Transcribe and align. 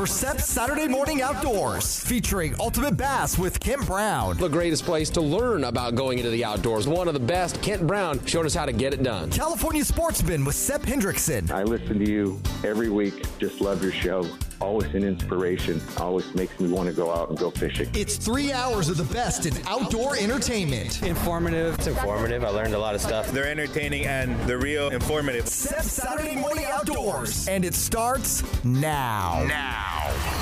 for 0.00 0.06
SEP's 0.06 0.46
Saturday 0.46 0.88
Morning 0.88 1.20
Outdoors, 1.20 2.00
featuring 2.00 2.54
Ultimate 2.58 2.96
Bass 2.96 3.36
with 3.36 3.60
Kent 3.60 3.86
Brown. 3.86 4.34
The 4.38 4.48
greatest 4.48 4.86
place 4.86 5.10
to 5.10 5.20
learn 5.20 5.64
about 5.64 5.94
going 5.94 6.16
into 6.16 6.30
the 6.30 6.42
outdoors. 6.42 6.88
One 6.88 7.06
of 7.06 7.12
the 7.12 7.20
best, 7.20 7.60
Kent 7.60 7.86
Brown, 7.86 8.24
showed 8.24 8.46
us 8.46 8.54
how 8.54 8.64
to 8.64 8.72
get 8.72 8.94
it 8.94 9.02
done. 9.02 9.30
California 9.30 9.84
Sportsman 9.84 10.42
with 10.46 10.54
Sep 10.54 10.80
Hendrickson. 10.80 11.50
I 11.50 11.64
listen 11.64 11.98
to 11.98 12.10
you 12.10 12.40
every 12.64 12.88
week. 12.88 13.26
Just 13.38 13.60
love 13.60 13.82
your 13.82 13.92
show. 13.92 14.26
Always 14.60 14.94
an 14.94 15.04
inspiration. 15.04 15.80
Always 15.96 16.34
makes 16.34 16.60
me 16.60 16.70
want 16.70 16.86
to 16.88 16.94
go 16.94 17.10
out 17.10 17.30
and 17.30 17.38
go 17.38 17.50
fishing. 17.50 17.88
It's 17.94 18.16
three 18.16 18.52
hours 18.52 18.90
of 18.90 18.98
the 18.98 19.12
best 19.12 19.46
in 19.46 19.54
outdoor 19.66 20.16
entertainment. 20.16 21.02
Informative. 21.02 21.76
It's 21.76 21.86
informative. 21.86 22.44
I 22.44 22.50
learned 22.50 22.74
a 22.74 22.78
lot 22.78 22.94
of 22.94 23.00
stuff. 23.00 23.30
They're 23.32 23.50
entertaining 23.50 24.04
and 24.06 24.38
they're 24.42 24.58
real 24.58 24.90
informative. 24.90 25.48
Sep 25.48 25.82
Saturday 25.82 26.36
Morning 26.36 26.66
Outdoors. 26.66 27.48
And 27.48 27.64
it 27.64 27.74
starts 27.74 28.42
now. 28.62 29.44
Now. 29.48 30.40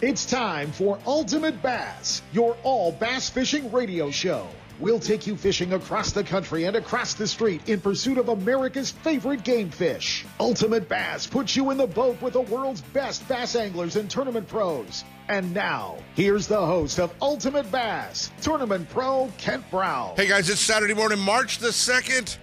It's 0.00 0.24
time 0.24 0.70
for 0.70 1.00
Ultimate 1.04 1.60
Bass, 1.60 2.22
your 2.32 2.56
all 2.62 2.92
bass 2.92 3.28
fishing 3.28 3.72
radio 3.72 4.12
show. 4.12 4.46
We'll 4.80 5.00
take 5.00 5.26
you 5.26 5.36
fishing 5.36 5.72
across 5.72 6.12
the 6.12 6.22
country 6.22 6.64
and 6.64 6.76
across 6.76 7.14
the 7.14 7.26
street 7.26 7.68
in 7.68 7.80
pursuit 7.80 8.16
of 8.16 8.28
America's 8.28 8.92
favorite 8.92 9.42
game 9.42 9.70
fish. 9.70 10.24
Ultimate 10.38 10.88
Bass 10.88 11.26
puts 11.26 11.56
you 11.56 11.70
in 11.72 11.76
the 11.76 11.86
boat 11.86 12.22
with 12.22 12.34
the 12.34 12.42
world's 12.42 12.80
best 12.80 13.26
bass 13.26 13.56
anglers 13.56 13.96
and 13.96 14.08
tournament 14.08 14.46
pros. 14.46 15.04
And 15.28 15.52
now, 15.52 15.98
here's 16.14 16.46
the 16.46 16.64
host 16.64 17.00
of 17.00 17.12
Ultimate 17.20 17.70
Bass, 17.72 18.30
tournament 18.40 18.88
pro 18.88 19.32
Kent 19.36 19.68
Brown. 19.68 20.14
Hey 20.14 20.28
guys, 20.28 20.48
it's 20.48 20.60
Saturday 20.60 20.94
morning, 20.94 21.18
March 21.18 21.58
the 21.58 21.72
second. 21.72 22.38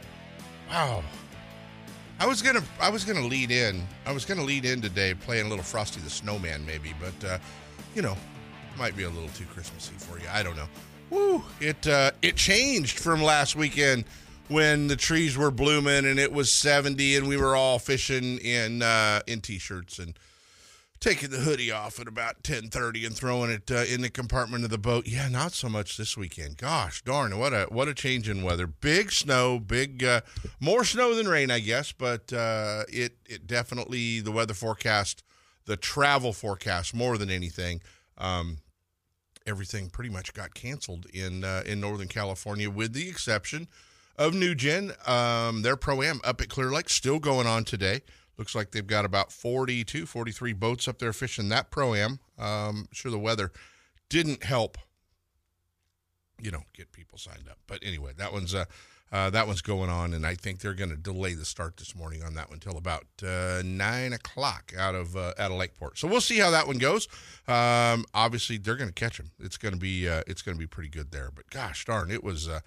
Wow. 0.69 1.03
I 2.19 2.27
was 2.27 2.41
gonna 2.41 2.63
I 2.81 2.89
was 2.89 3.05
gonna 3.05 3.25
lead 3.25 3.49
in. 3.51 3.81
I 4.05 4.11
was 4.11 4.25
gonna 4.25 4.43
lead 4.43 4.65
in 4.65 4.81
today 4.81 5.13
playing 5.13 5.45
a 5.45 5.49
little 5.49 5.63
Frosty 5.63 6.01
the 6.01 6.09
Snowman 6.09 6.65
maybe, 6.65 6.93
but 6.99 7.27
uh, 7.27 7.37
you 7.95 8.01
know, 8.01 8.17
might 8.77 8.95
be 8.97 9.03
a 9.03 9.09
little 9.09 9.29
too 9.29 9.45
Christmassy 9.53 9.95
for 9.97 10.19
you. 10.19 10.25
I 10.31 10.43
don't 10.43 10.55
know. 10.57 10.67
Woo! 11.09 11.43
It 11.59 11.87
uh, 11.87 12.11
it 12.21 12.35
changed 12.35 12.99
from 12.99 13.21
last 13.21 13.55
weekend 13.55 14.05
when 14.47 14.87
the 14.87 14.95
trees 14.95 15.37
were 15.37 15.51
blooming 15.51 16.05
and 16.05 16.19
it 16.19 16.31
was 16.31 16.51
70 16.51 17.15
and 17.15 17.27
we 17.27 17.37
were 17.37 17.55
all 17.55 17.79
fishing 17.79 18.37
in 18.37 18.81
uh, 18.81 19.21
in 19.25 19.41
t-shirts 19.41 19.97
and 19.97 20.17
taking 20.99 21.29
the 21.29 21.37
hoodie 21.37 21.71
off 21.71 21.99
at 21.99 22.07
about 22.07 22.41
10:30 22.43 23.05
and 23.05 23.15
throwing 23.15 23.51
it 23.51 23.69
uh, 23.69 23.83
in 23.87 24.01
the 24.01 24.09
compartment 24.09 24.63
of 24.63 24.69
the 24.69 24.77
boat. 24.77 25.07
Yeah, 25.07 25.27
not 25.27 25.53
so 25.53 25.69
much 25.69 25.97
this 25.97 26.17
weekend. 26.17 26.57
Gosh, 26.57 27.03
darn, 27.03 27.37
what 27.37 27.53
a 27.53 27.67
what 27.69 27.87
a 27.87 27.93
change 27.93 28.27
in 28.27 28.43
weather. 28.43 28.67
Big 28.67 29.11
snow, 29.11 29.59
big 29.59 30.03
uh, 30.03 30.21
more 30.59 30.83
snow 30.83 31.13
than 31.13 31.27
rain, 31.27 31.51
I 31.51 31.59
guess, 31.59 31.91
but 31.91 32.33
uh, 32.33 32.83
it 32.89 33.17
it 33.27 33.45
definitely 33.45 34.19
the 34.19 34.31
weather 34.31 34.53
forecast, 34.53 35.23
the 35.65 35.77
travel 35.77 36.33
forecast 36.33 36.93
more 36.93 37.17
than 37.17 37.29
anything. 37.29 37.81
Um, 38.17 38.57
everything 39.45 39.89
pretty 39.89 40.09
much 40.09 40.33
got 40.33 40.53
canceled 40.53 41.05
in 41.13 41.43
uh, 41.43 41.63
in 41.65 41.79
Northern 41.79 42.07
California, 42.07 42.69
with 42.69 42.93
the 42.93 43.07
exception 43.09 43.67
of 44.17 44.33
New 44.33 44.55
Gen. 44.55 44.93
Um, 45.05 45.61
their 45.61 45.75
pro 45.75 46.01
am 46.01 46.19
up 46.23 46.41
at 46.41 46.49
Clear 46.49 46.71
Lake 46.71 46.89
still 46.89 47.19
going 47.19 47.47
on 47.47 47.63
today. 47.63 48.01
Looks 48.37 48.55
like 48.55 48.71
they've 48.71 48.85
got 48.85 49.05
about 49.05 49.31
42, 49.31 50.05
43 50.05 50.53
boats 50.53 50.87
up 50.87 50.99
there 50.99 51.13
fishing 51.13 51.49
that 51.49 51.71
pro 51.71 51.93
am. 51.93 52.19
Um, 52.37 52.87
sure, 52.91 53.11
the 53.11 53.19
weather 53.19 53.51
didn't 54.09 54.43
help, 54.43 54.77
you 56.41 56.51
know, 56.51 56.63
get 56.73 56.91
people 56.91 57.17
signed 57.17 57.47
up. 57.49 57.59
But 57.65 57.79
anyway, 57.81 58.11
that 58.17 58.33
one's 58.33 58.53
uh, 58.53 58.65
uh, 59.11 59.29
that 59.29 59.45
one's 59.45 59.61
going 59.61 59.89
on, 59.89 60.13
and 60.13 60.25
I 60.25 60.33
think 60.33 60.59
they're 60.59 60.73
going 60.73 60.89
to 60.89 60.97
delay 60.97 61.35
the 61.35 61.45
start 61.45 61.77
this 61.77 61.95
morning 61.95 62.23
on 62.23 62.33
that 62.33 62.49
one 62.49 62.55
until 62.55 62.77
about 62.77 63.05
uh, 63.25 63.61
nine 63.63 64.13
o'clock 64.13 64.73
out 64.77 64.95
of 64.95 65.15
uh, 65.15 65.33
out 65.37 65.51
of 65.51 65.57
Lakeport. 65.57 65.97
So 65.99 66.07
we'll 66.07 66.21
see 66.21 66.39
how 66.39 66.49
that 66.51 66.65
one 66.65 66.79
goes. 66.79 67.07
Um, 67.47 68.05
obviously, 68.13 68.57
they're 68.57 68.75
going 68.75 68.89
to 68.89 68.93
catch 68.93 69.17
them. 69.17 69.31
It's 69.39 69.57
going 69.57 69.73
to 69.73 69.79
be 69.79 70.09
uh, 70.09 70.23
it's 70.25 70.41
going 70.41 70.57
to 70.57 70.59
be 70.59 70.67
pretty 70.67 70.89
good 70.89 71.11
there. 71.11 71.29
But 71.33 71.49
gosh 71.51 71.85
darn, 71.85 72.09
it 72.09 72.23
was 72.23 72.49
uh, 72.49 72.61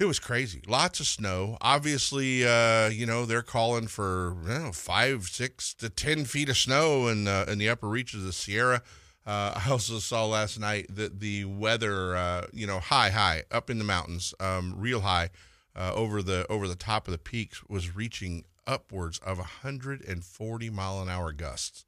it 0.00 0.06
was 0.06 0.18
crazy. 0.18 0.62
Lots 0.66 0.98
of 0.98 1.06
snow. 1.06 1.58
Obviously, 1.60 2.46
uh, 2.46 2.88
you 2.88 3.04
know 3.04 3.26
they're 3.26 3.42
calling 3.42 3.86
for 3.86 4.34
you 4.44 4.48
know, 4.48 4.72
five, 4.72 5.24
six 5.24 5.74
to 5.74 5.90
ten 5.90 6.24
feet 6.24 6.48
of 6.48 6.56
snow 6.56 7.06
in 7.06 7.28
in 7.28 7.58
the 7.58 7.68
upper 7.68 7.88
reaches 7.88 8.20
of 8.20 8.26
the 8.26 8.32
Sierra. 8.32 8.82
Uh, 9.28 9.60
I 9.62 9.70
also 9.70 9.98
saw 9.98 10.24
last 10.24 10.58
night 10.58 10.86
that 10.88 11.20
the 11.20 11.44
weather, 11.44 12.16
uh, 12.16 12.46
you 12.50 12.66
know, 12.66 12.80
high, 12.80 13.10
high 13.10 13.42
up 13.50 13.68
in 13.68 13.76
the 13.76 13.84
mountains, 13.84 14.32
um, 14.40 14.72
real 14.74 15.02
high 15.02 15.28
uh, 15.76 15.92
over 15.94 16.22
the 16.22 16.46
over 16.48 16.66
the 16.66 16.74
top 16.74 17.06
of 17.06 17.12
the 17.12 17.18
peaks, 17.18 17.62
was 17.68 17.94
reaching 17.94 18.46
upwards 18.66 19.18
of 19.18 19.36
140 19.36 20.70
mile 20.70 21.02
an 21.02 21.10
hour 21.10 21.32
gusts. 21.32 21.84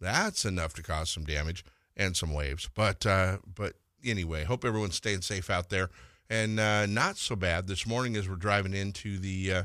That's 0.00 0.44
enough 0.44 0.74
to 0.74 0.82
cause 0.82 1.08
some 1.08 1.22
damage 1.22 1.64
and 1.96 2.16
some 2.16 2.34
waves. 2.34 2.68
But 2.74 3.06
uh, 3.06 3.38
but 3.46 3.74
anyway, 4.04 4.42
hope 4.42 4.64
everyone's 4.64 4.96
staying 4.96 5.20
safe 5.20 5.50
out 5.50 5.70
there 5.70 5.88
and 6.28 6.58
uh, 6.58 6.86
not 6.86 7.16
so 7.16 7.36
bad 7.36 7.68
this 7.68 7.86
morning 7.86 8.16
as 8.16 8.28
we're 8.28 8.34
driving 8.34 8.74
into 8.74 9.20
the 9.20 9.52
uh, 9.52 9.62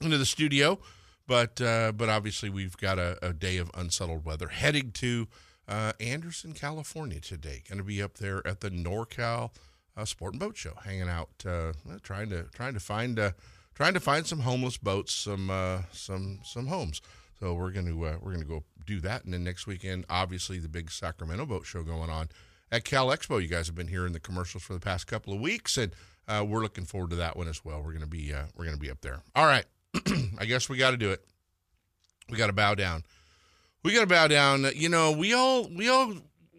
into 0.00 0.16
the 0.16 0.24
studio. 0.24 0.78
But 1.26 1.56
but 1.56 2.08
obviously 2.08 2.50
we've 2.50 2.76
got 2.76 3.00
a, 3.00 3.18
a, 3.20 3.32
day 3.32 3.56
of 3.56 3.68
unsettled 3.74 4.24
weather 4.24 4.46
heading 4.46 4.92
to 4.92 5.26
uh, 5.68 5.92
Anderson, 6.00 6.52
California 6.52 7.20
today. 7.20 7.62
Going 7.68 7.78
to 7.78 7.84
be 7.84 8.02
up 8.02 8.14
there 8.14 8.46
at 8.46 8.60
the 8.60 8.70
NorCal 8.70 9.50
uh, 9.96 10.04
Sport 10.04 10.34
and 10.34 10.40
Boat 10.40 10.56
Show, 10.56 10.74
hanging 10.84 11.08
out, 11.08 11.30
uh, 11.46 11.72
trying 12.02 12.30
to 12.30 12.44
trying 12.54 12.74
to 12.74 12.80
find 12.80 13.32
trying 13.74 13.94
to 13.94 14.00
find 14.00 14.26
some 14.26 14.40
homeless 14.40 14.76
boats, 14.76 15.14
some 15.14 15.50
some 15.92 16.40
some 16.44 16.66
homes. 16.66 17.00
So 17.40 17.52
we're 17.54 17.70
going 17.70 17.86
to 17.86 17.94
we're 17.94 18.32
going 18.32 18.40
to 18.40 18.44
go 18.44 18.64
do 18.86 19.00
that, 19.00 19.24
and 19.24 19.34
then 19.34 19.44
next 19.44 19.66
weekend, 19.66 20.06
obviously 20.08 20.58
the 20.58 20.68
big 20.68 20.90
Sacramento 20.90 21.46
Boat 21.46 21.66
Show 21.66 21.82
going 21.82 22.10
on 22.10 22.28
at 22.70 22.84
Cal 22.84 23.08
Expo. 23.08 23.40
You 23.40 23.48
guys 23.48 23.66
have 23.66 23.76
been 23.76 23.88
hearing 23.88 24.12
the 24.12 24.20
commercials 24.20 24.62
for 24.62 24.72
the 24.72 24.80
past 24.80 25.06
couple 25.06 25.32
of 25.32 25.40
weeks, 25.40 25.76
and 25.76 25.92
uh, 26.28 26.44
we're 26.46 26.62
looking 26.62 26.84
forward 26.84 27.10
to 27.10 27.16
that 27.16 27.36
one 27.36 27.48
as 27.48 27.64
well. 27.64 27.82
We're 27.82 27.92
gonna 27.92 28.06
be 28.06 28.32
uh, 28.32 28.44
we're 28.56 28.64
gonna 28.64 28.76
be 28.76 28.90
up 28.90 29.00
there. 29.00 29.22
All 29.34 29.46
right, 29.46 29.64
I 30.38 30.44
guess 30.46 30.68
we 30.68 30.76
got 30.76 30.92
to 30.92 30.96
do 30.96 31.10
it. 31.10 31.24
We 32.28 32.36
got 32.36 32.48
to 32.48 32.52
bow 32.52 32.74
down. 32.74 33.04
We 33.86 33.94
got 33.94 34.00
to 34.00 34.06
bow 34.08 34.26
down. 34.26 34.66
You 34.74 34.88
know, 34.88 35.12
we 35.12 35.32
all 35.32 35.68
we 35.68 35.88
all 35.88 36.12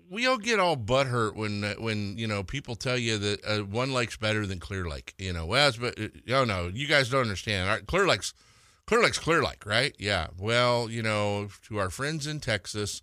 we 0.10 0.26
all 0.26 0.38
get 0.38 0.62
all 0.62 0.78
butthurt 0.78 1.36
when 1.36 1.62
when 1.78 2.18
you 2.18 2.26
know 2.26 2.42
people 2.42 2.78
tell 2.78 2.98
you 2.98 3.18
that 3.18 3.46
uh, 3.46 3.58
one 3.66 3.92
lake's 3.92 4.16
better 4.16 4.46
than 4.46 4.60
Clear 4.60 4.88
Lake. 4.88 5.14
You 5.18 5.34
know, 5.34 5.46
well, 5.46 5.70
but 5.78 6.00
oh 6.30 6.46
no, 6.46 6.72
you 6.74 6.88
guys 6.88 7.10
don't 7.10 7.24
understand. 7.24 7.68
All 7.68 7.76
right, 7.76 7.86
Clear 7.86 8.08
Lake's 8.08 8.34
Clear 8.86 9.04
Lake's 9.04 9.20
Clear 9.20 9.44
Lake, 9.44 9.66
right? 9.66 9.94
Yeah. 10.00 10.28
Well, 10.40 10.90
you 10.90 11.04
know, 11.04 11.50
to 11.68 11.80
our 11.80 11.90
friends 11.90 12.28
in 12.28 12.40
Texas 12.40 13.02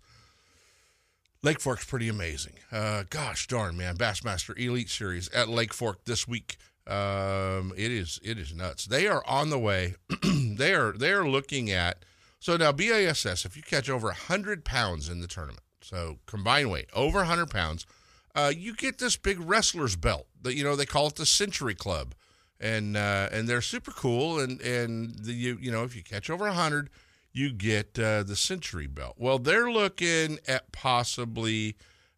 Lake 1.43 1.59
Fork's 1.59 1.85
pretty 1.85 2.09
amazing. 2.09 2.53
Uh, 2.71 3.03
gosh 3.11 3.45
darn, 3.45 3.77
man! 3.77 3.95
Bassmaster 3.95 4.57
Elite 4.59 4.89
Series 4.89 5.29
at 5.29 5.49
Lake 5.49 5.71
Fork 5.71 6.03
this 6.05 6.27
week. 6.27 6.57
Um, 6.87 7.73
it 7.77 7.91
is 7.91 8.19
it 8.23 8.39
is 8.39 8.55
nuts. 8.55 8.87
They 8.87 9.05
are 9.05 9.23
on 9.27 9.51
the 9.51 9.59
way. 9.59 9.93
they 10.23 10.73
are 10.73 10.93
they 10.93 11.11
are 11.11 11.29
looking 11.29 11.69
at 11.69 11.99
so 12.39 12.57
now 12.57 12.71
BASS. 12.71 13.45
If 13.45 13.55
you 13.55 13.63
catch 13.63 13.89
over 13.89 14.11
hundred 14.11 14.65
pounds 14.65 15.09
in 15.09 15.21
the 15.21 15.27
tournament, 15.27 15.63
so 15.81 16.19
combined 16.25 16.71
weight 16.71 16.89
over 16.93 17.23
hundred 17.23 17.49
pounds, 17.49 17.85
uh, 18.35 18.51
you 18.55 18.75
get 18.75 18.99
this 18.99 19.17
big 19.17 19.39
wrestler's 19.39 19.95
belt. 19.95 20.27
That 20.41 20.55
you 20.55 20.63
know 20.63 20.75
they 20.75 20.85
call 20.85 21.07
it 21.07 21.15
the 21.15 21.25
Century 21.25 21.75
Club, 21.75 22.13
and 22.59 22.95
uh, 22.97 23.29
and 23.31 23.47
they're 23.47 23.61
super 23.61 23.91
cool. 23.91 24.39
And 24.39 24.61
and 24.61 25.15
the, 25.19 25.33
you 25.33 25.57
you 25.59 25.71
know 25.71 25.83
if 25.83 25.95
you 25.95 26.03
catch 26.03 26.29
over 26.29 26.49
hundred 26.51 26.89
you 27.35 27.51
get 27.51 27.99
uh, 27.99 28.23
the 28.23 28.35
Century 28.35 28.87
Belt. 28.87 29.15
Well, 29.17 29.37
they're 29.37 29.69
looking 29.69 30.39
at 30.47 30.71
possibly. 30.71 31.75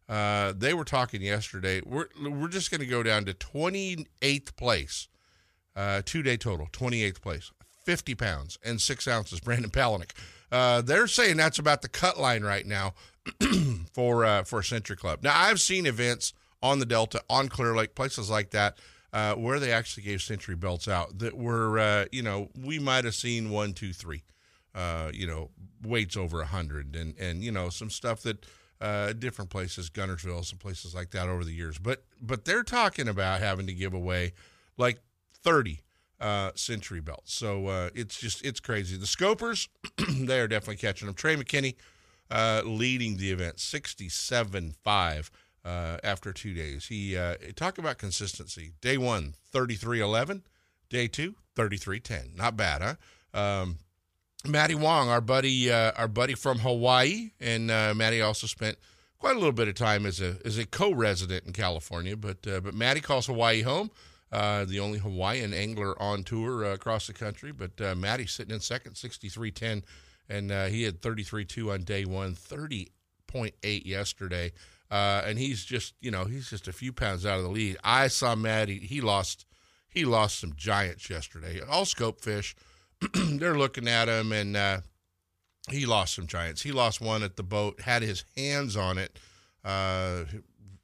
Uh, 0.08 0.54
they 0.56 0.72
were 0.72 0.84
talking 0.84 1.20
yesterday. 1.20 1.82
We're 1.84 2.06
we're 2.22 2.48
just 2.48 2.70
going 2.70 2.80
to 2.80 2.86
go 2.86 3.02
down 3.02 3.24
to 3.26 3.34
28th 3.34 4.56
place, 4.56 5.08
uh, 5.76 6.02
two 6.04 6.22
day 6.22 6.36
total, 6.36 6.68
28th 6.72 7.20
place, 7.20 7.50
50 7.88 8.14
pounds 8.16 8.58
and 8.62 8.82
six 8.82 9.08
ounces. 9.08 9.40
Brandon 9.48 9.70
Palaniuk. 9.70 10.10
Uh, 10.52 10.82
they're 10.82 11.06
saying 11.06 11.38
that's 11.38 11.58
about 11.58 11.80
the 11.80 11.88
cut 11.88 12.20
line 12.20 12.42
right 12.42 12.66
now 12.66 12.92
for 13.94 14.26
uh, 14.26 14.44
for 14.44 14.62
Century 14.62 14.94
Club. 14.96 15.20
Now 15.22 15.32
I've 15.34 15.58
seen 15.58 15.86
events 15.86 16.34
on 16.62 16.80
the 16.80 16.86
Delta, 16.86 17.22
on 17.30 17.48
Clear 17.48 17.74
Lake, 17.74 17.94
places 17.94 18.28
like 18.28 18.50
that. 18.50 18.76
Uh, 19.10 19.34
where 19.36 19.58
they 19.58 19.72
actually 19.72 20.02
gave 20.02 20.20
century 20.20 20.54
belts 20.54 20.86
out 20.86 21.18
that 21.18 21.34
were, 21.34 21.78
uh, 21.78 22.04
you 22.12 22.20
know, 22.22 22.50
we 22.62 22.78
might 22.78 23.06
have 23.06 23.14
seen 23.14 23.48
one, 23.48 23.72
two, 23.72 23.90
three 23.90 24.22
uh, 24.74 25.10
you 25.14 25.26
know, 25.26 25.48
weights 25.82 26.14
over 26.14 26.36
100 26.40 26.94
and, 26.94 27.16
and, 27.18 27.42
you 27.42 27.50
know, 27.50 27.70
some 27.70 27.88
stuff 27.88 28.20
that 28.20 28.44
uh, 28.82 29.14
different 29.14 29.50
places, 29.50 29.88
Guntersville, 29.88 30.44
some 30.44 30.58
places 30.58 30.94
like 30.94 31.10
that 31.12 31.26
over 31.26 31.42
the 31.42 31.54
years. 31.54 31.78
But, 31.78 32.04
but 32.20 32.44
they're 32.44 32.62
talking 32.62 33.08
about 33.08 33.40
having 33.40 33.66
to 33.66 33.72
give 33.72 33.94
away 33.94 34.34
like 34.76 35.00
30 35.42 35.80
uh, 36.20 36.50
century 36.54 37.00
belt. 37.00 37.22
So 37.24 37.66
uh, 37.68 37.90
it's 37.94 38.18
just, 38.18 38.44
it's 38.44 38.60
crazy. 38.60 38.96
The 38.96 39.06
Scopers, 39.06 39.68
they 40.26 40.40
are 40.40 40.48
definitely 40.48 40.76
catching 40.76 41.06
them. 41.06 41.14
Trey 41.14 41.36
McKinney 41.36 41.74
uh, 42.30 42.62
leading 42.64 43.16
the 43.16 43.30
event, 43.30 43.60
67 43.60 44.74
5. 44.82 45.30
Uh, 45.64 45.98
after 46.02 46.32
two 46.32 46.54
days, 46.54 46.86
he 46.86 47.16
uh, 47.16 47.34
talk 47.54 47.78
about 47.78 47.98
consistency. 47.98 48.72
Day 48.80 48.96
one, 48.96 49.34
33 49.50 50.00
11. 50.00 50.42
Day 50.88 51.08
two, 51.08 51.34
33-10. 51.56 52.36
Not 52.36 52.56
bad, 52.56 52.96
huh? 53.34 53.38
Um, 53.38 53.78
Wong, 54.46 55.10
our 55.10 55.20
buddy, 55.20 55.70
uh, 55.70 55.92
our 55.96 56.08
buddy 56.08 56.34
from 56.34 56.60
Hawaii, 56.60 57.32
and 57.40 57.70
uh, 57.70 57.92
also 58.24 58.46
spent 58.46 58.78
quite 59.18 59.32
a 59.32 59.38
little 59.38 59.52
bit 59.52 59.68
of 59.68 59.74
time 59.74 60.06
as 60.06 60.20
a 60.20 60.36
as 60.44 60.56
a 60.56 60.64
co-resident 60.64 61.44
in 61.44 61.52
California. 61.52 62.16
But 62.16 62.38
but 62.42 62.72
Matty 62.72 63.00
calls 63.00 63.26
Hawaii 63.26 63.60
home. 63.62 63.90
Uh, 64.30 64.64
the 64.64 64.80
only 64.80 64.98
Hawaiian 64.98 65.54
angler 65.54 66.00
on 66.00 66.22
tour 66.22 66.64
uh, 66.64 66.74
across 66.74 67.06
the 67.06 67.12
country. 67.12 67.52
But 67.52 67.80
uh, 67.80 67.94
sitting 68.26 68.54
in 68.54 68.60
second, 68.60 68.92
63-10, 68.92 69.82
and 70.28 70.52
uh, 70.52 70.66
he 70.66 70.82
had 70.82 71.00
33-2 71.00 71.72
on 71.72 71.82
day 71.82 72.04
one, 72.04 72.34
30.8 72.34 73.86
yesterday. 73.86 74.52
Uh, 74.90 75.22
and 75.24 75.38
he's 75.38 75.64
just, 75.64 75.94
you 76.00 76.10
know, 76.10 76.24
he's 76.24 76.50
just 76.50 76.68
a 76.68 76.72
few 76.72 76.92
pounds 76.92 77.24
out 77.26 77.38
of 77.38 77.44
the 77.44 77.50
lead. 77.50 77.76
I 77.84 78.08
saw 78.08 78.34
Matty; 78.34 78.78
he 78.78 79.00
lost, 79.00 79.44
he 79.88 80.04
lost 80.04 80.38
some 80.38 80.54
giants 80.56 81.10
yesterday. 81.10 81.60
All 81.68 81.84
scope 81.84 82.22
fish, 82.22 82.56
they're 83.14 83.58
looking 83.58 83.86
at 83.86 84.08
him, 84.08 84.32
and 84.32 84.56
uh, 84.56 84.80
he 85.70 85.84
lost 85.84 86.14
some 86.14 86.26
giants. 86.26 86.62
He 86.62 86.72
lost 86.72 87.02
one 87.02 87.22
at 87.22 87.36
the 87.36 87.42
boat, 87.42 87.82
had 87.82 88.02
his 88.02 88.24
hands 88.34 88.76
on 88.76 88.96
it 88.96 89.18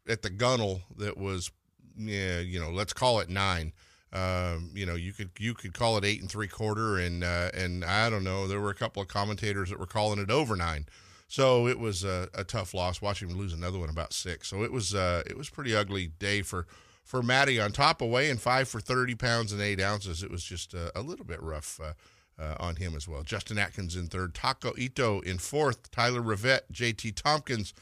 at 0.09 0.23
the 0.23 0.31
gunnel 0.31 0.83
that 0.99 1.17
was, 1.17 1.51
yeah, 1.97 2.41
you 2.41 2.61
know, 2.61 2.71
let's 2.71 2.93
call 2.93 3.21
it 3.21 3.29
nine. 3.29 3.73
Um, 4.13 4.71
you 4.75 4.87
know, 4.87 4.95
you 4.95 5.13
could 5.13 5.31
you 5.39 5.55
could 5.55 5.75
call 5.75 5.99
it 5.99 6.05
eight 6.05 6.21
and 6.21 6.31
three 6.31 6.47
quarter, 6.47 6.99
and 6.99 7.25
uh, 7.25 7.51
and 7.53 7.85
I 7.85 8.09
don't 8.11 8.25
know. 8.25 8.47
There 8.47 8.61
were 8.61 8.71
a 8.71 8.75
couple 8.75 9.03
of 9.03 9.09
commentators 9.09 9.71
that 9.71 9.79
were 9.81 9.87
calling 9.87 10.21
it 10.21 10.31
over 10.31 10.55
nine. 10.55 10.87
So 11.27 11.67
it 11.67 11.81
was 11.81 12.05
a, 12.05 12.29
a 12.33 12.45
tough 12.45 12.75
loss. 12.75 13.03
Watching 13.03 13.29
him 13.29 13.37
lose 13.37 13.53
another 13.53 13.79
one 13.79 13.89
about 13.89 14.13
six. 14.13 14.49
So 14.49 14.63
it 14.63 14.71
was 14.71 14.95
uh, 14.95 15.25
it 15.27 15.37
was 15.37 15.51
pretty 15.51 15.75
ugly 15.75 16.07
day 16.07 16.43
for 16.43 16.67
for 17.03 17.23
Matty 17.23 17.61
on 17.61 17.73
top 17.73 18.01
of 18.01 18.09
weighing 18.09 18.37
five 18.37 18.69
for 18.69 18.81
thirty 18.81 19.17
pounds 19.17 19.53
and 19.53 19.61
eight 19.61 19.81
ounces. 19.81 20.23
It 20.23 20.31
was 20.31 20.45
just 20.45 20.75
a, 20.75 20.97
a 20.97 21.03
little 21.03 21.25
bit 21.25 21.43
rough. 21.43 21.81
Uh, 21.83 21.95
uh, 22.37 22.57
on 22.59 22.77
him 22.77 22.97
as 22.97 23.07
well. 23.07 23.23
Justin 23.23 23.59
Atkins 23.59 23.95
in 23.95 24.09
third, 24.09 24.35
Taku 24.35 24.73
Ito 24.77 25.21
in 25.21 25.39
fourth, 25.39 25.91
Tyler 25.93 26.21
Rivet, 26.21 26.73
JT 26.73 27.15
Tompkins, 27.15 27.73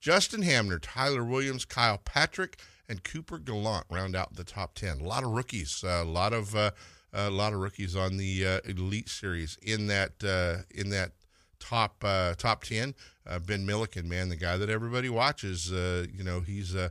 Justin 0.00 0.42
Hamner, 0.42 0.78
Tyler 0.78 1.24
Williams, 1.24 1.64
Kyle 1.64 1.96
Patrick, 1.96 2.60
and 2.88 3.02
Cooper 3.04 3.38
Gallant 3.38 3.86
round 3.90 4.16
out 4.16 4.36
the 4.36 4.44
top 4.44 4.74
ten. 4.74 5.00
A 5.00 5.04
lot 5.04 5.24
of 5.24 5.30
rookies, 5.30 5.82
uh, 5.84 6.02
a 6.02 6.04
lot 6.04 6.32
of 6.32 6.54
uh, 6.54 6.70
a 7.12 7.30
lot 7.30 7.52
of 7.52 7.60
rookies 7.60 7.94
on 7.96 8.16
the 8.16 8.46
uh, 8.46 8.60
Elite 8.64 9.08
Series 9.08 9.58
in 9.62 9.86
that 9.88 10.22
in 10.74 10.90
that 10.90 11.12
top 11.58 12.04
top 12.38 12.64
ten. 12.64 12.94
ben 13.46 13.66
Milliken, 13.66 14.08
man, 14.08 14.28
the 14.28 14.36
guy 14.36 14.56
that 14.56 14.70
everybody 14.70 15.08
watches. 15.08 15.70
you 15.70 16.24
know, 16.24 16.40
he's 16.40 16.74
a 16.74 16.90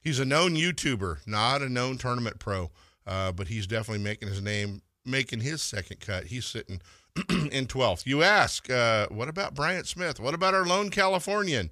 he's 0.00 0.18
a 0.18 0.24
known 0.24 0.54
YouTuber, 0.54 1.26
not 1.26 1.62
a 1.62 1.68
known 1.68 1.98
tournament 1.98 2.38
pro, 2.38 2.70
but 3.04 3.48
he's 3.48 3.66
definitely 3.66 4.02
making 4.04 4.28
his 4.28 4.42
name 4.42 4.82
making 5.04 5.40
his 5.40 5.62
second 5.62 6.00
cut. 6.00 6.26
He's 6.26 6.46
sitting 6.46 6.80
in 7.28 7.66
12th. 7.66 8.06
You 8.06 8.22
ask, 8.22 8.70
uh, 8.70 9.08
what 9.08 9.28
about 9.28 9.54
Bryant 9.54 9.86
Smith? 9.86 10.20
What 10.20 10.34
about 10.34 10.54
our 10.54 10.64
lone 10.64 10.90
Californian? 10.90 11.70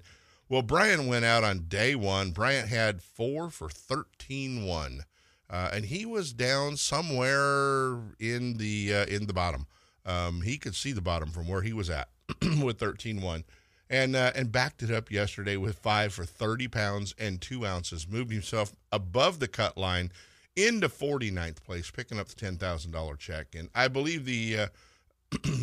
Well, 0.51 0.63
Bryant 0.63 1.07
went 1.07 1.23
out 1.23 1.45
on 1.45 1.67
day 1.69 1.95
one. 1.95 2.31
Bryant 2.31 2.67
had 2.67 3.01
four 3.01 3.49
for 3.49 3.69
13 3.69 4.65
1. 4.65 5.05
Uh, 5.49 5.69
and 5.71 5.85
he 5.85 6.05
was 6.05 6.33
down 6.33 6.75
somewhere 6.75 7.97
in 8.19 8.57
the 8.57 8.93
uh, 8.93 9.05
in 9.05 9.27
the 9.27 9.33
bottom. 9.33 9.65
Um, 10.05 10.41
he 10.41 10.57
could 10.57 10.75
see 10.75 10.91
the 10.91 10.99
bottom 10.99 11.29
from 11.29 11.47
where 11.47 11.61
he 11.61 11.71
was 11.71 11.89
at 11.89 12.09
with 12.41 12.79
13-1. 12.79 13.45
And, 13.89 14.13
uh, 14.13 14.33
and 14.35 14.51
backed 14.51 14.83
it 14.83 14.91
up 14.91 15.09
yesterday 15.09 15.55
with 15.55 15.77
five 15.77 16.13
for 16.13 16.25
30 16.25 16.67
pounds 16.67 17.15
and 17.17 17.39
two 17.39 17.65
ounces. 17.65 18.05
Moved 18.05 18.33
himself 18.33 18.73
above 18.91 19.39
the 19.39 19.47
cut 19.47 19.77
line 19.77 20.11
into 20.57 20.89
49th 20.89 21.63
place, 21.63 21.89
picking 21.91 22.19
up 22.19 22.27
the 22.27 22.35
$10,000 22.35 23.19
check. 23.19 23.55
And 23.55 23.69
I 23.73 23.87
believe 23.87 24.25
the, 24.25 24.57
uh, 24.57 24.67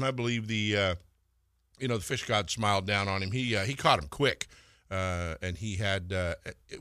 I 0.02 0.12
believe 0.12 0.46
the, 0.46 0.76
uh, 0.76 0.94
you 1.78 1.88
know, 1.88 1.98
the 1.98 2.04
fish 2.04 2.24
god 2.24 2.48
smiled 2.48 2.86
down 2.86 3.06
on 3.06 3.22
him. 3.22 3.32
He, 3.32 3.54
uh, 3.54 3.64
he 3.64 3.74
caught 3.74 3.98
him 3.98 4.08
quick. 4.08 4.46
Uh, 4.90 5.34
and 5.42 5.58
he 5.58 5.76
had, 5.76 6.12
uh, 6.12 6.34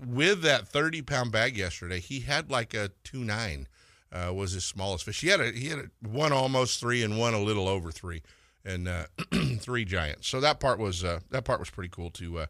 with 0.06 0.42
that 0.42 0.68
30 0.68 1.02
pound 1.02 1.32
bag 1.32 1.58
yesterday, 1.58 2.00
he 2.00 2.22
had 2.22 2.50
like 2.50 2.74
a 2.74 2.92
two 3.04 3.24
nine, 3.24 3.68
uh, 4.12 4.34
was 4.34 4.54
his 4.54 4.64
smallest 4.64 5.04
fish. 5.04 5.22
He 5.22 5.28
had 5.28 5.42
a, 5.42 5.52
he 5.52 5.68
had 5.68 5.80
a, 5.80 6.08
one 6.08 6.32
almost 6.32 6.80
three 6.80 7.04
and 7.04 7.20
one 7.20 7.34
a 7.34 7.42
little 7.42 7.68
over 7.68 7.92
three 7.92 8.22
and, 8.64 8.90
three 9.60 9.84
giants. 9.84 10.28
So 10.28 10.40
that 10.40 10.60
part 10.60 10.80
was, 10.80 11.02
that 11.02 11.44
part 11.44 11.60
was 11.60 11.70
pretty 11.70 11.90
cool 11.90 12.10
to, 12.12 12.48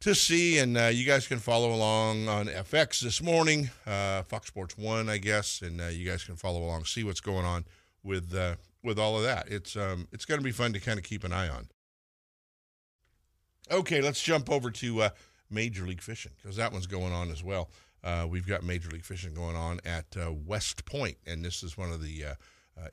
to 0.00 0.14
see. 0.14 0.58
And 0.58 0.76
uh, 0.76 0.86
you 0.86 1.04
guys 1.04 1.26
can 1.26 1.38
follow 1.38 1.72
along 1.72 2.28
on 2.28 2.46
FX 2.46 3.00
this 3.00 3.22
morning, 3.22 3.70
uh, 3.86 4.22
Fox 4.22 4.46
Sports 4.48 4.76
One, 4.76 5.08
I 5.08 5.18
guess, 5.18 5.62
and 5.62 5.80
uh, 5.80 5.86
you 5.86 6.08
guys 6.08 6.24
can 6.24 6.36
follow 6.36 6.62
along, 6.62 6.84
see 6.84 7.04
what's 7.04 7.20
going 7.20 7.44
on 7.44 7.64
with 8.02 8.34
uh, 8.34 8.56
with 8.82 8.98
all 8.98 9.16
of 9.16 9.24
that. 9.24 9.48
It's 9.48 9.76
um, 9.76 10.08
it's 10.12 10.24
going 10.24 10.40
to 10.40 10.44
be 10.44 10.52
fun 10.52 10.72
to 10.72 10.80
kind 10.80 10.98
of 10.98 11.04
keep 11.04 11.24
an 11.24 11.32
eye 11.32 11.48
on. 11.48 11.68
Okay, 13.70 14.00
let's 14.00 14.22
jump 14.22 14.50
over 14.50 14.70
to 14.70 15.02
uh, 15.02 15.10
Major 15.50 15.86
League 15.86 16.02
Fishing 16.02 16.32
because 16.40 16.56
that 16.56 16.72
one's 16.72 16.86
going 16.86 17.12
on 17.12 17.30
as 17.30 17.44
well. 17.44 17.70
Uh, 18.02 18.26
we've 18.28 18.46
got 18.46 18.62
Major 18.62 18.88
League 18.90 19.04
Fishing 19.04 19.34
going 19.34 19.56
on 19.56 19.80
at 19.84 20.16
West 20.46 20.84
Point, 20.84 21.16
and 21.26 21.44
this 21.44 21.62
is 21.62 21.76
one 21.76 21.92
of 21.92 22.02
the 22.02 22.24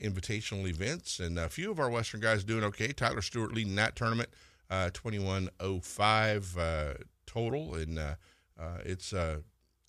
invitational 0.02 0.68
events. 0.68 1.20
And 1.20 1.38
a 1.38 1.48
few 1.48 1.72
of 1.72 1.80
our 1.80 1.90
Western 1.90 2.20
guys 2.20 2.44
doing 2.44 2.64
okay. 2.66 2.92
Tyler 2.92 3.22
Stewart 3.22 3.54
leading 3.54 3.76
that 3.76 3.96
tournament 3.96 4.30
uh, 4.70 4.90
2105 4.94 6.58
uh, 6.58 6.94
total, 7.26 7.76
and 7.76 8.00
uh, 8.00 8.16
uh 8.60 8.78
it's 8.84 9.14
uh, 9.14 9.40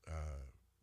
uh, 0.07 0.11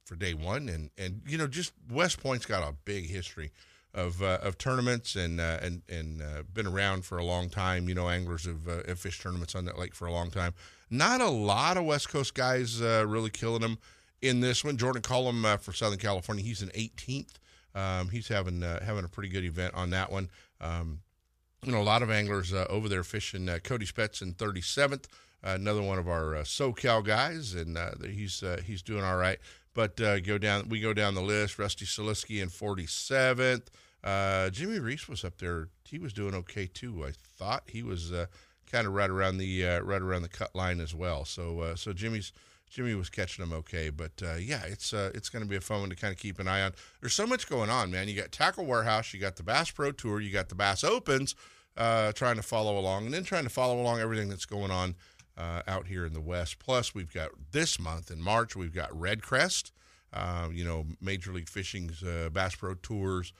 for 0.05 0.15
day 0.15 0.33
one. 0.33 0.69
And 0.69 0.89
and 0.97 1.21
you 1.27 1.37
know, 1.37 1.47
just 1.47 1.73
West 1.91 2.21
Point's 2.21 2.45
got 2.45 2.67
a 2.67 2.73
big 2.85 3.09
history 3.09 3.51
of 3.93 4.21
of 4.21 4.57
tournaments 4.57 5.15
and 5.15 5.39
and 5.39 5.81
and 5.89 6.23
been 6.53 6.67
around 6.67 7.05
for 7.05 7.17
a 7.17 7.23
long 7.23 7.49
time. 7.49 7.87
You 7.87 7.95
know, 7.95 8.09
anglers 8.09 8.45
have, 8.45 8.65
have 8.87 8.99
fished 8.99 9.21
tournaments 9.21 9.55
on 9.55 9.65
that 9.65 9.77
lake 9.77 9.93
for 9.93 10.07
a 10.07 10.11
long 10.11 10.31
time. 10.31 10.53
Not 10.89 11.21
a 11.21 11.29
lot 11.29 11.77
of 11.77 11.85
West 11.85 12.09
Coast 12.09 12.33
guys 12.33 12.81
really 12.81 13.29
killing 13.29 13.61
them 13.61 13.77
in 14.21 14.39
this 14.39 14.63
one. 14.63 14.77
Jordan 14.77 15.01
Cullum 15.01 15.45
for 15.59 15.73
Southern 15.73 15.99
California, 15.99 16.43
he's 16.43 16.61
an 16.61 16.69
18th. 16.69 17.33
Um, 17.75 18.09
he's 18.09 18.27
having 18.27 18.61
having 18.61 19.05
a 19.05 19.09
pretty 19.09 19.29
good 19.29 19.43
event 19.43 19.73
on 19.75 19.89
that 19.91 20.11
one. 20.11 20.29
Um, 20.61 20.99
you 21.65 21.71
know, 21.71 21.81
a 21.81 21.83
lot 21.83 22.03
of 22.03 22.11
anglers 22.11 22.53
uh, 22.53 22.65
over 22.69 22.89
there 22.89 23.03
fishing. 23.03 23.47
Uh, 23.47 23.59
Cody 23.63 23.85
Spets 23.85 24.21
in 24.21 24.33
37th, 24.33 25.05
uh, 25.43 25.51
another 25.51 25.81
one 25.81 25.97
of 25.97 26.07
our 26.07 26.35
uh, 26.35 26.43
SoCal 26.43 27.03
guys, 27.03 27.53
and 27.53 27.77
uh, 27.77 27.91
he's 28.03 28.43
uh, 28.43 28.61
he's 28.65 28.81
doing 28.81 29.03
all 29.03 29.17
right. 29.17 29.39
But 29.73 29.95
go 29.95 30.37
down, 30.37 30.69
we 30.69 30.79
go 30.79 30.93
down 30.93 31.15
the 31.15 31.21
list. 31.21 31.57
Rusty 31.57 31.85
Salewske 31.85 32.43
in 32.43 32.49
47th. 32.49 33.69
Jimmy 34.03 34.79
Reese 34.79 35.07
was 35.07 35.23
up 35.23 35.37
there. 35.37 35.69
He 35.85 35.99
was 35.99 36.13
doing 36.13 36.33
okay 36.35 36.67
too. 36.67 37.05
I 37.05 37.11
thought 37.11 37.63
he 37.67 37.83
was 37.83 38.11
kind 38.71 38.87
of 38.87 38.93
right 38.93 39.09
around 39.09 39.37
the 39.37 39.63
right 39.63 40.01
around 40.01 40.23
the 40.23 40.29
cut 40.29 40.55
line 40.55 40.79
as 40.79 40.93
well. 40.93 41.25
So 41.25 41.73
so 41.75 41.93
Jimmy's. 41.93 42.31
Jimmy 42.69 42.95
was 42.95 43.07
catching 43.07 43.45
them 43.45 43.53
okay, 43.53 43.91
but 43.91 44.13
uh, 44.23 44.33
yeah, 44.33 44.63
it's 44.65 44.95
uh, 44.95 45.11
it's 45.13 45.29
going 45.29 45.43
to 45.43 45.47
be 45.47 45.55
a 45.55 45.61
fun 45.61 45.81
one 45.81 45.89
to 45.91 45.95
kind 45.95 46.11
of 46.11 46.17
keep 46.17 46.39
an 46.39 46.47
eye 46.47 46.63
on. 46.63 46.71
There's 47.01 47.13
so 47.13 47.27
much 47.27 47.47
going 47.47 47.69
on, 47.69 47.91
man. 47.91 48.07
You 48.07 48.15
got 48.15 48.31
Tackle 48.31 48.65
Warehouse, 48.65 49.13
you 49.13 49.19
got 49.19 49.35
the 49.35 49.43
Bass 49.43 49.69
Pro 49.69 49.91
Tour, 49.91 50.19
you 50.19 50.31
got 50.31 50.49
the 50.49 50.55
Bass 50.55 50.83
Opens, 50.83 51.35
uh, 51.77 52.13
trying 52.13 52.35
to 52.37 52.41
follow 52.41 52.79
along, 52.79 53.05
and 53.05 53.13
then 53.13 53.23
trying 53.25 53.43
to 53.43 53.51
follow 53.51 53.79
along 53.79 53.99
everything 53.99 54.27
that's 54.27 54.47
going 54.47 54.71
on 54.71 54.95
uh, 55.37 55.61
out 55.67 55.85
here 55.85 56.03
in 56.03 56.13
the 56.13 56.21
West. 56.21 56.57
Plus, 56.57 56.95
we've 56.95 57.13
got 57.13 57.29
this 57.51 57.79
month 57.79 58.09
in 58.09 58.19
March, 58.19 58.55
we've 58.55 58.73
got 58.73 58.89
REDCREST, 58.89 59.71
uh, 60.11 60.49
you 60.51 60.65
know, 60.65 60.87
Major 60.99 61.31
League 61.31 61.49
Fishing's 61.49 62.01
uh, 62.01 62.29
Bass 62.33 62.55
Pro 62.55 62.73
Tours. 62.73 63.33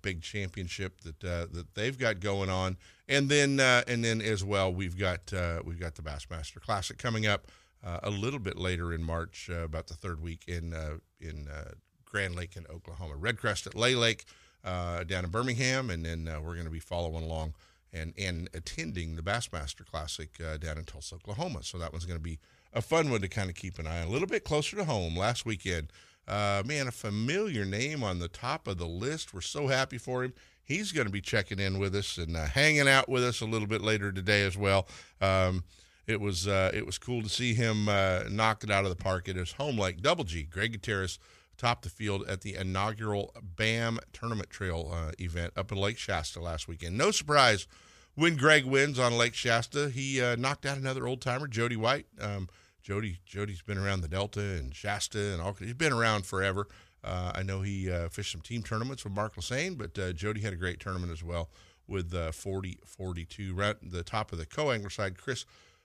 Big 0.00 0.22
championship 0.22 1.00
that 1.00 1.20
that 1.20 1.66
they've 1.74 1.98
got 1.98 2.20
going 2.20 2.48
on, 2.48 2.76
and 3.08 3.28
then 3.28 3.58
and 3.60 4.04
then 4.04 4.20
as 4.20 4.44
well 4.44 4.72
we've 4.72 4.96
got 4.96 5.32
we've 5.64 5.80
got 5.80 5.96
the 5.96 6.02
Bassmaster 6.02 6.60
Classic 6.60 6.96
coming 6.98 7.26
up 7.26 7.48
uh, 7.84 8.00
a 8.02 8.10
little 8.10 8.38
bit 8.38 8.56
later 8.56 8.92
in 8.92 9.02
March, 9.02 9.50
uh, 9.52 9.64
about 9.64 9.88
the 9.88 9.94
third 9.94 10.22
week 10.22 10.44
in 10.46 10.72
uh, 10.72 10.98
in 11.20 11.48
uh, 11.48 11.72
Grand 12.04 12.34
Lake 12.34 12.56
in 12.56 12.66
Oklahoma. 12.68 13.14
REDCREST 13.16 13.66
at 13.66 13.74
Lay 13.74 13.94
Lake 13.94 14.24
uh, 14.64 15.04
down 15.04 15.24
in 15.24 15.30
Birmingham, 15.30 15.90
and 15.90 16.04
then 16.04 16.28
uh, 16.28 16.40
we're 16.40 16.54
going 16.54 16.66
to 16.66 16.70
be 16.70 16.78
following 16.78 17.24
along 17.24 17.54
and 17.92 18.14
and 18.16 18.48
attending 18.54 19.16
the 19.16 19.22
Bassmaster 19.22 19.84
Classic 19.84 20.30
down 20.60 20.78
in 20.78 20.84
Tulsa, 20.84 21.16
Oklahoma. 21.16 21.62
So 21.62 21.78
that 21.78 21.92
one's 21.92 22.04
going 22.04 22.18
to 22.18 22.22
be 22.22 22.38
a 22.72 22.80
fun 22.80 23.10
one 23.10 23.20
to 23.20 23.28
kind 23.28 23.50
of 23.50 23.56
keep 23.56 23.78
an 23.78 23.86
eye 23.86 24.00
on. 24.00 24.06
A 24.06 24.10
little 24.10 24.28
bit 24.28 24.44
closer 24.44 24.76
to 24.76 24.84
home. 24.84 25.16
Last 25.16 25.44
weekend, 25.44 25.92
man, 26.28 26.88
a 26.88 26.92
familiar 26.92 27.64
name 27.64 28.02
on 28.02 28.18
the 28.18 28.28
top 28.28 28.66
of 28.66 28.78
the 28.78 28.86
list. 28.86 29.34
We're 29.34 29.40
so 29.40 29.68
happy 29.68 29.98
for 29.98 30.24
him. 30.24 30.32
He's 30.64 30.92
going 30.92 31.06
to 31.06 31.12
be 31.12 31.20
checking 31.20 31.58
in 31.58 31.78
with 31.78 31.94
us 31.94 32.16
and 32.18 32.36
hanging 32.36 32.88
out 32.88 33.08
with 33.08 33.24
us 33.24 33.40
a 33.40 33.46
little 33.46 33.68
bit 33.68 33.82
later 33.82 34.12
today 34.12 34.42
as 34.42 34.56
well. 34.56 34.86
Um, 35.20 35.64
it 36.06 36.20
was 36.20 36.48
uh, 36.48 36.70
it 36.74 36.84
was 36.84 36.98
cool 36.98 37.22
to 37.22 37.28
see 37.28 37.54
him 37.54 37.88
uh, 37.88 38.24
knock 38.30 38.64
it 38.64 38.70
out 38.70 38.84
of 38.84 38.90
the 38.90 39.02
park 39.02 39.28
at 39.28 39.36
his 39.36 39.52
home 39.52 39.78
lake. 39.78 40.02
Double 40.02 40.24
G, 40.24 40.42
Greg 40.42 40.72
Gutierrez 40.72 41.18
topped 41.56 41.82
the 41.82 41.90
field 41.90 42.26
at 42.28 42.40
the 42.40 42.56
inaugural 42.56 43.34
BAM 43.40 43.98
Tournament 44.12 44.50
Trail 44.50 44.90
uh, 44.92 45.12
event 45.18 45.52
up 45.56 45.70
in 45.70 45.78
Lake 45.78 45.98
Shasta 45.98 46.40
last 46.40 46.66
weekend. 46.66 46.98
No 46.98 47.10
surprise 47.10 47.66
when 48.14 48.36
Greg 48.36 48.64
wins 48.64 48.98
on 48.98 49.16
Lake 49.16 49.34
Shasta. 49.34 49.90
He 49.90 50.20
uh, 50.20 50.36
knocked 50.36 50.66
out 50.66 50.76
another 50.76 51.06
old 51.06 51.20
timer, 51.20 51.46
Jody 51.46 51.76
White. 51.76 52.06
Um, 52.20 52.48
Jody 52.82 53.18
Jody's 53.24 53.62
been 53.62 53.78
around 53.78 54.00
the 54.00 54.08
Delta 54.08 54.40
and 54.40 54.74
Shasta 54.74 55.32
and 55.32 55.40
all. 55.40 55.54
He's 55.54 55.74
been 55.74 55.92
around 55.92 56.26
forever. 56.26 56.66
Uh, 57.04 57.32
I 57.34 57.42
know 57.42 57.62
he 57.62 57.90
uh, 57.90 58.08
fished 58.08 58.32
some 58.32 58.40
team 58.40 58.62
tournaments 58.62 59.04
with 59.04 59.12
Mark 59.12 59.34
Lassane, 59.36 59.76
but 59.76 59.98
uh, 59.98 60.12
Jody 60.12 60.40
had 60.40 60.52
a 60.52 60.56
great 60.56 60.80
tournament 60.80 61.12
as 61.12 61.22
well 61.22 61.50
with 61.86 62.14
uh, 62.14 62.32
40 62.32 62.78
42. 62.84 63.54
Right 63.54 63.76
the 63.82 64.02
top 64.02 64.32
of 64.32 64.38
the 64.38 64.46
co 64.46 64.70
angler 64.70 64.90
side, 64.90 65.18
Chris 65.18 65.44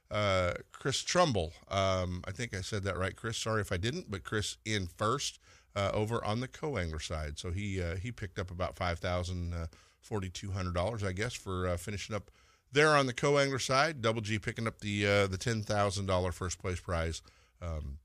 uh, 0.10 0.54
Chris 0.72 1.04
Trumbull. 1.04 1.54
Um, 1.70 2.24
I 2.28 2.32
think 2.32 2.56
I 2.56 2.62
said 2.62 2.84
that 2.84 2.98
right, 2.98 3.16
Chris. 3.16 3.38
Sorry 3.38 3.62
if 3.62 3.72
I 3.72 3.78
didn't, 3.78 4.10
but 4.10 4.24
Chris 4.24 4.58
in 4.66 4.88
first 4.88 5.40
uh, 5.76 5.92
over 5.94 6.24
on 6.24 6.40
the 6.40 6.48
co 6.48 6.78
angler 6.78 7.00
side. 7.00 7.38
So 7.38 7.52
he 7.52 7.82
uh, 7.82 7.96
he 7.98 8.12
picked 8.12 8.40
up 8.40 8.52
about 8.52 8.76
five 8.76 9.00
thousand 9.00 9.54
uh, 9.54 9.68
forty 10.00 10.30
two 10.30 10.52
hundred 10.52 10.76
dollars, 10.76 11.04
I 11.04 11.12
guess, 11.12 11.34
for 11.34 11.78
finishing 11.78 12.16
up 12.16 12.32
there 12.72 12.96
on 12.96 13.06
the 13.06 13.14
co 13.14 13.38
angler 13.38 13.60
side. 13.60 14.02
Double 14.02 14.22
G 14.22 14.40
picking 14.40 14.68
up 14.68 14.80
the 14.80 15.06
uh, 15.06 15.28
the 15.28 15.38
ten 15.38 15.64
thousand 15.64 16.06
dollar 16.06 16.32
first 16.32 16.60
place 16.60 16.80
prize. 16.80 17.22
Um, 17.62 18.00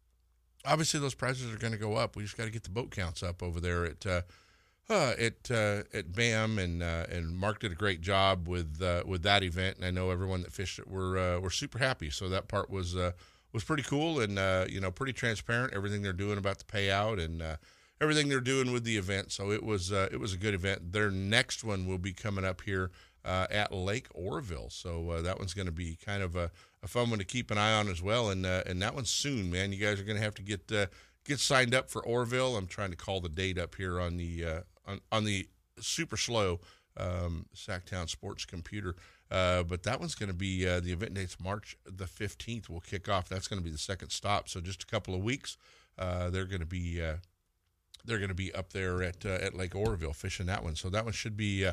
obviously, 0.64 1.00
those 1.00 1.14
prizes 1.14 1.52
are 1.52 1.58
going 1.58 1.72
to 1.72 1.78
go 1.78 1.94
up. 1.94 2.16
We 2.16 2.22
just 2.22 2.36
got 2.36 2.44
to 2.44 2.50
get 2.50 2.62
the 2.64 2.70
boat 2.70 2.90
counts 2.90 3.22
up 3.22 3.42
over 3.42 3.60
there 3.60 3.84
at. 3.84 4.06
Uh, 4.06 4.22
uh, 4.90 5.14
at 5.18 5.50
uh, 5.50 5.84
at 5.94 6.12
BAM 6.12 6.58
and 6.58 6.82
uh, 6.82 7.06
and 7.08 7.36
Mark 7.36 7.60
did 7.60 7.72
a 7.72 7.76
great 7.76 8.00
job 8.00 8.48
with 8.48 8.82
uh, 8.82 9.04
with 9.06 9.22
that 9.22 9.42
event, 9.42 9.76
and 9.76 9.86
I 9.86 9.90
know 9.90 10.10
everyone 10.10 10.42
that 10.42 10.52
fished 10.52 10.78
it 10.78 10.88
were 10.88 11.38
were 11.40 11.50
super 11.50 11.78
happy. 11.78 12.10
So 12.10 12.28
that 12.28 12.48
part 12.48 12.68
was 12.68 12.94
was 13.52 13.64
pretty 13.64 13.84
cool 13.84 14.20
and 14.20 14.32
you 14.70 14.80
know 14.80 14.90
pretty 14.90 15.12
transparent. 15.12 15.72
Everything 15.72 16.02
they're 16.02 16.12
doing 16.12 16.36
about 16.36 16.58
the 16.58 16.64
payout 16.64 17.24
and 17.24 17.58
everything 18.00 18.28
they're 18.28 18.40
doing 18.40 18.72
with 18.72 18.82
the 18.82 18.98
event. 18.98 19.30
So 19.30 19.52
it 19.52 19.62
was 19.62 19.92
it 19.92 20.18
was 20.18 20.34
a 20.34 20.36
good 20.36 20.52
event. 20.52 20.92
Their 20.92 21.12
next 21.12 21.62
one 21.62 21.86
will 21.86 21.96
be 21.96 22.12
coming 22.12 22.44
up 22.44 22.62
here 22.62 22.90
uh, 23.24 23.46
at 23.50 23.72
Lake 23.72 24.08
Oroville. 24.14 24.70
So 24.70 25.10
uh, 25.10 25.22
that 25.22 25.38
one's 25.38 25.54
going 25.54 25.66
to 25.66 25.72
be 25.72 25.96
kind 26.04 26.22
of 26.22 26.36
a, 26.36 26.50
a 26.82 26.88
fun 26.88 27.10
one 27.10 27.18
to 27.18 27.24
keep 27.24 27.50
an 27.50 27.58
eye 27.58 27.72
on 27.72 27.88
as 27.88 28.02
well. 28.02 28.30
And 28.30 28.44
uh, 28.44 28.62
and 28.66 28.80
that 28.82 28.94
one's 28.94 29.10
soon, 29.10 29.50
man. 29.50 29.72
You 29.72 29.78
guys 29.78 30.00
are 30.00 30.04
going 30.04 30.18
to 30.18 30.22
have 30.22 30.34
to 30.36 30.42
get 30.42 30.70
uh, 30.72 30.86
get 31.24 31.40
signed 31.40 31.74
up 31.74 31.90
for 31.90 32.04
Oroville. 32.04 32.56
I'm 32.56 32.66
trying 32.66 32.90
to 32.90 32.96
call 32.96 33.20
the 33.20 33.28
date 33.28 33.58
up 33.58 33.74
here 33.74 34.00
on 34.00 34.16
the 34.16 34.44
uh, 34.44 34.60
on, 34.86 35.00
on 35.10 35.24
the 35.24 35.48
super 35.80 36.16
slow 36.16 36.60
um, 36.96 37.46
Sactown 37.54 38.08
Sports 38.08 38.44
computer. 38.44 38.96
Uh, 39.30 39.62
but 39.62 39.82
that 39.84 39.98
one's 39.98 40.14
going 40.14 40.28
to 40.28 40.34
be 40.34 40.68
uh, 40.68 40.80
the 40.80 40.92
event 40.92 41.14
date's 41.14 41.40
March 41.40 41.76
the 41.86 42.04
15th. 42.04 42.68
Will 42.68 42.80
kick 42.80 43.08
off. 43.08 43.28
That's 43.28 43.48
going 43.48 43.60
to 43.60 43.64
be 43.64 43.70
the 43.70 43.78
second 43.78 44.10
stop. 44.10 44.48
So 44.48 44.60
just 44.60 44.82
a 44.82 44.86
couple 44.86 45.14
of 45.14 45.22
weeks. 45.22 45.56
Uh, 45.98 46.30
they're 46.30 46.44
going 46.44 46.60
to 46.60 46.66
be 46.66 47.02
uh, 47.02 47.16
they're 48.04 48.18
going 48.18 48.28
to 48.28 48.34
be 48.34 48.52
up 48.52 48.72
there 48.72 49.02
at 49.02 49.24
at 49.24 49.56
Lake 49.56 49.74
Oroville 49.74 50.12
fishing 50.12 50.46
that 50.46 50.64
one. 50.64 50.74
So 50.74 50.90
that 50.90 51.04
one 51.04 51.12
should 51.12 51.36
be 51.36 51.66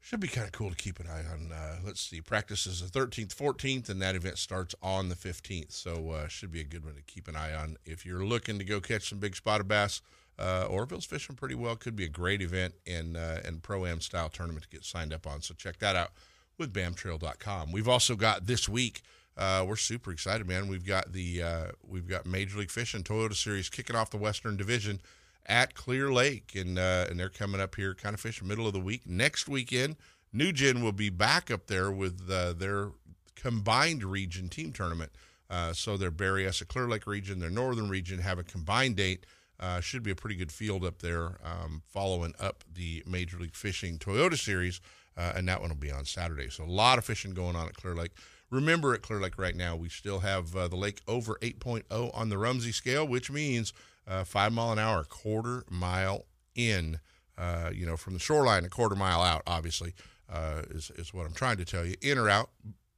should 0.00 0.20
be 0.20 0.28
kind 0.28 0.46
of 0.46 0.52
cool 0.52 0.70
to 0.70 0.76
keep 0.76 1.00
an 1.00 1.06
eye 1.08 1.24
on. 1.32 1.50
Uh, 1.52 1.76
let's 1.84 2.00
see, 2.00 2.20
practice 2.20 2.66
is 2.66 2.80
the 2.80 2.98
13th, 2.98 3.34
14th, 3.34 3.88
and 3.88 4.00
that 4.00 4.14
event 4.14 4.38
starts 4.38 4.74
on 4.82 5.08
the 5.08 5.16
15th. 5.16 5.72
So 5.72 6.10
uh, 6.10 6.28
should 6.28 6.52
be 6.52 6.60
a 6.60 6.64
good 6.64 6.84
one 6.84 6.94
to 6.94 7.02
keep 7.02 7.26
an 7.28 7.36
eye 7.36 7.54
on 7.54 7.76
if 7.84 8.06
you're 8.06 8.24
looking 8.24 8.58
to 8.58 8.64
go 8.64 8.80
catch 8.80 9.08
some 9.08 9.18
big 9.18 9.34
spotted 9.34 9.66
bass. 9.66 10.00
Uh, 10.38 10.66
Oroville's 10.68 11.06
fishing 11.06 11.34
pretty 11.34 11.54
well. 11.54 11.76
Could 11.76 11.96
be 11.96 12.04
a 12.04 12.08
great 12.08 12.42
event 12.42 12.74
and 12.86 13.16
uh, 13.16 13.38
and 13.44 13.62
pro 13.62 13.86
am 13.86 14.00
style 14.00 14.28
tournament 14.28 14.64
to 14.64 14.68
get 14.68 14.84
signed 14.84 15.12
up 15.12 15.26
on. 15.26 15.40
So 15.40 15.54
check 15.54 15.78
that 15.78 15.96
out 15.96 16.10
with 16.58 16.72
bamtrail.com. 16.72 17.72
We've 17.72 17.88
also 17.88 18.16
got 18.16 18.46
this 18.46 18.68
week. 18.68 19.02
Uh, 19.36 19.64
we're 19.66 19.76
super 19.76 20.12
excited, 20.12 20.46
man. 20.46 20.68
We've 20.68 20.86
got 20.86 21.12
the 21.12 21.42
uh, 21.42 21.66
we've 21.86 22.08
got 22.08 22.26
Major 22.26 22.58
League 22.58 22.70
Fishing 22.70 23.02
Toyota 23.02 23.34
Series 23.34 23.68
kicking 23.68 23.96
off 23.96 24.10
the 24.10 24.16
Western 24.18 24.56
Division 24.56 25.00
at 25.46 25.74
Clear 25.74 26.12
Lake, 26.12 26.52
and 26.54 26.78
uh, 26.78 27.06
and 27.08 27.18
they're 27.18 27.28
coming 27.28 27.60
up 27.60 27.74
here, 27.76 27.94
kind 27.94 28.14
of 28.14 28.20
fishing 28.20 28.48
middle 28.48 28.66
of 28.66 28.72
the 28.72 28.80
week. 28.80 29.02
Next 29.06 29.48
weekend, 29.48 29.96
New 30.32 30.52
Gen 30.52 30.82
will 30.82 30.92
be 30.92 31.10
back 31.10 31.50
up 31.50 31.66
there 31.66 31.90
with 31.90 32.30
uh, 32.30 32.52
their 32.52 32.90
combined 33.34 34.04
region 34.04 34.48
team 34.48 34.72
tournament. 34.72 35.12
Uh, 35.48 35.72
so 35.72 35.96
their 35.96 36.10
Berryessa 36.10 36.66
Clear 36.66 36.88
Lake 36.88 37.06
region, 37.06 37.38
their 37.38 37.50
northern 37.50 37.88
region 37.88 38.18
have 38.18 38.38
a 38.38 38.44
combined 38.44 38.96
date. 38.96 39.24
Uh, 39.58 39.80
should 39.80 40.02
be 40.02 40.10
a 40.10 40.14
pretty 40.14 40.36
good 40.36 40.52
field 40.52 40.84
up 40.84 41.00
there, 41.00 41.38
um, 41.42 41.80
following 41.88 42.34
up 42.38 42.62
the 42.74 43.02
Major 43.06 43.38
League 43.38 43.54
Fishing 43.54 43.96
Toyota 43.96 44.36
Series, 44.36 44.82
uh, 45.16 45.32
and 45.34 45.48
that 45.48 45.62
one 45.62 45.70
will 45.70 45.76
be 45.76 45.90
on 45.90 46.04
Saturday. 46.04 46.50
So 46.50 46.64
a 46.64 46.66
lot 46.66 46.98
of 46.98 47.06
fishing 47.06 47.32
going 47.32 47.56
on 47.56 47.66
at 47.66 47.74
Clear 47.74 47.94
Lake. 47.94 48.10
Remember, 48.50 48.92
at 48.92 49.00
Clear 49.00 49.18
Lake 49.18 49.38
right 49.38 49.56
now, 49.56 49.74
we 49.74 49.88
still 49.88 50.20
have 50.20 50.54
uh, 50.54 50.68
the 50.68 50.76
lake 50.76 51.00
over 51.08 51.36
8.0 51.40 52.10
on 52.14 52.28
the 52.28 52.36
Rumsey 52.36 52.70
scale, 52.70 53.06
which 53.06 53.30
means 53.30 53.72
uh, 54.06 54.24
five 54.24 54.52
mile 54.52 54.72
an 54.72 54.78
hour, 54.78 55.00
a 55.00 55.04
quarter 55.04 55.64
mile 55.70 56.26
in. 56.54 57.00
Uh, 57.38 57.70
you 57.70 57.84
know, 57.84 57.98
from 57.98 58.14
the 58.14 58.18
shoreline, 58.18 58.64
a 58.64 58.68
quarter 58.68 58.96
mile 58.96 59.20
out, 59.20 59.42
obviously, 59.46 59.92
uh, 60.32 60.62
is, 60.70 60.90
is 60.96 61.12
what 61.12 61.26
I'm 61.26 61.34
trying 61.34 61.58
to 61.58 61.66
tell 61.66 61.84
you. 61.84 61.94
In 62.00 62.16
or 62.16 62.30
out, 62.30 62.48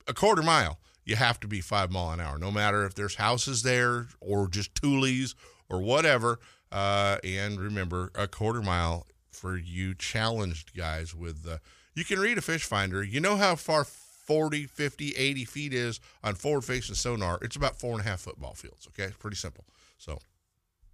a 0.07 0.15
quarter 0.15 0.43
mile, 0.43 0.79
you 1.05 1.17
have 1.17 1.41
to 1.41 1.49
be 1.49 1.61
five 1.61 1.91
mile 1.91 2.11
an 2.11 2.21
hour, 2.21 2.38
no 2.38 2.53
matter 2.53 2.85
if 2.87 2.95
there's 2.95 3.17
houses 3.17 3.62
there 3.62 4.07
or 4.21 4.47
just 4.47 4.75
tules 4.77 5.35
or 5.69 5.81
whatever. 5.83 6.38
Uh, 6.71 7.17
and 7.25 7.59
remember, 7.59 8.12
a 8.15 8.29
quarter 8.29 8.62
mile 8.62 9.07
for 9.33 9.57
you 9.57 9.95
challenged 9.95 10.77
guys 10.77 11.15
with 11.15 11.47
uh, 11.49 11.59
you 11.95 12.05
can 12.05 12.19
read 12.19 12.38
a 12.38 12.43
fish 12.43 12.65
finder. 12.65 13.03
You 13.03 13.21
know 13.21 13.37
how 13.37 13.57
far 13.57 13.85
40, 13.85 14.67
50, 14.67 15.12
80 15.17 15.45
feet 15.47 15.73
is 15.73 16.00
on 16.23 16.35
forward 16.35 16.65
facing 16.65 16.95
sonar. 16.95 17.38
It's 17.43 17.57
about 17.57 17.81
four 17.81 17.93
and 17.93 18.00
a 18.00 18.05
half 18.05 18.21
football 18.21 18.55
fields. 18.55 18.87
Okay. 18.88 19.12
Pretty 19.19 19.37
simple. 19.37 19.65
So 19.97 20.19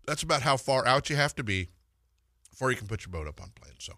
that's 0.06 0.22
about 0.22 0.42
how 0.42 0.56
far 0.56 0.86
out 0.86 1.10
you 1.10 1.16
have 1.16 1.34
to 1.36 1.44
be 1.44 1.68
before 2.50 2.70
you 2.70 2.76
can 2.76 2.86
put 2.86 3.04
your 3.04 3.10
boat 3.10 3.26
up 3.26 3.40
on 3.40 3.50
plane. 3.54 3.74
So, 3.78 3.94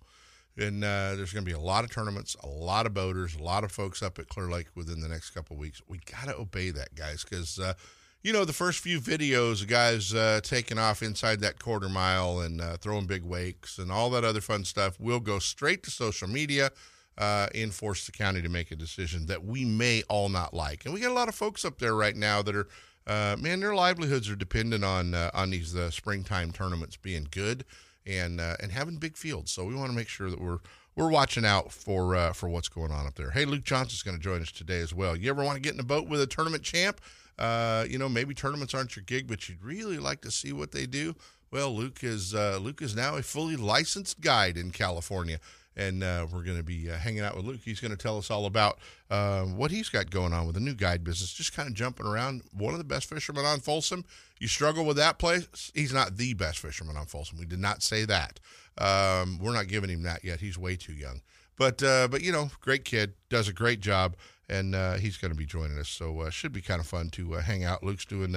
and 0.57 0.83
uh, 0.83 1.15
there's 1.15 1.33
going 1.33 1.45
to 1.45 1.51
be 1.51 1.57
a 1.57 1.61
lot 1.61 1.85
of 1.85 1.91
tournaments, 1.91 2.37
a 2.43 2.49
lot 2.49 2.87
of 2.87 2.95
boaters, 2.95 3.37
a 3.37 3.43
lot 3.43 3.65
of 3.65 3.73
folks 3.73 4.03
up 4.03 4.19
at 4.19 4.29
Clear 4.29 4.49
Lake 4.49 4.69
within 4.75 5.01
the 5.01 5.09
next 5.09 5.31
couple 5.31 5.55
of 5.55 5.61
weeks. 5.61 5.83
We 5.87 5.99
got 5.99 6.29
to 6.29 6.37
obey 6.37 6.71
that, 6.71 6.95
guys, 6.95 7.25
because 7.25 7.59
uh, 7.59 7.75
you 8.23 8.33
know 8.33 8.45
the 8.45 8.53
first 8.53 8.81
few 8.81 9.01
videos, 9.01 9.63
of 9.63 9.69
guys 9.69 10.15
uh, 10.15 10.41
taking 10.43 10.79
off 10.79 11.03
inside 11.03 11.41
that 11.41 11.59
quarter 11.59 11.89
mile 11.89 12.41
and 12.41 12.61
uh, 12.61 12.77
throwing 12.79 13.07
big 13.07 13.23
wakes 13.23 13.79
and 13.79 13.93
all 13.93 14.11
that 14.11 14.25
other 14.25 14.41
fun 14.41 14.65
stuff 14.65 14.99
will 14.99 15.21
go 15.21 15.39
straight 15.39 15.83
to 15.85 15.91
social 15.91 16.29
media. 16.29 16.71
Uh, 17.19 17.49
and 17.55 17.73
force 17.73 18.05
the 18.05 18.13
county 18.13 18.43
to 18.43 18.49
make 18.51 18.71
a 18.71 18.77
decision 18.77 19.25
that 19.25 19.43
we 19.43 19.65
may 19.65 20.03
all 20.11 20.29
not 20.29 20.53
like, 20.53 20.85
and 20.85 20.93
we 20.93 21.01
got 21.01 21.11
a 21.11 21.15
lot 21.15 21.31
of 21.31 21.35
folks 21.35 21.65
up 21.65 21.79
there 21.79 21.95
right 21.95 22.15
now 22.15 22.43
that 22.43 22.55
are, 22.55 22.69
uh, 23.07 23.37
man, 23.39 23.61
their 23.61 23.75
livelihoods 23.75 24.29
are 24.29 24.37
dependent 24.37 24.85
on 24.85 25.15
on 25.15 25.51
these 25.51 25.77
springtime 25.91 26.53
tournaments 26.53 26.97
being 26.97 27.29
good 27.31 27.65
and 28.07 28.41
uh, 28.41 28.57
and 28.61 28.73
having 28.73 28.97
big 28.97 29.17
fields. 29.17 29.51
So 29.51 29.65
we 29.65 29.75
want 29.75 29.91
to 29.91 29.97
make 29.97 30.09
sure 30.09 30.31
that 30.31 30.41
we're 30.41 30.59
we're 30.95 31.11
watching 31.11 31.45
out 31.45 31.73
for 31.73 32.15
uh, 32.15 32.33
for 32.33 32.49
what's 32.49 32.69
going 32.69 32.93
on 32.93 33.07
up 33.07 33.15
there. 33.15 33.31
Hey, 33.31 33.45
Luke 33.45 33.65
Johnson's 33.65 34.03
going 34.03 34.17
to 34.17 34.23
join 34.23 34.41
us 34.41 34.53
today 34.53 34.81
as 34.81 34.95
well. 34.95 35.17
You 35.17 35.29
ever 35.31 35.45
want 35.45 35.57
to 35.57 35.61
get 35.61 35.75
in 35.75 35.81
a 35.81 35.85
boat 35.85 36.09
with 36.09 36.21
a 36.21 36.27
tournament 36.27 36.63
champ? 36.63 37.01
Uh, 37.39 37.85
you 37.89 37.99
know, 37.99 38.09
maybe 38.09 38.33
tournaments 38.33 38.73
aren't 38.73 38.97
your 38.97 39.05
gig, 39.05 39.27
but 39.27 39.49
you'd 39.49 39.63
really 39.63 39.99
like 39.99 40.23
to 40.23 40.31
see 40.31 40.53
what 40.53 40.73
they 40.73 40.87
do. 40.87 41.15
Well, 41.51 41.75
Luke 41.75 42.03
is 42.03 42.35
uh, 42.35 42.59
Luke 42.61 42.81
is 42.81 42.97
now 42.97 43.17
a 43.17 43.23
fully 43.23 43.57
licensed 43.57 44.21
guide 44.21 44.57
in 44.57 44.71
California, 44.71 45.39
and 45.77 46.03
uh, 46.03 46.27
we're 46.33 46.43
going 46.43 46.57
to 46.57 46.63
be 46.63 46.91
uh, 46.91 46.97
hanging 46.97 47.21
out 47.21 47.37
with 47.37 47.45
Luke. 47.45 47.61
He's 47.65 47.81
going 47.81 47.91
to 47.91 47.97
tell 47.97 48.17
us 48.17 48.31
all 48.31 48.47
about 48.47 48.79
uh, 49.11 49.43
what 49.43 49.71
he's 49.71 49.89
got 49.89 50.11
going 50.11 50.33
on 50.33 50.47
with 50.47 50.55
the 50.55 50.61
new 50.61 50.75
guide 50.75 51.05
business. 51.05 51.33
Just 51.33 51.55
kind 51.55 51.69
of 51.69 51.75
jumping 51.75 52.07
around. 52.07 52.43
One 52.53 52.73
of 52.73 52.79
the 52.79 52.85
best 52.85 53.09
fishermen 53.09 53.45
on 53.45 53.61
Folsom. 53.61 54.05
You 54.41 54.49
struggle 54.49 54.85
with 54.85 54.97
that 54.97 55.19
place. 55.19 55.71
He's 55.75 55.93
not 55.93 56.17
the 56.17 56.35
best 56.35 56.59
fisherman 56.59 56.97
on 56.97 57.07
Folsom. 57.07 57.39
We 57.39 57.45
did 57.45 57.61
not 57.61 57.83
say 57.83 58.05
that. 58.07 58.41
Um, 58.79 59.39
we're 59.39 59.53
not 59.53 59.69
giving 59.69 59.91
him 59.91 60.03
that 60.05 60.25
yet. 60.25 60.41
He's 60.41 60.59
way 60.59 60.77
too 60.77 60.95
young. 60.95 61.21
But 61.59 61.83
uh, 61.83 62.09
but 62.09 62.23
you 62.23 62.33
know, 62.33 62.51
great 62.61 62.85
kid, 62.85 63.15
does 63.31 63.49
a 63.49 63.53
great 63.53 63.81
job, 63.81 64.17
and 64.49 64.75
uh, 64.75 64.95
he's 64.95 65.17
going 65.17 65.31
to 65.31 65.37
be 65.37 65.47
joining 65.47 65.79
us. 65.79 65.89
So 65.89 66.21
uh, 66.21 66.31
should 66.31 66.53
be 66.53 66.61
kind 66.61 66.81
of 66.81 66.87
fun 66.87 67.09
to 67.11 67.33
hang 67.33 67.65
out. 67.65 67.83
Luke's 67.83 68.05
doing 68.05 68.37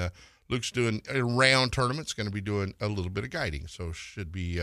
Luke's 0.50 0.72
doing 0.72 1.02
a 1.10 1.22
round 1.22 1.74
tournaments. 1.74 2.14
Going 2.14 2.28
to 2.28 2.34
be 2.34 2.42
doing 2.42 2.74
a 2.80 2.88
little 2.88 3.12
bit 3.12 3.26
of 3.26 3.30
guiding. 3.30 3.68
So 3.68 3.92
should 3.92 4.32
be 4.32 4.62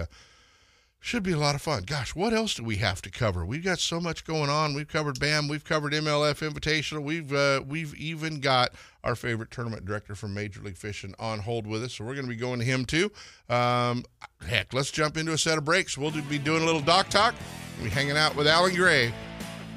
should 1.06 1.22
be 1.22 1.30
a 1.30 1.38
lot 1.38 1.54
of 1.54 1.62
fun. 1.62 1.84
Gosh, 1.84 2.16
what 2.16 2.32
else 2.32 2.54
do 2.54 2.64
we 2.64 2.76
have 2.78 3.00
to 3.02 3.10
cover? 3.12 3.46
We've 3.46 3.62
got 3.62 3.78
so 3.78 4.00
much 4.00 4.24
going 4.24 4.50
on. 4.50 4.74
We've 4.74 4.88
covered 4.88 5.20
BAM, 5.20 5.46
we've 5.46 5.62
covered 5.62 5.92
MLF 5.92 6.50
Invitational, 6.50 7.00
we've 7.00 7.32
uh, 7.32 7.62
we've 7.64 7.94
even 7.94 8.40
got 8.40 8.72
our 9.04 9.14
favorite 9.14 9.52
tournament 9.52 9.84
director 9.84 10.16
from 10.16 10.34
Major 10.34 10.60
League 10.62 10.76
Fishing 10.76 11.14
on 11.20 11.38
hold 11.38 11.64
with 11.64 11.84
us. 11.84 11.94
So 11.94 12.04
we're 12.04 12.14
going 12.14 12.26
to 12.26 12.30
be 12.30 12.36
going 12.36 12.58
to 12.58 12.64
him 12.64 12.84
too. 12.84 13.12
Um, 13.48 14.04
heck, 14.44 14.74
let's 14.74 14.90
jump 14.90 15.16
into 15.16 15.32
a 15.32 15.38
set 15.38 15.58
of 15.58 15.64
breaks. 15.64 15.96
We'll 15.96 16.10
be 16.10 16.38
doing 16.38 16.64
a 16.64 16.66
little 16.66 16.80
dock 16.80 17.08
talk. 17.08 17.36
We'll 17.76 17.84
be 17.84 17.90
hanging 17.90 18.16
out 18.16 18.34
with 18.34 18.48
Alan 18.48 18.74
Gray, 18.74 19.14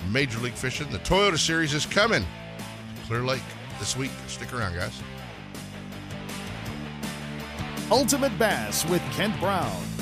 Major 0.10 0.40
League 0.40 0.54
Fishing. 0.54 0.90
The 0.90 0.98
Toyota 1.00 1.38
Series 1.38 1.76
is 1.76 1.86
coming. 1.86 2.26
Clear 3.06 3.22
Lake 3.22 3.44
this 3.78 3.96
week. 3.96 4.12
Stick 4.26 4.52
around, 4.52 4.74
guys. 4.74 5.00
Ultimate 7.92 8.38
Bass 8.40 8.84
with 8.90 9.02
Kent 9.12 9.40
Brown. 9.40 9.99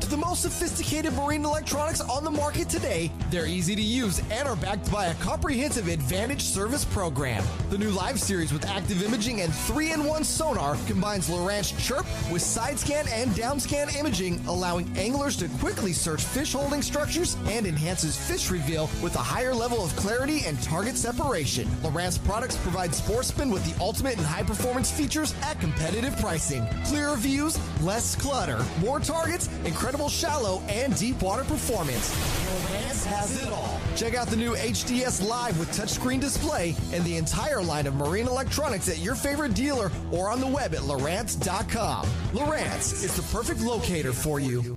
to 0.00 0.08
the 0.08 0.16
most 0.16 0.42
sophisticated 0.42 1.12
marine 1.14 1.44
electronics 1.44 2.00
on 2.00 2.24
the 2.24 2.30
market 2.30 2.68
today. 2.68 3.10
They're 3.30 3.46
easy 3.46 3.74
to 3.74 3.82
use 3.82 4.20
and 4.30 4.48
are 4.48 4.56
backed 4.56 4.90
by 4.90 5.06
a 5.06 5.14
comprehensive 5.14 5.88
Advantage 5.88 6.42
service 6.42 6.84
program. 6.84 7.44
The 7.70 7.78
new 7.78 7.90
Live 7.90 8.20
series 8.20 8.52
with 8.52 8.66
active 8.66 9.02
imaging 9.02 9.40
and 9.40 9.52
3 9.52 9.92
in 9.92 10.04
1 10.04 10.24
sonar 10.24 10.76
combines 10.86 11.28
Lowrance 11.28 11.76
Chirp 11.78 12.06
with 12.30 12.42
side 12.42 12.78
scan 12.78 13.06
and 13.08 13.34
down 13.34 13.60
scan 13.60 13.88
imaging, 13.96 14.42
allowing 14.46 14.90
anglers 14.96 15.36
to 15.36 15.48
quickly 15.58 15.92
search 15.92 16.22
fish 16.22 16.52
holding 16.52 16.82
structures 16.82 17.36
and 17.46 17.66
enhances 17.66 18.16
fish 18.16 18.50
reveal 18.50 18.90
with 19.02 19.14
a 19.16 19.18
higher 19.18 19.54
level 19.54 19.84
of 19.84 19.94
clarity 19.96 20.44
and 20.46 20.60
target 20.62 20.96
separation. 20.96 21.66
Lowrance 21.82 22.22
products 22.24 22.56
provide 22.56 22.94
sportsmen 22.94 23.50
with 23.50 23.64
the 23.64 23.82
ultimate 23.82 24.16
and 24.16 24.26
high 24.26 24.42
performance 24.42 24.90
features 24.90 25.34
at 25.42 25.60
competitive 25.60 26.16
pricing. 26.18 26.66
Clearer 26.84 27.16
views, 27.16 27.58
less 27.82 28.14
clutter, 28.14 28.64
more 28.80 29.00
targets, 29.00 29.48
incredible 29.86 30.08
shallow 30.08 30.60
and 30.68 30.96
deep 30.98 31.22
water 31.22 31.44
performance. 31.44 32.12
Lowrance 32.12 33.04
has 33.04 33.40
it 33.40 33.52
all. 33.52 33.80
Check 33.94 34.14
out 34.14 34.26
the 34.26 34.34
new 34.34 34.56
HDS 34.56 35.24
Live 35.24 35.56
with 35.60 35.68
touchscreen 35.68 36.20
display 36.20 36.74
and 36.92 37.04
the 37.04 37.16
entire 37.16 37.62
line 37.62 37.86
of 37.86 37.94
marine 37.94 38.26
electronics 38.26 38.88
at 38.88 38.98
your 38.98 39.14
favorite 39.14 39.54
dealer 39.54 39.92
or 40.10 40.28
on 40.28 40.40
the 40.40 40.46
web 40.46 40.74
at 40.74 40.80
Lowrance.com. 40.80 42.04
Lowrance 42.32 43.04
is 43.04 43.14
the 43.14 43.22
perfect 43.32 43.60
locator 43.60 44.12
for 44.12 44.40
you. 44.40 44.76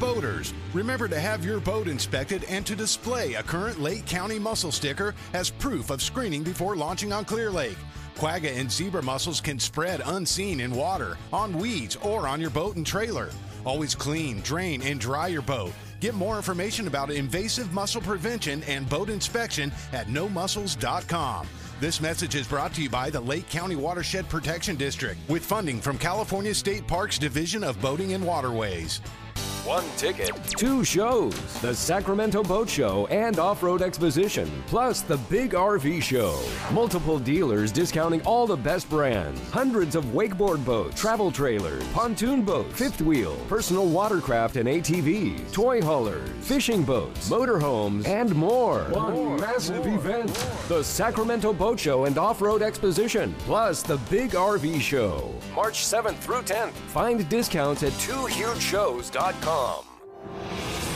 Boaters, 0.00 0.52
remember 0.74 1.06
to 1.06 1.20
have 1.20 1.44
your 1.44 1.60
boat 1.60 1.86
inspected 1.86 2.42
and 2.48 2.66
to 2.66 2.74
display 2.74 3.34
a 3.34 3.42
current 3.44 3.80
Lake 3.80 4.04
County 4.04 4.40
mussel 4.40 4.72
sticker 4.72 5.14
as 5.32 5.48
proof 5.48 5.90
of 5.90 6.02
screening 6.02 6.42
before 6.42 6.74
launching 6.74 7.12
on 7.12 7.24
Clear 7.24 7.52
Lake. 7.52 7.78
Quagga 8.16 8.50
and 8.50 8.68
zebra 8.68 9.02
mussels 9.04 9.40
can 9.40 9.60
spread 9.60 10.02
unseen 10.04 10.58
in 10.58 10.72
water, 10.72 11.16
on 11.32 11.56
weeds, 11.56 11.94
or 12.02 12.26
on 12.26 12.40
your 12.40 12.50
boat 12.50 12.74
and 12.74 12.84
trailer. 12.84 13.30
Always 13.64 13.94
clean, 13.94 14.40
drain, 14.40 14.82
and 14.82 15.00
dry 15.00 15.28
your 15.28 15.42
boat. 15.42 15.72
Get 16.00 16.14
more 16.14 16.36
information 16.36 16.86
about 16.86 17.10
invasive 17.10 17.72
mussel 17.72 18.00
prevention 18.00 18.62
and 18.64 18.88
boat 18.88 19.10
inspection 19.10 19.70
at 19.92 20.06
nomussels.com. 20.06 21.46
This 21.80 22.00
message 22.00 22.34
is 22.34 22.46
brought 22.46 22.74
to 22.74 22.82
you 22.82 22.90
by 22.90 23.08
the 23.08 23.20
Lake 23.20 23.48
County 23.48 23.76
Watershed 23.76 24.28
Protection 24.28 24.76
District 24.76 25.18
with 25.28 25.44
funding 25.44 25.80
from 25.80 25.98
California 25.98 26.54
State 26.54 26.86
Parks 26.86 27.18
Division 27.18 27.64
of 27.64 27.80
Boating 27.80 28.12
and 28.12 28.24
Waterways. 28.24 29.00
One 29.70 29.88
ticket, 29.96 30.32
two 30.56 30.82
shows 30.82 31.32
the 31.60 31.72
Sacramento 31.72 32.42
Boat 32.42 32.68
Show 32.68 33.06
and 33.06 33.38
Off 33.38 33.62
Road 33.62 33.82
Exposition, 33.82 34.50
plus 34.66 35.02
the 35.02 35.16
Big 35.16 35.52
RV 35.52 36.02
Show. 36.02 36.42
Multiple 36.72 37.20
dealers 37.20 37.70
discounting 37.70 38.20
all 38.22 38.48
the 38.48 38.56
best 38.56 38.90
brands. 38.90 39.40
Hundreds 39.50 39.94
of 39.94 40.04
wakeboard 40.06 40.64
boats, 40.64 41.00
travel 41.00 41.30
trailers, 41.30 41.86
pontoon 41.92 42.42
boats, 42.42 42.76
fifth 42.76 43.00
wheel, 43.00 43.36
personal 43.48 43.86
watercraft 43.86 44.56
and 44.56 44.68
ATVs, 44.68 45.52
toy 45.52 45.80
haulers, 45.80 46.28
fishing 46.40 46.82
boats, 46.82 47.30
motorhomes, 47.30 48.08
and 48.08 48.34
more. 48.34 48.80
One 48.86 49.36
massive 49.36 49.86
event 49.86 50.34
the 50.66 50.82
Sacramento 50.82 51.52
Boat 51.52 51.78
Show 51.78 52.06
and 52.06 52.18
Off 52.18 52.42
Road 52.42 52.60
Exposition, 52.60 53.36
plus 53.46 53.84
the 53.84 53.98
Big 54.10 54.32
RV 54.32 54.80
Show. 54.80 55.32
March 55.54 55.84
7th 55.84 56.16
through 56.16 56.42
10th. 56.42 56.72
Find 56.90 57.28
discounts 57.28 57.84
at 57.84 57.92
twohugeshows.com 57.92 59.59
www.thebeatmaker.com. 59.60 60.69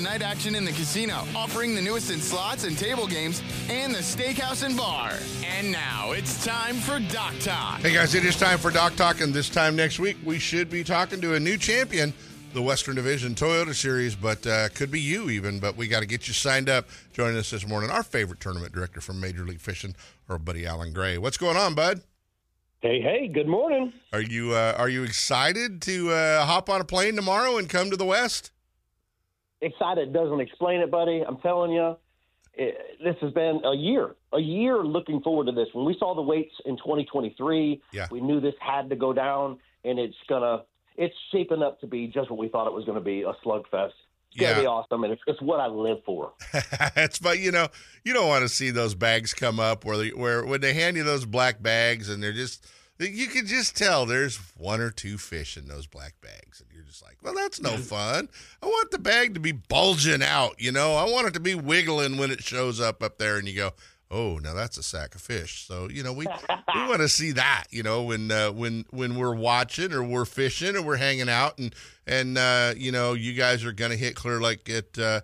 night 0.00 0.22
action 0.22 0.54
in 0.54 0.64
the 0.64 0.72
casino, 0.72 1.24
offering 1.34 1.74
the 1.74 1.82
newest 1.82 2.10
in 2.10 2.20
slots 2.20 2.64
and 2.64 2.76
table 2.76 3.06
games, 3.06 3.42
and 3.68 3.94
the 3.94 3.98
steakhouse 3.98 4.64
and 4.64 4.76
bar. 4.76 5.12
And 5.44 5.72
now 5.72 6.12
it's 6.12 6.44
time 6.44 6.76
for 6.76 6.98
Dock 7.12 7.34
Talk. 7.40 7.80
Hey 7.80 7.92
guys, 7.92 8.14
it 8.14 8.24
is 8.24 8.36
time 8.36 8.58
for 8.58 8.70
Dock 8.70 8.96
Talk, 8.96 9.20
and 9.20 9.32
this 9.32 9.48
time 9.48 9.76
next 9.76 9.98
week 9.98 10.16
we 10.24 10.38
should 10.38 10.70
be 10.70 10.84
talking 10.84 11.20
to 11.20 11.34
a 11.34 11.40
new 11.40 11.56
champion, 11.56 12.12
the 12.54 12.62
Western 12.62 12.94
Division 12.94 13.34
Toyota 13.34 13.74
Series, 13.74 14.14
but 14.14 14.46
uh, 14.46 14.68
could 14.70 14.90
be 14.90 15.00
you 15.00 15.30
even. 15.30 15.58
But 15.58 15.76
we 15.76 15.88
got 15.88 16.00
to 16.00 16.06
get 16.06 16.28
you 16.28 16.34
signed 16.34 16.68
up. 16.68 16.88
Joining 17.12 17.36
us 17.36 17.50
this 17.50 17.66
morning, 17.66 17.90
our 17.90 18.02
favorite 18.02 18.40
tournament 18.40 18.72
director 18.72 19.00
from 19.00 19.20
Major 19.20 19.44
League 19.44 19.60
Fishing, 19.60 19.94
our 20.28 20.38
buddy 20.38 20.66
Alan 20.66 20.92
Gray. 20.92 21.18
What's 21.18 21.36
going 21.36 21.56
on, 21.56 21.74
bud? 21.74 22.02
Hey, 22.80 23.00
hey, 23.00 23.26
good 23.26 23.48
morning. 23.48 23.92
Are 24.12 24.20
you 24.20 24.52
uh, 24.52 24.74
are 24.78 24.88
you 24.88 25.02
excited 25.02 25.82
to 25.82 26.12
uh, 26.12 26.44
hop 26.46 26.70
on 26.70 26.80
a 26.80 26.84
plane 26.84 27.16
tomorrow 27.16 27.56
and 27.58 27.68
come 27.68 27.90
to 27.90 27.96
the 27.96 28.04
West? 28.04 28.52
Excited 29.60 30.12
doesn't 30.12 30.40
explain 30.40 30.80
it, 30.80 30.90
buddy. 30.90 31.22
I'm 31.26 31.38
telling 31.38 31.72
you, 31.72 31.96
it, 32.54 32.76
this 33.02 33.16
has 33.20 33.32
been 33.32 33.60
a 33.64 33.74
year, 33.74 34.14
a 34.32 34.38
year 34.40 34.78
looking 34.78 35.20
forward 35.20 35.46
to 35.46 35.52
this. 35.52 35.68
When 35.72 35.84
we 35.84 35.96
saw 35.98 36.14
the 36.14 36.22
weights 36.22 36.54
in 36.64 36.76
2023, 36.76 37.80
Yeah. 37.92 38.06
we 38.10 38.20
knew 38.20 38.40
this 38.40 38.54
had 38.60 38.88
to 38.90 38.96
go 38.96 39.12
down, 39.12 39.58
and 39.84 39.98
it's 39.98 40.16
gonna, 40.28 40.62
it's 40.96 41.14
shaping 41.32 41.62
up 41.62 41.80
to 41.80 41.86
be 41.86 42.06
just 42.08 42.30
what 42.30 42.38
we 42.38 42.48
thought 42.48 42.66
it 42.66 42.72
was 42.72 42.84
going 42.84 42.98
to 42.98 43.04
be, 43.04 43.22
a 43.22 43.32
slugfest. 43.44 43.92
It's 44.30 44.40
gonna 44.42 44.60
be 44.60 44.66
awesome, 44.66 45.02
and 45.04 45.12
it's, 45.14 45.22
it's 45.26 45.40
what 45.40 45.58
I 45.58 45.66
live 45.66 45.98
for. 46.04 46.32
it's 46.96 47.18
but 47.18 47.38
you 47.38 47.50
know 47.50 47.68
you 48.04 48.12
don't 48.12 48.28
want 48.28 48.42
to 48.42 48.48
see 48.48 48.70
those 48.70 48.94
bags 48.94 49.32
come 49.32 49.58
up 49.58 49.84
where 49.86 49.96
they, 49.96 50.10
where 50.10 50.44
when 50.44 50.60
they 50.60 50.74
hand 50.74 50.96
you 50.98 51.02
those 51.02 51.24
black 51.24 51.62
bags 51.62 52.10
and 52.10 52.22
they're 52.22 52.34
just 52.34 52.64
you 52.98 53.26
can 53.28 53.46
just 53.46 53.76
tell 53.76 54.06
there's 54.06 54.38
one 54.56 54.80
or 54.80 54.90
two 54.90 55.18
fish 55.18 55.56
in 55.56 55.68
those 55.68 55.86
black 55.86 56.14
bags 56.20 56.60
and 56.60 56.68
you're 56.74 56.84
just 56.84 57.02
like 57.04 57.16
well 57.22 57.34
that's 57.34 57.60
no 57.60 57.76
fun. 57.76 58.28
I 58.62 58.66
want 58.66 58.90
the 58.90 58.98
bag 58.98 59.34
to 59.34 59.40
be 59.40 59.52
bulging 59.52 60.22
out 60.22 60.60
you 60.60 60.72
know? 60.72 60.94
I 60.94 61.04
want 61.04 61.28
it 61.28 61.34
to 61.34 61.40
be 61.40 61.54
wiggling 61.54 62.16
when 62.16 62.30
it 62.30 62.42
shows 62.42 62.80
up 62.80 63.02
up 63.02 63.18
there 63.18 63.36
and 63.38 63.48
you 63.48 63.54
go 63.54 63.72
oh 64.10 64.38
now 64.38 64.54
that's 64.54 64.78
a 64.78 64.82
sack 64.82 65.14
of 65.14 65.20
fish. 65.20 65.66
So 65.66 65.88
you 65.88 66.02
know 66.02 66.12
we 66.12 66.26
we 66.74 66.88
want 66.88 67.00
to 67.00 67.08
see 67.18 67.32
that 67.32 67.64
you 67.70 67.82
know 67.82 68.02
when 68.02 68.30
uh, 68.30 68.50
when 68.52 68.84
when 68.90 69.16
we're 69.16 69.34
watching 69.34 69.92
or 69.92 70.02
we're 70.02 70.24
fishing 70.24 70.76
or 70.76 70.82
we're 70.82 70.96
hanging 70.96 71.28
out 71.28 71.58
and 71.58 71.74
and 72.06 72.38
uh, 72.38 72.74
you 72.76 72.92
know 72.92 73.14
you 73.14 73.34
guys 73.34 73.64
are 73.64 73.72
gonna 73.72 73.96
hit 73.96 74.14
clear 74.14 74.40
like 74.40 74.68
at 74.68 74.98
uh, 74.98 75.20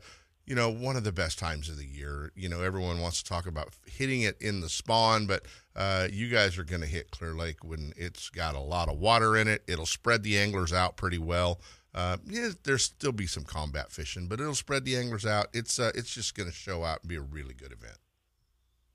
you 0.46 0.54
know 0.54 0.70
one 0.70 0.96
of 0.96 1.04
the 1.04 1.12
best 1.12 1.38
times 1.38 1.68
of 1.68 1.76
the 1.76 1.86
year 1.86 2.32
you 2.34 2.48
know 2.48 2.62
everyone 2.62 3.00
wants 3.00 3.22
to 3.22 3.28
talk 3.28 3.46
about 3.46 3.70
hitting 3.86 4.22
it 4.22 4.36
in 4.40 4.60
the 4.60 4.68
spawn 4.68 5.26
but 5.26 5.44
uh, 5.76 6.06
you 6.10 6.28
guys 6.28 6.56
are 6.56 6.64
going 6.64 6.80
to 6.80 6.86
hit 6.86 7.10
clear 7.10 7.34
lake 7.34 7.64
when 7.64 7.92
it's 7.96 8.30
got 8.30 8.54
a 8.54 8.60
lot 8.60 8.88
of 8.88 8.98
water 8.98 9.36
in 9.36 9.48
it 9.48 9.62
it'll 9.66 9.86
spread 9.86 10.22
the 10.22 10.38
anglers 10.38 10.72
out 10.72 10.96
pretty 10.96 11.18
well 11.18 11.60
uh, 11.94 12.16
yeah, 12.26 12.48
there's 12.64 12.82
still 12.82 13.12
be 13.12 13.26
some 13.26 13.44
combat 13.44 13.92
fishing, 13.92 14.26
but 14.26 14.40
it'll 14.40 14.54
spread 14.54 14.84
the 14.84 14.96
anglers 14.96 15.24
out. 15.24 15.46
It's 15.52 15.78
uh, 15.78 15.92
it's 15.94 16.12
just 16.12 16.34
going 16.34 16.48
to 16.48 16.54
show 16.54 16.82
out 16.82 17.00
and 17.02 17.08
be 17.08 17.14
a 17.14 17.20
really 17.20 17.54
good 17.54 17.70
event. 17.70 17.98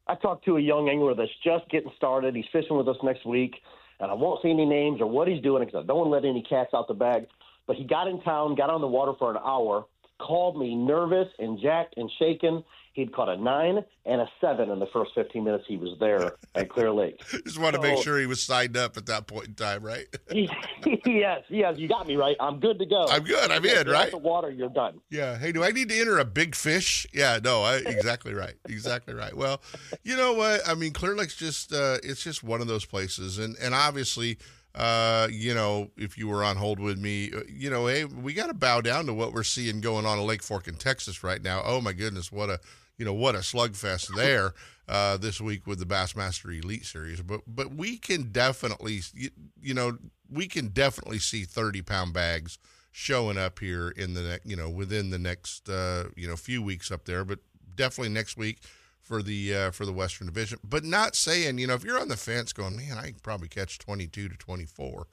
I 0.07 0.15
talked 0.15 0.43
to 0.45 0.57
a 0.57 0.59
young 0.59 0.89
angler 0.89 1.15
that's 1.15 1.31
just 1.43 1.69
getting 1.69 1.91
started. 1.95 2.35
He's 2.35 2.45
fishing 2.51 2.75
with 2.75 2.89
us 2.89 2.97
next 3.01 3.25
week, 3.25 3.55
and 3.99 4.11
I 4.11 4.15
won't 4.15 4.41
say 4.41 4.49
any 4.49 4.65
names 4.65 4.99
or 4.99 5.05
what 5.05 5.29
he's 5.29 5.41
doing 5.41 5.63
because 5.63 5.83
I 5.83 5.87
don't 5.87 5.97
want 5.97 6.07
to 6.07 6.11
let 6.11 6.25
any 6.25 6.41
cats 6.41 6.71
out 6.73 6.89
the 6.89 6.93
bag. 6.93 7.27
But 7.67 7.77
he 7.77 7.85
got 7.85 8.07
in 8.07 8.19
town, 8.21 8.55
got 8.55 8.69
on 8.69 8.81
the 8.81 8.87
water 8.87 9.13
for 9.17 9.31
an 9.31 9.37
hour, 9.45 9.85
called 10.19 10.57
me 10.57 10.75
nervous 10.75 11.27
and 11.39 11.59
jacked 11.59 11.95
and 11.97 12.09
shaken. 12.19 12.63
He'd 12.93 13.13
caught 13.13 13.29
a 13.29 13.37
nine 13.37 13.85
and 14.05 14.19
a 14.19 14.27
seven 14.41 14.69
in 14.69 14.79
the 14.79 14.87
first 14.87 15.11
15 15.15 15.43
minutes 15.43 15.63
he 15.67 15.77
was 15.77 15.97
there 15.99 16.33
at 16.55 16.69
Clear 16.69 16.91
Lake. 16.91 17.19
Just 17.45 17.57
want 17.57 17.75
to 17.75 17.81
make 17.81 18.03
sure 18.03 18.19
he 18.19 18.25
was 18.25 18.43
signed 18.43 18.75
up 18.75 18.97
at 18.97 19.05
that 19.05 19.25
point 19.25 19.47
in 19.47 19.53
time, 19.53 19.83
right? 19.83 20.05
yes, 20.31 21.43
yes, 21.49 21.75
you 21.77 21.87
got 21.87 22.07
me 22.07 22.15
right. 22.15 22.35
I'm 22.39 22.59
good 22.59 22.77
to 22.79 22.85
go. 22.85 23.05
I'm 23.07 23.23
good. 23.23 23.51
I'm 23.51 23.63
in, 23.63 23.87
right? 23.87 24.11
The 24.11 24.17
water, 24.17 24.49
you're 24.49 24.69
done. 24.69 24.99
Yeah. 25.09 25.37
Hey, 25.37 25.51
do 25.51 25.63
I 25.63 25.71
need 25.71 25.89
to 25.89 25.99
enter 25.99 26.19
a 26.19 26.25
big 26.25 26.55
fish? 26.55 27.07
Yeah. 27.13 27.39
No. 27.41 27.63
I, 27.63 27.77
exactly 27.77 28.33
right. 28.33 28.55
Exactly 28.67 29.13
right. 29.13 29.35
Well, 29.35 29.61
you 30.03 30.17
know 30.17 30.33
what? 30.33 30.67
I 30.67 30.73
mean, 30.73 30.91
Clear 30.91 31.15
Lake's 31.15 31.35
just 31.35 31.71
uh, 31.71 31.99
it's 32.03 32.23
just 32.23 32.43
one 32.43 32.59
of 32.59 32.67
those 32.67 32.85
places, 32.85 33.37
and 33.37 33.55
and 33.61 33.73
obviously, 33.73 34.37
uh, 34.75 35.27
you 35.31 35.53
know, 35.53 35.89
if 35.97 36.17
you 36.17 36.27
were 36.27 36.43
on 36.43 36.55
hold 36.55 36.79
with 36.79 36.97
me, 36.97 37.31
uh, 37.35 37.41
you 37.47 37.69
know, 37.69 37.87
hey, 37.87 38.05
we 38.05 38.33
got 38.33 38.47
to 38.47 38.53
bow 38.53 38.81
down 38.81 39.05
to 39.07 39.13
what 39.13 39.33
we're 39.33 39.43
seeing 39.43 39.81
going 39.81 40.05
on 40.05 40.19
in 40.19 40.25
Lake 40.25 40.43
Fork 40.43 40.67
in 40.67 40.75
Texas 40.75 41.23
right 41.23 41.41
now. 41.41 41.61
Oh 41.65 41.81
my 41.81 41.93
goodness, 41.93 42.31
what 42.31 42.49
a 42.49 42.59
you 42.97 43.05
know 43.05 43.13
what 43.13 43.35
a 43.35 43.39
slugfest 43.39 44.13
there 44.15 44.53
uh, 44.87 45.17
this 45.17 45.41
week 45.41 45.65
with 45.65 45.79
the 45.79 45.85
Bassmaster 45.85 46.63
Elite 46.63 46.85
Series. 46.85 47.21
But 47.21 47.41
but 47.47 47.73
we 47.73 47.97
can 47.97 48.31
definitely 48.31 49.01
you, 49.13 49.29
you 49.61 49.73
know 49.73 49.97
we 50.29 50.47
can 50.47 50.67
definitely 50.67 51.19
see 51.19 51.45
thirty 51.45 51.81
pound 51.81 52.13
bags 52.13 52.59
showing 52.91 53.37
up 53.37 53.59
here 53.59 53.89
in 53.89 54.13
the 54.13 54.21
ne- 54.21 54.49
you 54.51 54.55
know 54.55 54.69
within 54.69 55.09
the 55.09 55.19
next 55.19 55.67
uh, 55.67 56.05
you 56.15 56.27
know 56.27 56.35
few 56.35 56.61
weeks 56.61 56.91
up 56.91 57.05
there. 57.05 57.25
But 57.25 57.39
definitely 57.75 58.13
next 58.13 58.37
week 58.37 58.59
for 59.09 59.23
the 59.23 59.55
uh, 59.55 59.71
for 59.71 59.87
the 59.87 59.91
Western 59.91 60.27
Division. 60.27 60.59
But 60.63 60.83
not 60.83 61.15
saying 61.15 61.57
you 61.57 61.65
know 61.65 61.73
if 61.73 61.83
you're 61.83 61.99
on 61.99 62.09
the 62.09 62.15
fence 62.15 62.53
going, 62.53 62.77
man, 62.77 62.97
I 62.97 63.05
can 63.05 63.19
probably 63.23 63.47
catch 63.47 63.79
22 63.79 64.29
to 64.29 64.37
24. 64.37 65.07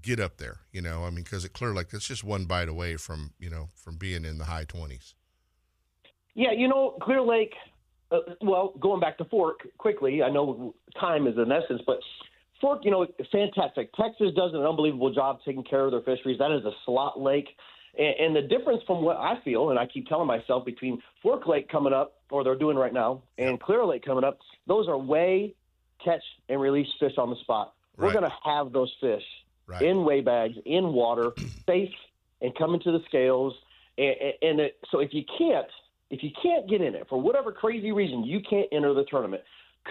Get 0.00 0.20
up 0.20 0.36
there, 0.36 0.60
you 0.72 0.80
know. 0.80 1.04
I 1.04 1.10
mean, 1.10 1.24
because 1.24 1.44
at 1.44 1.52
Clear 1.52 1.74
Lake, 1.74 1.88
it's 1.92 2.06
just 2.06 2.22
one 2.22 2.44
bite 2.44 2.68
away 2.68 2.96
from 2.96 3.32
you 3.40 3.50
know 3.50 3.70
from 3.74 3.96
being 3.96 4.24
in 4.24 4.38
the 4.38 4.44
high 4.44 4.64
20s. 4.64 5.14
Yeah, 6.34 6.52
you 6.52 6.68
know, 6.68 6.96
Clear 7.02 7.20
Lake. 7.20 7.54
Uh, 8.12 8.18
well, 8.40 8.74
going 8.78 9.00
back 9.00 9.18
to 9.18 9.24
Fork 9.24 9.66
quickly, 9.78 10.22
I 10.22 10.30
know 10.30 10.76
time 11.00 11.26
is 11.26 11.36
an 11.38 11.50
essence, 11.50 11.82
but 11.84 11.98
Fork, 12.60 12.84
you 12.84 12.92
know, 12.92 13.06
fantastic. 13.32 13.92
Texas 13.94 14.28
does 14.36 14.52
an 14.54 14.60
unbelievable 14.60 15.12
job 15.12 15.40
taking 15.44 15.64
care 15.64 15.86
of 15.86 15.90
their 15.90 16.02
fisheries. 16.02 16.38
That 16.38 16.52
is 16.52 16.64
a 16.64 16.72
slot 16.84 17.18
lake. 17.18 17.48
And, 17.98 18.14
and 18.18 18.36
the 18.36 18.42
difference 18.42 18.82
from 18.86 19.02
what 19.02 19.16
I 19.16 19.34
feel, 19.44 19.70
and 19.70 19.78
I 19.78 19.86
keep 19.86 20.06
telling 20.06 20.26
myself, 20.26 20.64
between 20.64 21.02
Fork 21.22 21.46
Lake 21.46 21.68
coming 21.68 21.92
up, 21.92 22.14
or 22.30 22.44
they're 22.44 22.58
doing 22.58 22.76
right 22.76 22.92
now, 22.92 23.22
and 23.38 23.60
Clear 23.60 23.84
Lake 23.84 24.04
coming 24.04 24.24
up, 24.24 24.38
those 24.66 24.88
are 24.88 24.98
way 24.98 25.54
catch, 26.04 26.22
and 26.48 26.60
release 26.60 26.88
fish 27.00 27.12
on 27.18 27.30
the 27.30 27.36
spot. 27.40 27.74
We're 27.96 28.12
going 28.12 28.24
to 28.24 28.32
have 28.44 28.72
those 28.72 28.92
fish 29.00 29.22
Right. 29.68 29.82
in 29.82 30.04
weigh 30.04 30.20
bags, 30.20 30.54
in 30.64 30.92
water, 30.92 31.32
safe, 31.66 31.90
and 32.40 32.54
coming 32.56 32.80
to 32.82 32.92
the 32.92 33.00
scales. 33.08 33.52
And, 33.98 34.14
and, 34.20 34.32
and 34.42 34.60
it, 34.60 34.76
so 34.92 35.00
if 35.00 35.12
you 35.12 35.24
can't, 35.38 35.66
if 36.10 36.22
you 36.22 36.30
can't 36.40 36.68
get 36.70 36.80
in 36.80 36.94
it 36.94 37.06
for 37.08 37.20
whatever 37.20 37.50
crazy 37.50 37.90
reason, 37.90 38.22
you 38.22 38.40
can't 38.48 38.68
enter 38.70 38.94
the 38.94 39.04
tournament. 39.10 39.42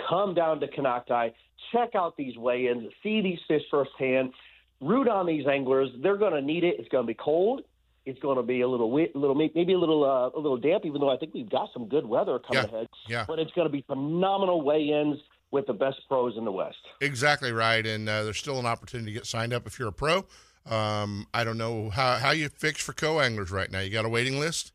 Come 0.10 0.34
down 0.34 0.62
to 0.62 0.68
Konocti, 0.68 1.34
check 1.74 1.90
out 1.94 2.16
these 2.16 2.38
weigh-ins, 2.38 2.90
see 3.04 3.22
these 3.22 3.40
fish 3.50 3.64
firsthand, 3.70 4.32
root 4.80 5.10
on 5.10 5.26
these 5.26 5.46
anglers. 5.46 5.90
They're 6.02 6.18
going 6.18 6.34
to 6.34 6.42
need 6.42 6.64
it. 6.64 6.76
It's 6.80 6.88
going 6.90 7.04
to 7.04 7.08
be 7.08 7.18
cold. 7.22 7.64
It's 8.06 8.20
going 8.20 8.38
to 8.38 8.44
be 8.44 8.62
a 8.62 8.68
little, 8.68 8.90
wi- 8.90 9.10
little, 9.16 9.36
maybe 9.36 9.74
a 9.74 9.78
little, 9.80 10.04
uh, 10.04 10.38
a 10.38 10.40
little 10.40 10.58
damp. 10.58 10.86
Even 10.86 11.02
though 11.02 11.10
I 11.10 11.18
think 11.18 11.34
we've 11.34 11.50
got 11.50 11.70
some 11.74 11.88
good 11.88 12.06
weather 12.06 12.40
coming 12.40 12.64
Yeah, 12.70 12.76
ahead. 12.78 12.88
yeah. 13.08 13.26
But 13.28 13.40
it's 13.40 13.52
going 13.54 13.68
to 13.68 13.72
be 13.72 13.84
phenomenal 13.88 14.62
weigh-ins 14.62 15.18
with 15.52 15.66
the 15.68 15.74
best 15.74 15.98
pros 16.08 16.38
in 16.38 16.46
the 16.46 16.52
West. 16.52 16.78
Exactly 17.02 17.52
right, 17.52 17.86
and 17.86 18.08
uh, 18.10 18.24
there's 18.24 18.38
still 18.38 18.60
an 18.60 18.66
opportunity 18.66 19.12
to 19.12 19.14
get 19.14 19.26
signed 19.26 19.54
up 19.54 19.66
if 19.68 19.80
you're 19.80 19.88
a 19.90 19.94
pro. 19.94 20.26
Um, 20.70 21.28
I 21.34 21.44
don't 21.44 21.58
know 21.60 21.90
how 21.92 22.16
how 22.16 22.32
you 22.32 22.50
fix 22.50 22.82
for 22.82 22.94
co 22.94 23.20
anglers 23.20 23.52
right 23.52 23.72
now. 23.72 23.80
You 23.80 23.92
got 23.92 24.06
a 24.06 24.10
waiting 24.10 24.40
list? 24.40 24.72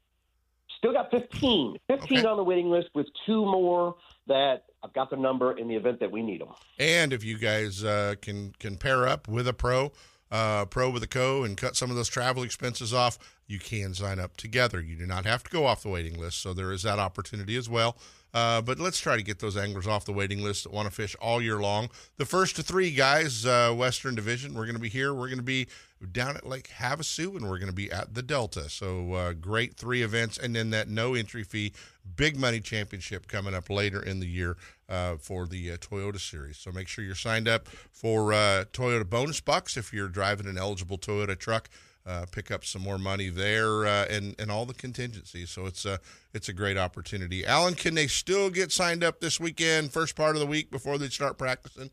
Still 0.78 0.92
got 0.92 1.10
15. 1.10 1.76
15 1.88 2.24
on 2.26 2.36
the 2.38 2.44
waiting 2.44 2.70
list 2.70 2.88
with 2.94 3.06
two 3.26 3.44
more 3.44 3.96
that 4.28 4.64
I've 4.82 4.92
got 4.94 5.10
the 5.10 5.16
number 5.16 5.58
in 5.58 5.68
the 5.68 5.74
event 5.74 6.00
that 6.00 6.10
we 6.10 6.22
need 6.22 6.40
them. 6.40 6.48
And 6.78 7.12
if 7.12 7.22
you 7.24 7.36
guys 7.38 7.84
uh, 7.84 8.14
can 8.22 8.54
can 8.58 8.76
pair 8.78 9.06
up 9.06 9.28
with 9.28 9.46
a 9.48 9.52
pro, 9.52 9.92
uh, 10.30 10.64
pro 10.66 10.90
with 10.90 11.02
a 11.02 11.08
co, 11.08 11.44
and 11.44 11.56
cut 11.56 11.76
some 11.76 11.90
of 11.90 11.96
those 11.96 12.08
travel 12.08 12.42
expenses 12.42 12.94
off, 12.94 13.18
you 13.46 13.58
can 13.58 13.94
sign 13.94 14.18
up 14.18 14.36
together. 14.36 14.80
You 14.80 14.96
do 14.96 15.06
not 15.06 15.26
have 15.26 15.42
to 15.44 15.50
go 15.50 15.66
off 15.66 15.82
the 15.82 15.88
waiting 15.88 16.18
list, 16.18 16.38
so 16.40 16.54
there 16.54 16.72
is 16.72 16.82
that 16.84 16.98
opportunity 16.98 17.56
as 17.56 17.68
well. 17.68 17.96
Uh, 18.32 18.62
but 18.62 18.78
let's 18.78 19.00
try 19.00 19.16
to 19.16 19.22
get 19.22 19.40
those 19.40 19.56
anglers 19.56 19.88
off 19.88 20.04
the 20.04 20.12
waiting 20.12 20.42
list 20.42 20.62
that 20.62 20.72
want 20.72 20.86
to 20.86 20.94
fish 20.94 21.16
all 21.20 21.42
year 21.42 21.58
long. 21.58 21.90
The 22.16 22.24
first 22.24 22.54
to 22.56 22.62
three 22.62 22.92
guys, 22.92 23.44
uh, 23.44 23.74
Western 23.76 24.14
Division, 24.14 24.54
we're 24.54 24.66
going 24.66 24.76
to 24.76 24.80
be 24.80 24.88
here. 24.88 25.12
We're 25.12 25.26
going 25.26 25.38
to 25.38 25.44
be 25.44 25.66
down 26.12 26.36
at 26.36 26.46
Lake 26.46 26.70
Havasu, 26.78 27.34
and 27.34 27.50
we're 27.50 27.58
going 27.58 27.70
to 27.70 27.74
be 27.74 27.90
at 27.90 28.14
the 28.14 28.22
Delta. 28.22 28.68
So 28.68 29.12
uh, 29.14 29.32
great 29.32 29.74
three 29.74 30.02
events, 30.02 30.38
and 30.38 30.54
then 30.54 30.70
that 30.70 30.88
no 30.88 31.14
entry 31.14 31.42
fee 31.42 31.72
big 32.16 32.38
money 32.38 32.60
championship 32.60 33.26
coming 33.26 33.54
up 33.54 33.68
later 33.68 34.00
in 34.00 34.20
the 34.20 34.26
year 34.26 34.56
uh, 34.90 35.16
for 35.16 35.46
the 35.46 35.72
uh, 35.72 35.76
Toyota 35.76 36.20
Series. 36.20 36.59
So 36.59 36.72
make 36.72 36.88
sure 36.88 37.05
you're 37.05 37.14
signed 37.14 37.48
up 37.48 37.68
for 37.68 38.33
uh, 38.33 38.64
Toyota 38.72 39.09
bonus 39.09 39.40
bucks 39.40 39.76
if 39.76 39.92
you're 39.92 40.09
driving 40.09 40.46
an 40.46 40.59
eligible 40.59 40.98
Toyota 40.98 41.38
truck. 41.38 41.70
Uh, 42.07 42.24
pick 42.33 42.50
up 42.50 42.64
some 42.64 42.83
more 42.83 42.98
money 42.98 43.29
there 43.29 43.87
uh, 43.87 44.07
and 44.09 44.35
and 44.38 44.50
all 44.50 44.64
the 44.64 44.74
contingencies. 44.74 45.50
So 45.50 45.66
it's 45.66 45.85
a 45.85 46.00
it's 46.33 46.48
a 46.48 46.53
great 46.53 46.79
opportunity. 46.79 47.44
Alan, 47.44 47.74
can 47.74 47.94
they 47.94 48.07
still 48.07 48.50
get 48.50 48.72
signed 48.72 49.05
up 49.05 49.20
this 49.20 49.38
weekend, 49.38 49.92
first 49.92 50.16
part 50.16 50.35
of 50.35 50.40
the 50.40 50.46
week 50.46 50.70
before 50.70 50.98
they 50.98 51.09
start 51.09 51.38
practicing? 51.38 51.90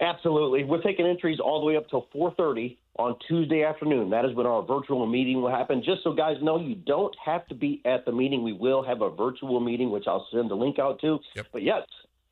Absolutely. 0.00 0.64
We're 0.64 0.82
taking 0.82 1.06
entries 1.06 1.38
all 1.40 1.60
the 1.60 1.66
way 1.66 1.76
up 1.76 1.88
till 1.88 2.06
4:30 2.14 2.76
on 2.98 3.16
Tuesday 3.26 3.64
afternoon. 3.64 4.10
That 4.10 4.24
is 4.24 4.34
when 4.34 4.46
our 4.46 4.62
virtual 4.62 5.06
meeting 5.06 5.40
will 5.40 5.50
happen. 5.50 5.82
Just 5.82 6.02
so 6.02 6.12
guys 6.12 6.36
know, 6.42 6.58
you 6.58 6.74
don't 6.74 7.14
have 7.24 7.46
to 7.48 7.54
be 7.54 7.80
at 7.84 8.04
the 8.04 8.12
meeting. 8.12 8.42
We 8.42 8.52
will 8.52 8.82
have 8.82 9.02
a 9.02 9.10
virtual 9.10 9.60
meeting, 9.60 9.90
which 9.90 10.04
I'll 10.06 10.26
send 10.32 10.50
the 10.50 10.56
link 10.56 10.78
out 10.78 11.00
to. 11.00 11.18
But 11.52 11.62
yes, 11.62 11.82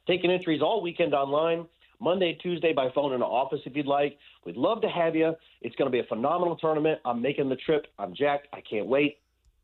taking 0.07 0.31
entries 0.31 0.61
all 0.61 0.83
weekend 0.83 1.15
online. 1.15 1.67
Monday, 2.01 2.37
Tuesday 2.43 2.73
by 2.73 2.91
phone 2.91 3.13
in 3.13 3.21
the 3.21 3.27
office 3.27 3.61
if 3.65 3.77
you'd 3.77 3.87
like. 3.87 4.19
We'd 4.45 4.57
love 4.57 4.81
to 4.83 4.89
have 4.89 5.15
you. 5.15 5.37
It's 5.61 5.77
going 5.77 5.87
to 5.87 5.93
be 5.93 6.01
a 6.01 6.09
phenomenal 6.09 6.57
tournament. 6.57 7.01
I'm 7.05 7.23
making 7.23 7.49
the 7.49 7.55
trip. 7.55 7.87
I'm 7.97 8.13
jacked. 8.13 8.49
I 8.53 8.61
can't 8.61 8.87
wait. 8.87 9.19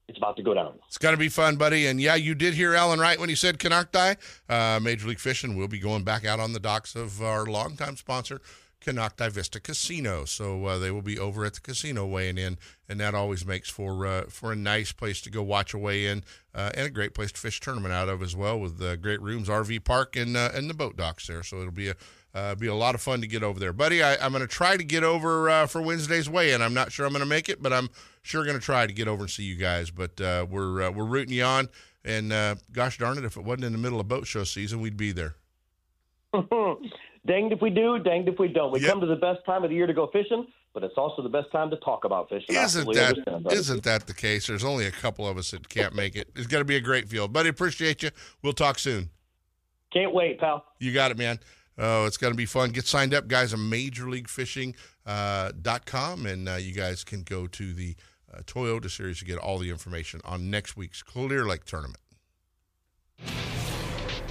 It's 0.08 0.16
about 0.16 0.36
to 0.38 0.42
go 0.42 0.54
down. 0.54 0.78
It's 0.86 0.96
going 0.96 1.12
to 1.14 1.18
be 1.18 1.28
fun, 1.28 1.56
buddy. 1.56 1.86
And 1.86 2.00
yeah, 2.00 2.14
you 2.14 2.34
did 2.34 2.54
hear 2.54 2.74
Alan 2.74 2.98
right 2.98 3.20
when 3.20 3.28
he 3.28 3.34
said 3.34 3.58
Konocti. 3.58 4.16
Uh, 4.48 4.80
Major 4.80 5.06
League 5.06 5.20
Fishing 5.20 5.56
will 5.56 5.68
be 5.68 5.78
going 5.78 6.02
back 6.02 6.24
out 6.24 6.40
on 6.40 6.54
the 6.54 6.60
docks 6.60 6.96
of 6.96 7.22
our 7.22 7.44
longtime 7.44 7.96
sponsor, 7.96 8.40
Konocti 8.80 9.30
Vista 9.30 9.60
Casino. 9.60 10.24
So 10.24 10.64
uh, 10.64 10.78
they 10.78 10.90
will 10.90 11.02
be 11.02 11.18
over 11.18 11.44
at 11.44 11.54
the 11.54 11.60
casino 11.60 12.06
weighing 12.06 12.38
in, 12.38 12.56
and 12.88 12.98
that 13.00 13.14
always 13.14 13.44
makes 13.44 13.68
for 13.68 14.06
uh, 14.06 14.22
for 14.30 14.50
a 14.50 14.56
nice 14.56 14.92
place 14.92 15.20
to 15.20 15.30
go 15.30 15.42
watch 15.42 15.74
a 15.74 15.78
weigh 15.78 16.06
in 16.06 16.24
uh, 16.54 16.70
and 16.74 16.86
a 16.86 16.90
great 16.90 17.12
place 17.12 17.30
to 17.32 17.38
fish 17.38 17.60
tournament 17.60 17.92
out 17.92 18.08
of 18.08 18.22
as 18.22 18.34
well, 18.34 18.58
with 18.58 18.80
uh, 18.80 18.96
great 18.96 19.20
rooms, 19.20 19.48
RV 19.48 19.84
park, 19.84 20.16
and 20.16 20.38
uh, 20.38 20.50
and 20.54 20.70
the 20.70 20.74
boat 20.74 20.96
docks 20.96 21.26
there. 21.26 21.42
So 21.42 21.58
it'll 21.58 21.70
be 21.70 21.90
a 21.90 21.96
uh, 22.38 22.54
be 22.54 22.66
a 22.66 22.74
lot 22.74 22.94
of 22.94 23.00
fun 23.00 23.20
to 23.20 23.26
get 23.26 23.42
over 23.42 23.58
there, 23.58 23.72
buddy. 23.72 24.02
I, 24.02 24.16
I'm 24.16 24.32
going 24.32 24.42
to 24.42 24.46
try 24.46 24.76
to 24.76 24.84
get 24.84 25.04
over 25.04 25.50
uh, 25.50 25.66
for 25.66 25.82
Wednesday's 25.82 26.28
weigh-in. 26.30 26.62
I'm 26.62 26.74
not 26.74 26.92
sure 26.92 27.04
I'm 27.06 27.12
going 27.12 27.20
to 27.20 27.26
make 27.28 27.48
it, 27.48 27.62
but 27.62 27.72
I'm 27.72 27.90
sure 28.22 28.44
going 28.44 28.58
to 28.58 28.64
try 28.64 28.86
to 28.86 28.92
get 28.92 29.08
over 29.08 29.22
and 29.22 29.30
see 29.30 29.42
you 29.42 29.56
guys. 29.56 29.90
But 29.90 30.20
uh, 30.20 30.46
we're 30.48 30.82
uh, 30.82 30.90
we're 30.90 31.04
rooting 31.04 31.34
you 31.34 31.44
on, 31.44 31.68
and 32.04 32.32
uh, 32.32 32.56
gosh 32.72 32.98
darn 32.98 33.18
it, 33.18 33.24
if 33.24 33.36
it 33.36 33.44
wasn't 33.44 33.64
in 33.64 33.72
the 33.72 33.78
middle 33.78 34.00
of 34.00 34.08
boat 34.08 34.26
show 34.26 34.44
season, 34.44 34.80
we'd 34.80 34.96
be 34.96 35.12
there. 35.12 35.34
danged 37.26 37.52
if 37.52 37.60
we 37.60 37.70
do, 37.70 37.98
danged 37.98 38.28
if 38.28 38.38
we 38.38 38.48
don't. 38.48 38.72
We 38.72 38.80
come 38.80 39.00
to 39.00 39.06
the 39.06 39.16
best 39.16 39.44
time 39.44 39.64
of 39.64 39.70
the 39.70 39.76
year 39.76 39.86
to 39.86 39.94
go 39.94 40.08
fishing, 40.12 40.46
but 40.74 40.84
it's 40.84 40.94
also 40.96 41.22
the 41.22 41.28
best 41.28 41.50
time 41.50 41.70
to 41.70 41.76
talk 41.76 42.04
about 42.04 42.28
fishing. 42.28 42.54
Isn't 42.54 42.92
that 42.94 43.46
isn't 43.50 43.82
that 43.82 44.06
the 44.06 44.14
case? 44.14 44.46
There's 44.46 44.64
only 44.64 44.86
a 44.86 44.92
couple 44.92 45.26
of 45.26 45.38
us 45.38 45.50
that 45.50 45.68
can't 45.68 45.94
make 45.94 46.16
it. 46.16 46.28
It's 46.36 46.46
going 46.46 46.60
to 46.60 46.66
be 46.66 46.76
a 46.76 46.80
great 46.80 47.08
field, 47.08 47.32
buddy. 47.32 47.48
Appreciate 47.48 48.02
you. 48.02 48.10
We'll 48.42 48.52
talk 48.52 48.78
soon. 48.78 49.10
Can't 49.92 50.12
wait, 50.12 50.38
pal. 50.38 50.64
You 50.78 50.92
got 50.92 51.10
it, 51.10 51.18
man. 51.18 51.40
Oh, 51.78 52.06
it's 52.06 52.16
going 52.16 52.32
to 52.32 52.36
be 52.36 52.46
fun. 52.46 52.70
Get 52.70 52.86
signed 52.86 53.14
up, 53.14 53.28
guys, 53.28 53.52
at 53.52 53.60
MajorLeagueFishing.com, 53.60 56.26
uh, 56.26 56.28
and 56.28 56.48
uh, 56.48 56.56
you 56.56 56.72
guys 56.72 57.04
can 57.04 57.22
go 57.22 57.46
to 57.46 57.72
the 57.72 57.94
uh, 58.32 58.40
Toyota 58.40 58.90
Series 58.90 59.20
to 59.20 59.24
get 59.24 59.38
all 59.38 59.58
the 59.58 59.70
information 59.70 60.20
on 60.24 60.50
next 60.50 60.76
week's 60.76 61.02
Clear 61.02 61.46
Lake 61.46 61.64
tournament. 61.64 62.00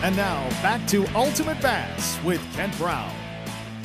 And 0.00 0.14
now 0.14 0.48
back 0.62 0.86
to 0.88 1.04
Ultimate 1.16 1.60
Bass 1.60 2.22
with 2.22 2.40
Kent 2.54 2.78
Brown. 2.78 3.12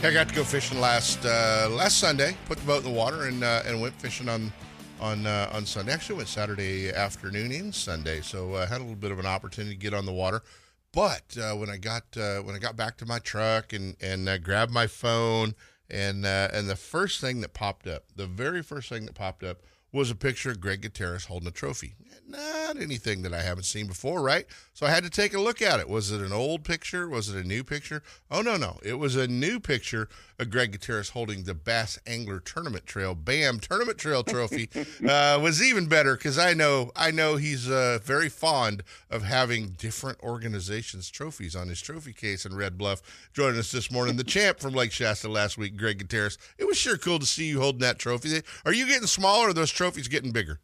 I 0.03 0.13
got 0.13 0.29
to 0.29 0.35
go 0.35 0.43
fishing 0.43 0.79
last 0.79 1.25
uh, 1.25 1.67
last 1.71 1.97
Sunday. 1.97 2.37
Put 2.45 2.59
the 2.59 2.67
boat 2.67 2.85
in 2.85 2.93
the 2.93 2.95
water 2.95 3.23
and 3.23 3.43
uh, 3.43 3.63
and 3.65 3.81
went 3.81 3.99
fishing 3.99 4.29
on 4.29 4.53
on 5.01 5.25
uh, 5.25 5.49
on 5.51 5.65
Sunday. 5.65 5.91
Actually, 5.91 6.17
went 6.17 6.27
Saturday 6.27 6.91
afternoon 6.91 7.51
and 7.51 7.73
Sunday, 7.73 8.21
so 8.21 8.53
uh, 8.53 8.67
had 8.67 8.77
a 8.77 8.83
little 8.83 8.95
bit 8.95 9.11
of 9.11 9.17
an 9.17 9.25
opportunity 9.25 9.73
to 9.73 9.81
get 9.81 9.95
on 9.95 10.05
the 10.05 10.13
water. 10.13 10.43
But 10.91 11.35
uh, 11.35 11.55
when 11.55 11.71
I 11.71 11.77
got 11.77 12.03
uh, 12.15 12.41
when 12.41 12.53
I 12.53 12.59
got 12.59 12.75
back 12.75 12.97
to 12.97 13.07
my 13.07 13.17
truck 13.17 13.73
and 13.73 13.95
and 13.99 14.43
grabbed 14.43 14.71
my 14.71 14.85
phone 14.85 15.55
and 15.89 16.27
and 16.27 16.69
the 16.69 16.75
first 16.75 17.21
thing 17.21 17.41
that 17.41 17.55
popped 17.55 17.87
up, 17.87 18.03
the 18.15 18.27
very 18.27 18.61
first 18.61 18.87
thing 18.87 19.07
that 19.07 19.15
popped 19.15 19.43
up 19.43 19.63
was 19.93 20.09
a 20.09 20.15
picture 20.15 20.49
of 20.49 20.59
Greg 20.59 20.81
Gutierrez 20.81 21.25
holding 21.25 21.47
a 21.47 21.51
trophy. 21.51 21.95
Not 22.27 22.81
anything 22.81 23.21
that 23.21 23.33
I 23.33 23.41
haven't 23.41 23.63
seen 23.63 23.87
before, 23.87 24.21
right? 24.21 24.45
So 24.73 24.87
I 24.87 24.89
had 24.89 25.03
to 25.03 25.09
take 25.09 25.35
a 25.35 25.39
look 25.39 25.61
at 25.61 25.79
it. 25.79 25.87
Was 25.87 26.11
it 26.11 26.19
an 26.19 26.33
old 26.33 26.63
picture? 26.63 27.07
Was 27.07 27.29
it 27.29 27.43
a 27.43 27.47
new 27.47 27.63
picture? 27.63 28.01
Oh 28.31 28.41
no, 28.41 28.57
no, 28.57 28.79
it 28.83 28.95
was 28.95 29.15
a 29.15 29.27
new 29.27 29.59
picture 29.59 30.09
of 30.39 30.49
Greg 30.49 30.71
Gutierrez 30.71 31.09
holding 31.09 31.43
the 31.43 31.53
Bass 31.53 31.99
Angler 32.07 32.39
Tournament 32.39 32.87
Trail 32.87 33.13
BAM 33.13 33.59
Tournament 33.59 33.99
Trail 33.99 34.23
Trophy. 34.23 34.69
uh, 35.07 35.39
was 35.39 35.61
even 35.61 35.85
better 35.85 36.15
because 36.15 36.39
I 36.39 36.55
know 36.55 36.91
I 36.95 37.11
know 37.11 37.35
he's 37.35 37.69
uh, 37.69 37.99
very 38.03 38.29
fond 38.29 38.81
of 39.11 39.21
having 39.21 39.75
different 39.77 40.19
organizations' 40.21 41.11
trophies 41.11 41.55
on 41.55 41.67
his 41.67 41.79
trophy 41.79 42.13
case 42.13 42.43
in 42.43 42.55
Red 42.55 42.75
Bluff. 42.75 43.03
Joining 43.31 43.59
us 43.59 43.71
this 43.71 43.91
morning, 43.91 44.17
the 44.17 44.23
champ 44.23 44.59
from 44.59 44.73
Lake 44.73 44.91
Shasta 44.91 45.29
last 45.29 45.55
week, 45.55 45.77
Greg 45.77 45.99
Gutierrez. 45.99 46.39
It 46.57 46.65
was 46.65 46.77
sure 46.77 46.97
cool 46.97 47.19
to 47.19 47.27
see 47.27 47.45
you 47.45 47.61
holding 47.61 47.81
that 47.81 47.99
trophy. 47.99 48.41
Are 48.65 48.73
you 48.73 48.87
getting 48.87 49.07
smaller, 49.07 49.47
or 49.47 49.49
are 49.49 49.53
those 49.53 49.71
trophies 49.71 50.07
getting 50.07 50.31
bigger? 50.31 50.59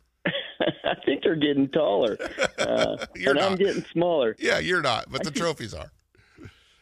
They're 1.30 1.36
getting 1.36 1.70
taller, 1.70 2.18
uh, 2.58 3.06
and 3.14 3.38
I'm 3.38 3.56
getting 3.56 3.86
smaller. 3.94 4.36
Yeah, 4.40 4.58
you're 4.58 4.82
not, 4.82 5.12
but 5.12 5.24
the 5.24 5.30
trophies 5.30 5.76
are. 5.76 5.92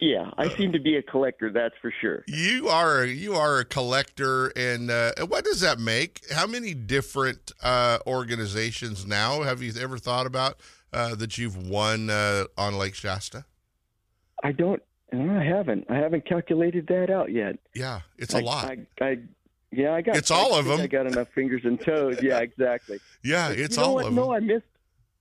Yeah, 0.00 0.30
I 0.38 0.48
seem 0.48 0.72
to 0.72 0.78
be 0.78 0.96
a 0.96 1.02
collector. 1.02 1.50
That's 1.50 1.74
for 1.82 1.92
sure. 2.00 2.24
You 2.26 2.68
are 2.68 3.04
you 3.04 3.34
are 3.34 3.58
a 3.58 3.66
collector, 3.66 4.46
and 4.56 4.90
uh, 4.90 5.12
what 5.26 5.44
does 5.44 5.60
that 5.60 5.78
make? 5.78 6.22
How 6.32 6.46
many 6.46 6.72
different 6.72 7.52
uh, 7.62 7.98
organizations 8.06 9.06
now 9.06 9.42
have 9.42 9.60
you 9.60 9.70
ever 9.78 9.98
thought 9.98 10.24
about 10.24 10.58
uh, 10.94 11.14
that 11.16 11.36
you've 11.36 11.68
won 11.68 12.08
uh, 12.08 12.44
on 12.56 12.78
Lake 12.78 12.94
Shasta? 12.94 13.44
I 14.42 14.52
don't. 14.52 14.82
I 15.12 15.44
haven't. 15.44 15.84
I 15.90 15.96
haven't 15.96 16.26
calculated 16.26 16.86
that 16.86 17.10
out 17.10 17.30
yet. 17.30 17.58
Yeah, 17.74 18.00
it's 18.16 18.32
a 18.32 18.38
a 18.38 18.40
lot. 18.40 18.64
I, 18.64 19.04
I, 19.04 19.18
yeah, 19.70 19.92
I 19.94 20.00
got. 20.02 20.16
It's 20.16 20.30
all 20.30 20.54
of 20.54 20.64
them. 20.66 20.80
I 20.80 20.86
got 20.86 21.06
enough 21.06 21.28
fingers 21.34 21.62
and 21.64 21.80
toes. 21.80 22.18
Yeah, 22.22 22.38
exactly. 22.40 22.98
Yeah, 23.22 23.50
it's 23.50 23.76
you 23.76 23.82
know 23.82 23.88
all 23.88 23.94
what? 23.96 24.06
of 24.06 24.12
No, 24.14 24.22
them. 24.24 24.32
I 24.32 24.40
missed. 24.40 24.66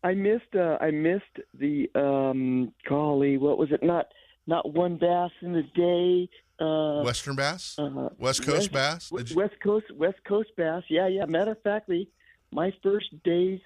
I 0.03 0.13
missed. 0.13 0.55
Uh, 0.55 0.77
I 0.79 0.91
missed 0.91 1.23
the. 1.53 1.89
Um, 1.95 2.73
golly, 2.87 3.37
what 3.37 3.57
was 3.57 3.71
it? 3.71 3.83
Not 3.83 4.07
not 4.45 4.71
one 4.73 4.97
bass 4.97 5.31
in 5.41 5.53
the 5.53 5.63
day. 5.75 6.29
Uh, 6.59 7.03
Western 7.03 7.35
bass, 7.35 7.75
uh, 7.77 8.09
West 8.17 8.43
Coast 8.43 8.71
bass. 8.71 9.11
West, 9.11 9.27
Did 9.27 9.29
you- 9.31 9.37
West 9.37 9.55
Coast 9.63 9.85
West 9.95 10.17
Coast 10.27 10.49
bass. 10.57 10.83
Yeah, 10.89 11.07
yeah. 11.07 11.25
Matter 11.25 11.51
of 11.51 11.61
factly, 11.61 12.09
my 12.51 12.71
first 12.81 13.07
day's 13.23 13.59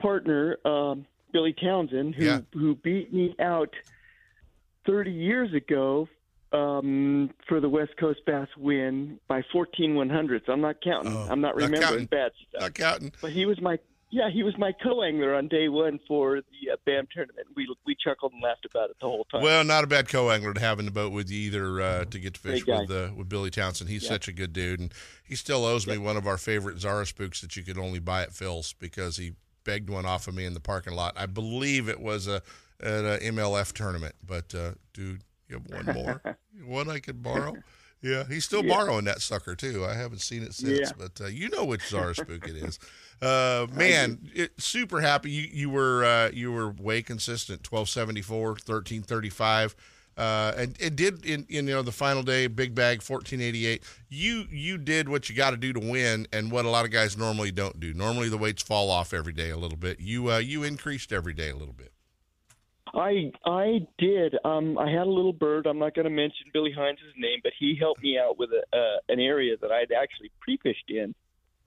partner, 0.00 0.56
um, 0.64 1.06
Billy 1.32 1.52
Townsend, 1.60 2.14
who 2.14 2.24
Yeah. 2.24 2.40
who 2.54 2.74
beat 2.76 3.12
me 3.12 3.34
out 3.40 3.74
thirty 4.86 5.12
years 5.12 5.52
ago 5.52 6.08
um, 6.52 7.30
for 7.48 7.60
the 7.60 7.68
West 7.68 7.96
Coast 7.98 8.20
bass 8.26 8.48
win 8.56 9.18
by 9.28 9.42
fourteen 9.52 9.94
one 9.94 10.08
hundredths. 10.10 10.46
I'm 10.48 10.60
not 10.60 10.76
counting. 10.82 11.12
Oh, 11.14 11.28
I'm 11.30 11.40
not 11.40 11.48
not 11.48 11.56
remembering 11.56 11.82
counting. 11.82 12.06
bad 12.06 12.32
stuff. 12.48 12.60
Not 12.62 12.74
counting. 12.74 13.12
But 13.20 13.32
he 13.32 13.46
was 13.46 13.60
my 13.60 13.78
yeah, 14.10 14.30
he 14.32 14.42
was 14.42 14.56
my 14.56 14.72
co-angler 14.82 15.34
on 15.34 15.48
day 15.48 15.68
one 15.68 16.00
for 16.08 16.36
the 16.40 16.72
uh, 16.72 16.76
BAM 16.86 17.08
tournament. 17.14 17.46
We 17.54 17.68
we 17.84 17.94
chuckled 18.02 18.32
and 18.32 18.42
laughed 18.42 18.64
about 18.64 18.88
it 18.88 18.96
the 19.00 19.06
whole 19.06 19.24
time. 19.24 19.42
Well, 19.42 19.62
not 19.64 19.84
a 19.84 19.86
bad 19.86 20.08
co-angler 20.08 20.54
to 20.54 20.60
have 20.60 20.78
in 20.78 20.86
the 20.86 20.90
boat 20.90 21.12
with 21.12 21.30
you 21.30 21.38
either 21.38 21.80
uh, 21.80 22.04
to 22.06 22.18
get 22.18 22.34
to 22.34 22.40
fish 22.40 22.64
with 22.66 22.90
uh, 22.90 23.10
with 23.14 23.28
Billy 23.28 23.50
Townsend. 23.50 23.90
He's 23.90 24.04
Yeah. 24.04 24.08
such 24.10 24.28
a 24.28 24.32
good 24.32 24.54
dude, 24.54 24.80
and 24.80 24.94
he 25.22 25.36
still 25.36 25.64
owes 25.66 25.86
me 25.86 25.98
one 25.98 26.16
of 26.16 26.26
our 26.26 26.38
favorite 26.38 26.78
Zara 26.78 27.04
spooks 27.04 27.42
that 27.42 27.54
you 27.56 27.62
could 27.62 27.76
only 27.76 27.98
buy 27.98 28.22
at 28.22 28.32
Phil's 28.32 28.72
because 28.72 29.18
he 29.18 29.32
begged 29.64 29.90
one 29.90 30.06
off 30.06 30.26
of 30.26 30.34
me 30.34 30.46
in 30.46 30.54
the 30.54 30.60
parking 30.60 30.94
lot. 30.94 31.12
I 31.14 31.26
believe 31.26 31.88
it 31.90 32.00
was 32.00 32.26
a 32.26 32.40
at 32.80 33.04
a 33.04 33.18
MLF 33.22 33.72
tournament, 33.74 34.14
but 34.24 34.54
uh, 34.54 34.70
dude, 34.94 35.22
you 35.48 35.60
have 35.60 35.86
one 35.86 35.94
more, 35.94 36.36
one 36.66 36.88
I 36.90 36.98
could 37.00 37.22
borrow. 37.22 37.54
Yeah, 38.00 38.24
he's 38.28 38.44
still 38.44 38.64
Yeah. 38.64 38.76
borrowing 38.76 39.04
that 39.06 39.20
sucker 39.20 39.56
too. 39.56 39.84
I 39.84 39.94
haven't 39.94 40.20
seen 40.20 40.42
it 40.44 40.54
since, 40.54 40.78
Yeah. 40.78 40.90
but 40.96 41.20
uh, 41.20 41.26
you 41.26 41.48
know 41.48 41.64
which 41.64 41.82
Zara 41.88 42.14
spook 42.14 42.46
it 42.46 42.56
is. 42.56 42.78
Uh, 43.20 43.66
man, 43.72 44.30
it, 44.34 44.52
super 44.60 45.00
happy 45.00 45.30
you 45.32 45.48
you 45.52 45.70
were 45.70 46.04
uh, 46.04 46.30
you 46.32 46.52
were 46.52 46.70
way 46.70 47.02
consistent. 47.02 47.70
1274, 47.70 48.48
1335. 48.50 49.74
Uh, 50.16 50.52
and 50.56 50.76
it 50.80 50.96
did 50.96 51.24
in, 51.24 51.44
in 51.48 51.66
you 51.68 51.74
know 51.74 51.82
the 51.82 51.92
final 51.92 52.24
day 52.24 52.48
big 52.48 52.74
bag 52.74 52.98
1488 53.00 53.84
you 54.08 54.46
you 54.50 54.76
did 54.76 55.08
what 55.08 55.28
you 55.28 55.34
got 55.36 55.50
to 55.52 55.56
do 55.56 55.72
to 55.72 55.78
win 55.78 56.26
and 56.32 56.50
what 56.50 56.64
a 56.64 56.68
lot 56.68 56.84
of 56.84 56.90
guys 56.90 57.16
normally 57.16 57.52
don't 57.52 57.78
do 57.78 57.94
normally 57.94 58.28
the 58.28 58.36
weights 58.36 58.60
fall 58.60 58.90
off 58.90 59.14
every 59.14 59.32
day 59.32 59.50
a 59.50 59.56
little 59.56 59.78
bit 59.78 60.00
you 60.00 60.28
uh, 60.28 60.38
you 60.38 60.64
increased 60.64 61.12
every 61.12 61.32
day 61.32 61.50
a 61.50 61.54
little 61.56 61.72
bit 61.72 61.92
I 62.94 63.32
I 63.44 63.86
did. 63.98 64.36
Um, 64.44 64.78
I 64.78 64.90
had 64.90 65.06
a 65.06 65.10
little 65.10 65.32
bird. 65.32 65.66
I'm 65.66 65.78
not 65.78 65.94
going 65.94 66.04
to 66.04 66.10
mention 66.10 66.46
Billy 66.52 66.72
Hines' 66.72 66.98
name, 67.16 67.40
but 67.42 67.52
he 67.58 67.76
helped 67.78 68.02
me 68.02 68.18
out 68.18 68.38
with 68.38 68.50
a, 68.50 68.76
uh, 68.76 68.98
an 69.08 69.20
area 69.20 69.56
that 69.60 69.70
I'd 69.70 69.92
actually 69.92 70.30
pre-fished 70.40 70.88
in, 70.88 71.14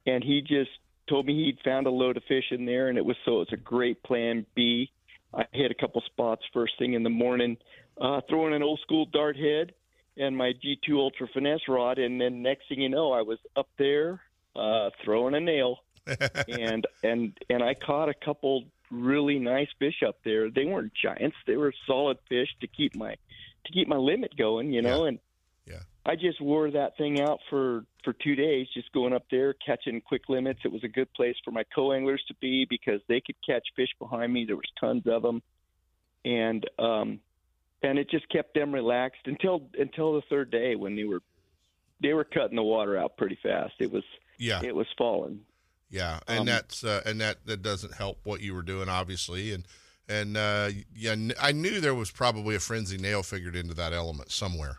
and 0.06 0.24
he 0.24 0.42
just 0.42 0.72
told 1.10 1.26
me 1.26 1.46
he'd 1.46 1.60
found 1.64 1.88
a 1.88 1.92
load 1.92 2.18
of 2.18 2.24
fish 2.24 2.46
in 2.52 2.66
there, 2.66 2.90
and 2.90 2.98
it 2.98 3.06
was 3.06 3.18
so 3.26 3.42
it's 3.42 3.54
a 3.54 3.58
great 3.58 4.02
plan 4.04 4.46
B. 4.56 4.92
I 5.34 5.46
hit 5.52 5.72
a 5.72 5.76
couple 5.76 6.02
spots 6.02 6.44
first 6.54 6.74
thing 6.78 6.94
in 6.94 7.04
the 7.04 7.10
morning, 7.10 7.58
uh, 8.00 8.22
throwing 8.30 8.54
an 8.54 8.64
old 8.64 8.80
school 8.82 9.06
dart 9.06 9.38
head 9.38 9.74
and 10.18 10.36
my 10.36 10.54
G2 10.54 10.94
Ultra 10.94 11.28
Finesse 11.34 11.68
rod, 11.68 11.98
and 11.98 12.20
then 12.20 12.42
next 12.42 12.68
thing 12.68 12.82
you 12.82 12.90
know, 12.90 13.12
I 13.12 13.22
was 13.22 13.40
up 13.56 13.70
there 13.78 14.22
uh, 14.56 14.90
throwing 15.04 15.36
a 15.36 15.40
nail 15.40 15.80
and 16.48 16.86
and 17.04 17.38
and 17.50 17.64
I 17.64 17.76
caught 17.76 18.10
a 18.10 18.14
couple 18.14 18.66
really 18.92 19.40
nice 19.40 19.70
fish 19.80 20.04
up 20.06 20.18
there. 20.24 20.50
They 20.50 20.66
weren't 20.66 20.94
giants; 21.02 21.38
they 21.48 21.58
were 21.58 21.74
solid 21.88 22.18
fish 22.30 22.50
to 22.62 22.68
keep 22.68 22.96
my 22.96 23.16
to 23.66 23.72
keep 23.72 23.88
my 23.88 23.98
limit 23.98 24.36
going, 24.38 24.72
you 24.72 24.82
know. 24.82 25.06
And 25.06 25.20
yeah, 25.66 25.80
I 26.06 26.16
just 26.16 26.42
wore 26.42 26.70
that 26.72 26.98
thing 26.98 27.22
out 27.22 27.40
for 27.50 27.86
for 28.04 28.14
two 28.14 28.36
days, 28.36 28.68
just 28.74 28.92
going 28.92 29.14
up 29.14 29.26
there 29.32 29.54
catching 29.54 30.02
quick 30.02 30.24
limits. 30.30 30.62
It 30.66 30.72
was 30.72 30.84
a 30.84 30.88
good 30.88 31.12
place 31.14 31.36
for 31.46 31.52
my 31.52 31.64
co-anglers 31.74 32.24
to 32.28 32.34
be 32.36 32.66
because 32.70 33.02
they 33.08 33.22
could 33.22 33.36
catch 33.46 33.68
fish 33.76 33.90
behind 34.00 34.34
me. 34.34 34.46
There 34.46 34.56
was 34.56 34.72
tons 34.80 35.04
of 35.08 35.22
them, 35.22 35.42
and 36.26 36.68
um, 36.80 37.20
and 37.84 37.98
it 37.98 38.10
just 38.10 38.28
kept 38.30 38.54
them 38.54 38.74
relaxed 38.74 39.22
until 39.26 39.70
until 39.78 40.14
the 40.14 40.22
third 40.30 40.52
day 40.52 40.76
when 40.76 40.96
they 40.96 41.04
were 41.04 41.22
they 42.02 42.14
were 42.14 42.24
cutting 42.24 42.56
the 42.56 42.64
water 42.64 42.98
out 42.98 43.18
pretty 43.18 43.38
fast. 43.42 43.74
It 43.80 43.92
was 43.92 44.04
Yeah. 44.38 44.62
it 44.64 44.76
was 44.76 44.88
falling. 44.98 45.42
Yeah, 45.92 46.22
and 46.28 46.40
Um, 46.40 46.46
that's 46.46 46.84
uh, 46.84 47.02
and 47.06 47.20
that 47.22 47.46
that 47.46 47.62
doesn't 47.62 47.94
help 47.94 48.20
what 48.24 48.42
you 48.42 48.56
were 48.56 48.62
doing, 48.64 48.88
obviously, 48.90 49.52
and 49.52 49.68
and 50.08 50.38
uh, 50.38 50.70
yeah, 50.96 51.16
I 51.40 51.52
knew 51.52 51.82
there 51.82 51.94
was 51.94 52.10
probably 52.10 52.56
a 52.56 52.60
frenzy 52.60 52.98
nail 52.98 53.24
figured 53.24 53.56
into 53.56 53.74
that 53.76 53.94
element 53.94 54.32
somewhere. 54.32 54.78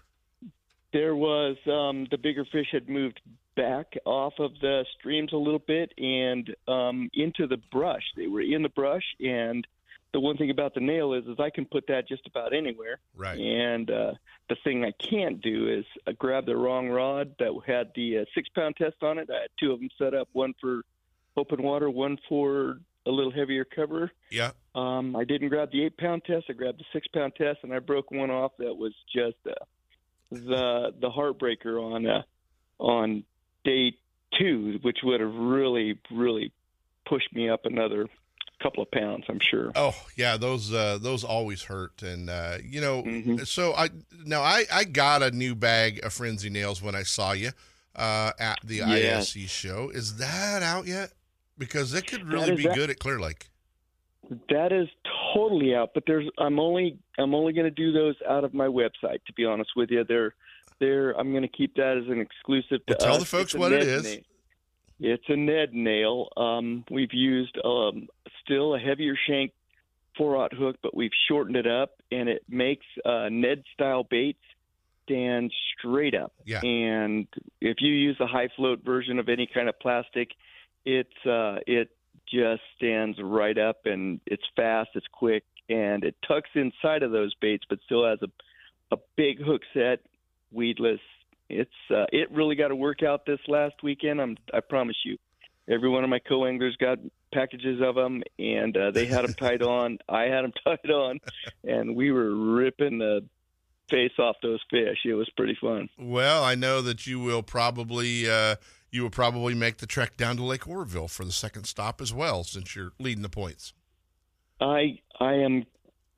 There 0.92 1.14
was 1.14 1.57
um, 1.66 2.07
the 2.11 2.18
bigger 2.18 2.44
fish 2.44 2.68
had 2.72 2.88
moved 2.88 3.20
back 3.55 3.94
off 4.07 4.35
of 4.38 4.53
the 4.61 4.85
streams 4.98 5.33
a 5.33 5.37
little 5.37 5.62
bit 5.66 5.92
and 5.98 6.55
um, 6.66 7.11
into 7.12 7.46
the 7.46 7.59
brush. 7.70 8.03
They 8.16 8.27
were 8.27 8.40
in 8.40 8.62
the 8.62 8.70
brush, 8.70 9.05
and 9.20 9.66
the 10.12 10.20
one 10.20 10.37
thing 10.37 10.51
about 10.51 10.75
the 10.75 10.81
nail 10.81 11.14
is, 11.14 11.25
is 11.27 11.38
I 11.38 11.51
can 11.51 11.64
put 11.64 11.87
that 11.88 12.09
just 12.09 12.27
about 12.27 12.55
anywhere. 12.55 12.98
Right. 13.14 13.38
And 13.38 13.90
uh, 13.90 14.12
the 14.48 14.57
thing 14.64 14.85
I 14.85 14.92
can't 14.92 15.40
do 15.40 15.68
is 15.68 15.85
uh, 16.07 16.12
grab 16.18 16.46
the 16.46 16.57
wrong 16.57 16.88
rod 16.88 17.35
that 17.38 17.59
had 17.66 17.92
the 17.94 18.18
uh, 18.18 18.25
six 18.35 18.48
pound 18.51 18.77
test 18.77 19.03
on 19.03 19.18
it. 19.18 19.31
I 19.31 19.42
had 19.42 19.51
two 19.59 19.72
of 19.72 19.81
them 19.81 19.88
set 19.96 20.14
up, 20.14 20.29
one 20.33 20.55
for 20.61 20.83
open 21.36 21.62
water, 21.62 21.88
one 21.90 22.18
for 22.28 22.78
a 23.06 23.10
little 23.10 23.32
heavier 23.32 23.64
cover. 23.64 24.10
Yeah. 24.30 24.52
Um, 24.74 25.16
I 25.16 25.24
didn't 25.24 25.48
grab 25.48 25.70
the 25.72 25.84
eight 25.84 25.96
pound 25.98 26.24
test. 26.24 26.46
I 26.48 26.52
grabbed 26.52 26.80
the 26.80 26.84
six 26.92 27.06
pound 27.08 27.34
test, 27.36 27.60
and 27.62 27.72
I 27.72 27.78
broke 27.78 28.10
one 28.10 28.30
off 28.30 28.52
that 28.58 28.76
was 28.76 28.92
just 29.14 29.36
uh, 29.46 29.52
the 30.30 30.94
the 31.00 31.10
heartbreaker 31.10 31.80
on 31.82 32.06
uh, 32.06 32.22
on 32.78 33.24
day 33.64 33.94
two, 34.38 34.78
which 34.82 34.98
would 35.02 35.20
have 35.20 35.34
really 35.34 35.98
really 36.10 36.52
pushed 37.06 37.34
me 37.34 37.48
up 37.50 37.66
another 37.66 38.06
couple 38.62 38.82
of 38.82 38.90
pounds. 38.92 39.24
I'm 39.28 39.40
sure. 39.40 39.72
Oh 39.74 39.94
yeah, 40.16 40.36
those 40.36 40.72
uh, 40.72 40.98
those 41.00 41.24
always 41.24 41.62
hurt, 41.64 42.02
and 42.02 42.30
uh, 42.30 42.58
you 42.64 42.80
know, 42.80 43.02
Mm-hmm. 43.02 43.38
so 43.44 43.74
I 43.74 43.88
now 44.24 44.42
I 44.42 44.64
I 44.72 44.84
got 44.84 45.22
a 45.22 45.30
new 45.32 45.54
bag 45.54 46.00
of 46.04 46.12
frenzy 46.12 46.48
nails 46.50 46.80
when 46.80 46.94
I 46.94 47.02
saw 47.02 47.32
you 47.32 47.50
uh, 47.96 48.32
at 48.38 48.58
the 48.64 48.76
Yes. 48.76 49.36
ISE 49.36 49.50
show. 49.50 49.90
Is 49.90 50.16
that 50.16 50.62
out 50.62 50.86
yet? 50.86 51.12
Because 51.58 51.94
it 51.94 52.06
could 52.06 52.26
really 52.26 52.56
be 52.56 52.68
out. 52.68 52.74
good 52.74 52.90
at 52.90 52.98
Clear 52.98 53.20
Lake. 53.20 53.48
That 54.48 54.72
is 54.72 54.88
totally 55.34 55.74
out, 55.74 55.90
but 55.94 56.04
there's 56.06 56.28
I'm 56.38 56.58
only 56.58 56.98
I'm 57.18 57.34
only 57.34 57.52
going 57.52 57.64
to 57.66 57.70
do 57.70 57.92
those 57.92 58.14
out 58.28 58.44
of 58.44 58.54
my 58.54 58.66
website. 58.66 59.24
To 59.26 59.32
be 59.36 59.44
honest 59.44 59.70
with 59.76 59.90
you, 59.90 60.04
they're 60.04 60.34
they're 60.78 61.10
I'm 61.18 61.30
going 61.32 61.42
to 61.42 61.48
keep 61.48 61.74
that 61.76 61.98
as 62.02 62.08
an 62.08 62.20
exclusive. 62.20 62.86
To 62.86 62.94
Well, 62.94 62.98
tell 62.98 63.14
us. 63.14 63.20
the 63.20 63.26
folks 63.26 63.54
It's 63.54 63.60
what 63.60 63.72
it 63.72 63.86
Ned 63.86 64.02
nail. 64.04 64.20
It's 65.00 65.24
a 65.28 65.36
Ned 65.36 65.74
nail. 65.74 66.28
Um, 66.36 66.84
we've 66.90 67.12
used 67.12 67.58
um, 67.64 68.08
still 68.44 68.74
a 68.74 68.78
heavier 68.78 69.16
shank 69.28 69.52
four 70.16 70.36
aught 70.36 70.54
hook, 70.54 70.76
but 70.82 70.94
we've 70.96 71.10
shortened 71.28 71.56
it 71.56 71.66
up, 71.66 72.00
and 72.12 72.28
it 72.28 72.44
makes 72.48 72.86
uh, 73.04 73.28
Ned 73.30 73.64
style 73.74 74.04
baits 74.04 74.38
stand 75.04 75.52
straight 75.76 76.14
up. 76.14 76.32
Yeah. 76.44 76.60
And 76.60 77.26
if 77.60 77.78
you 77.80 77.92
use 77.92 78.16
a 78.20 78.26
high 78.26 78.48
float 78.54 78.84
version 78.84 79.18
of 79.18 79.28
any 79.28 79.48
kind 79.52 79.68
of 79.68 79.78
plastic, 79.80 80.28
it's 80.84 81.26
uh, 81.26 81.58
it 81.66 81.90
just 82.32 82.62
stands 82.76 83.18
right 83.22 83.58
up, 83.58 83.86
and 83.86 84.20
it's 84.26 84.42
fast, 84.56 84.90
it's 84.94 85.06
quick, 85.12 85.44
and 85.68 86.04
it 86.04 86.16
tucks 86.26 86.50
inside 86.54 87.02
of 87.02 87.10
those 87.10 87.34
baits, 87.40 87.64
but 87.68 87.78
still 87.84 88.06
has 88.06 88.18
a 88.22 88.28
a 88.92 88.98
big 89.16 89.42
hook 89.42 89.62
set, 89.72 90.00
weedless. 90.50 91.00
It's 91.48 91.70
uh, 91.90 92.06
it 92.12 92.30
really 92.30 92.56
got 92.56 92.68
to 92.68 92.76
work 92.76 93.02
out 93.02 93.26
this 93.26 93.40
last 93.48 93.74
weekend. 93.82 94.20
I'm 94.20 94.36
I 94.52 94.60
promise 94.60 94.96
you. 95.04 95.18
Every 95.68 95.88
one 95.88 96.02
of 96.02 96.10
my 96.10 96.18
co-anglers 96.18 96.76
got 96.76 96.98
packages 97.32 97.80
of 97.80 97.94
them, 97.94 98.22
and 98.38 98.76
uh, 98.76 98.90
they 98.90 99.06
had 99.06 99.24
them 99.24 99.34
tied 99.38 99.62
on. 99.62 99.98
I 100.08 100.22
had 100.22 100.42
them 100.42 100.52
tied 100.64 100.90
on, 100.90 101.20
and 101.64 101.94
we 101.94 102.10
were 102.10 102.34
ripping 102.34 102.98
the 102.98 103.24
face 103.88 104.12
off 104.18 104.36
those 104.42 104.60
fish. 104.70 104.98
It 105.04 105.14
was 105.14 105.28
pretty 105.36 105.56
fun. 105.60 105.88
Well, 105.98 106.42
I 106.42 106.54
know 106.54 106.82
that 106.82 107.06
you 107.06 107.20
will 107.20 107.42
probably 107.42 108.28
uh, 108.28 108.56
you 108.92 109.02
will 109.02 109.11
probably 109.11 109.55
make 109.55 109.78
the 109.78 109.87
trek 109.87 110.16
down 110.16 110.37
to 110.37 110.44
Lake 110.44 110.68
Oroville 110.68 111.09
for 111.09 111.24
the 111.24 111.33
second 111.33 111.64
stop 111.64 112.00
as 112.00 112.12
well, 112.12 112.44
since 112.44 112.76
you're 112.76 112.92
leading 113.00 113.22
the 113.22 113.31
points. 113.31 113.72
I 114.61 114.98
I 115.18 115.33
am 115.35 115.64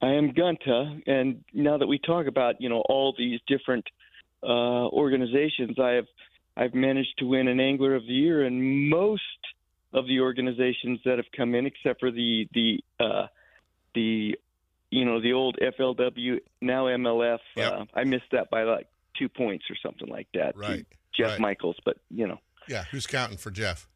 I 0.03 0.11
am 0.11 0.33
Gunta, 0.33 1.01
and 1.07 1.45
now 1.55 1.79
that 1.79 1.87
we 1.87 1.99
talk 1.99 2.27
about 2.27 2.61
you 2.61 2.69
know 2.69 2.83
all 2.89 3.15
these 3.17 3.41
different 3.47 3.87
uh, 4.43 4.89
organizations, 4.89 5.79
I 5.79 5.91
have 5.91 6.07
I've 6.57 6.75
managed 6.75 7.19
to 7.19 7.27
win 7.27 7.49
an 7.49 7.61
Angler 7.61 7.95
of 7.95 8.03
the 8.03 8.13
Year 8.13 8.45
in 8.45 8.91
most 8.91 9.23
of 9.93 10.09
the 10.09 10.21
organizations 10.21 10.99
that 11.05 11.19
have 11.19 11.31
come 11.35 11.55
in, 11.55 11.67
except 11.67 12.01
for 12.01 12.11
the 12.11 12.49
the 12.53 12.85
uh, 12.99 13.27
the 13.95 14.37
you 14.91 15.05
know 15.05 15.21
the 15.21 15.33
old 15.33 15.59
FLW 15.63 16.41
now 16.61 16.87
MLF. 16.87 17.39
Yep. 17.57 17.73
Uh, 17.73 17.85
I 17.95 18.03
missed 18.03 18.31
that 18.33 18.51
by 18.51 18.65
like 18.65 18.89
two 19.17 19.29
points 19.29 19.67
or 19.71 19.77
something 19.81 20.09
like 20.09 20.27
that. 20.35 20.57
Right, 20.57 20.85
Jeff 21.17 21.39
right. 21.39 21.41
Michels, 21.41 21.77
but 21.85 21.99
you 22.11 22.27
know 22.27 22.41
Yeah, 22.69 22.85
who's 22.91 23.07
counting 23.07 23.39
for 23.39 23.51
Jeff? 23.51 23.89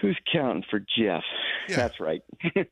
who's 0.00 0.18
counting 0.32 0.64
for 0.68 0.80
Jeff? 0.80 1.22
Yeah. 1.68 1.76
That's 1.76 2.00
right. 2.00 2.22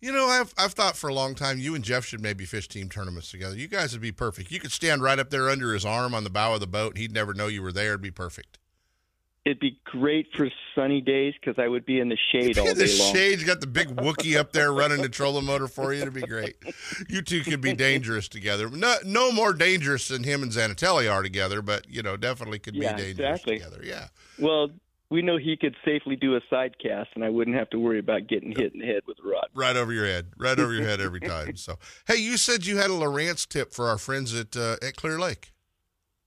You 0.00 0.12
know, 0.12 0.26
I've 0.26 0.52
I've 0.58 0.74
thought 0.74 0.96
for 0.98 1.08
a 1.08 1.14
long 1.14 1.34
time 1.34 1.58
you 1.58 1.74
and 1.74 1.82
Jeff 1.82 2.04
should 2.04 2.20
maybe 2.20 2.44
fish 2.44 2.68
team 2.68 2.90
tournaments 2.90 3.30
together. 3.30 3.56
You 3.56 3.68
guys 3.68 3.92
would 3.94 4.02
be 4.02 4.12
perfect. 4.12 4.50
You 4.50 4.60
could 4.60 4.70
stand 4.70 5.02
right 5.02 5.18
up 5.18 5.30
there 5.30 5.48
under 5.48 5.72
his 5.72 5.86
arm 5.86 6.14
on 6.14 6.24
the 6.24 6.30
bow 6.30 6.52
of 6.52 6.60
the 6.60 6.66
boat. 6.66 6.90
and 6.90 6.98
He'd 6.98 7.10
never 7.10 7.32
know 7.32 7.46
you 7.46 7.62
were 7.62 7.72
there. 7.72 7.92
It'd 7.92 8.02
be 8.02 8.10
perfect. 8.10 8.58
It'd 9.44 9.60
be 9.60 9.78
great 9.84 10.28
for 10.34 10.50
sunny 10.74 11.02
days 11.02 11.34
because 11.38 11.58
I 11.62 11.68
would 11.68 11.84
be 11.84 12.00
in 12.00 12.08
the 12.08 12.16
shade 12.32 12.56
all 12.58 12.66
In 12.66 12.78
the 12.78 12.86
day 12.86 12.98
long. 12.98 13.14
shade, 13.14 13.40
you 13.40 13.46
got 13.46 13.60
the 13.60 13.66
big 13.66 13.88
Wookie 13.88 14.36
up 14.38 14.52
there 14.52 14.72
running 14.72 15.02
the 15.02 15.08
trolling 15.10 15.44
motor 15.44 15.68
for 15.68 15.92
you. 15.92 16.00
It'd 16.00 16.14
be 16.14 16.22
great. 16.22 16.56
You 17.10 17.20
two 17.20 17.42
could 17.42 17.60
be 17.60 17.74
dangerous 17.74 18.26
together. 18.26 18.70
No, 18.70 18.96
no 19.04 19.32
more 19.32 19.52
dangerous 19.52 20.08
than 20.08 20.24
him 20.24 20.42
and 20.42 20.50
Zanatelli 20.50 21.12
are 21.12 21.22
together, 21.22 21.60
but 21.60 21.86
you 21.90 22.02
know, 22.02 22.16
definitely 22.16 22.58
could 22.58 22.74
Yeah, 22.74 22.94
be 22.94 23.02
dangerous 23.02 23.28
exactly. 23.40 23.58
together. 23.58 23.80
Yeah. 23.84 24.06
Well, 24.38 24.70
we 25.10 25.20
know 25.20 25.36
he 25.36 25.58
could 25.58 25.76
safely 25.84 26.16
do 26.16 26.34
a 26.36 26.40
side 26.48 26.76
cast, 26.82 27.10
and 27.14 27.22
I 27.22 27.28
wouldn't 27.28 27.56
have 27.56 27.68
to 27.70 27.78
worry 27.78 27.98
about 27.98 28.26
getting 28.26 28.50
hit 28.50 28.72
in 28.72 28.80
the 28.80 28.86
head 28.86 29.02
with 29.06 29.18
a 29.22 29.28
rod. 29.28 29.48
Right 29.54 29.76
over 29.76 29.92
your 29.92 30.06
head, 30.06 30.32
right 30.38 30.58
over 30.58 30.72
your 30.72 30.84
head 30.84 31.02
every 31.02 31.20
time. 31.20 31.56
So, 31.56 31.78
hey, 32.08 32.16
you 32.16 32.38
said 32.38 32.64
you 32.64 32.78
had 32.78 32.86
a 32.86 32.94
Lowrance 32.94 33.46
tip 33.46 33.74
for 33.74 33.88
our 33.88 33.98
friends 33.98 34.34
at 34.34 34.56
uh, 34.56 34.76
at 34.80 34.96
Clear 34.96 35.18
Lake. 35.18 35.52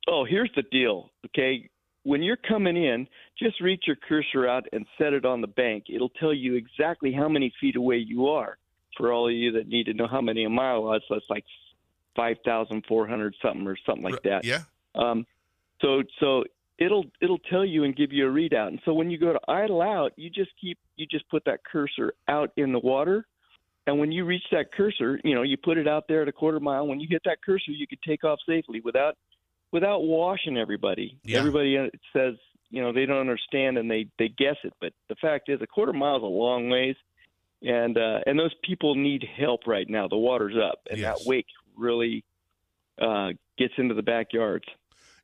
Oh, 0.08 0.24
here's 0.24 0.52
the 0.56 0.62
deal. 0.62 1.10
Okay, 1.26 1.68
when 2.08 2.24
you're 2.24 2.38
coming 2.38 2.78
in, 2.78 3.06
just 3.38 3.60
reach 3.60 3.84
your 3.86 3.98
cursor 4.08 4.48
out 4.48 4.66
and 4.72 4.86
set 4.98 5.12
it 5.12 5.26
on 5.26 5.42
the 5.42 5.48
bank. 5.48 5.88
It'll 5.94 6.08
tell 6.08 6.34
you 6.34 6.56
exactly 6.56 7.12
how 7.12 7.28
many 7.28 7.54
feet 7.60 7.76
away 7.76 7.98
you 7.98 8.28
are. 8.28 8.58
For 8.96 9.12
all 9.12 9.28
of 9.28 9.34
you 9.34 9.52
that 9.52 9.68
need 9.68 9.88
to 9.88 9.94
know 9.94 10.08
how 10.08 10.22
many 10.22 10.46
a 10.46 10.50
mile 10.50 10.94
is, 10.94 11.04
that's 11.10 11.26
like 11.30 11.44
five 12.16 12.38
thousand 12.46 12.86
four 12.88 13.08
hundred 13.08 13.36
something 13.42 13.68
or 13.68 13.76
something 13.86 14.06
like 14.06 14.24
that. 14.24 14.46
Yeah. 14.46 14.62
Um, 14.96 15.26
so 15.82 16.02
so 16.20 16.46
it'll 16.80 17.06
it'll 17.22 17.40
tell 17.50 17.66
you 17.66 17.84
and 17.84 17.94
give 17.96 18.14
you 18.14 18.28
a 18.28 18.32
readout. 18.32 18.70
And 18.70 18.80
so 18.86 18.94
when 18.94 19.12
you 19.12 19.20
go 19.20 19.34
to 19.34 19.40
idle 19.48 19.82
out, 19.82 20.14
you 20.16 20.30
just 20.30 20.52
keep 20.60 20.80
you 20.96 21.06
just 21.06 21.30
put 21.30 21.44
that 21.46 21.60
cursor 21.70 22.14
out 22.30 22.52
in 22.56 22.72
the 22.72 22.80
water. 22.80 23.28
And 23.86 24.00
when 24.00 24.12
you 24.12 24.24
reach 24.24 24.44
that 24.52 24.72
cursor, 24.72 25.20
you 25.24 25.36
know, 25.36 25.44
you 25.44 25.58
put 25.58 25.78
it 25.78 25.88
out 25.88 26.06
there 26.08 26.22
at 26.22 26.28
a 26.28 26.34
quarter 26.34 26.60
mile. 26.60 26.88
When 26.88 27.00
you 27.00 27.08
hit 27.10 27.22
that 27.26 27.38
cursor, 27.46 27.72
you 27.72 27.86
could 27.86 28.02
take 28.02 28.24
off 28.24 28.40
safely 28.48 28.80
without 28.80 29.18
without 29.72 30.04
washing 30.04 30.58
everybody. 30.58 31.18
Yeah. 31.24 31.40
Everybody 31.40 31.78
uh, 31.78 31.88
says, 32.14 32.36
you 32.70 32.82
know, 32.82 32.92
they 32.92 33.06
don't 33.06 33.20
understand 33.20 33.78
and 33.78 33.90
they 33.90 34.08
they 34.20 34.28
guess 34.30 34.58
it, 34.64 34.74
but 34.82 34.94
the 35.10 35.16
fact 35.16 35.50
is, 35.50 35.62
a 35.62 35.68
quarter 35.68 35.94
mile 35.94 36.18
is 36.18 36.24
a 36.24 36.26
long 36.26 36.70
ways, 36.70 36.96
and 37.62 37.98
uh, 37.98 38.20
and 38.26 38.38
those 38.38 38.54
people 38.64 38.96
need 38.96 39.26
help 39.38 39.62
right 39.68 39.90
now. 39.90 40.08
The 40.08 40.18
water's 40.18 40.56
up, 40.58 40.80
and 40.90 41.00
Yes. 41.00 41.20
that 41.20 41.28
wake 41.30 41.48
really 41.78 42.24
uh, 43.02 43.30
gets 43.58 43.74
into 43.78 43.94
the 43.94 44.02
backyards. 44.02 44.66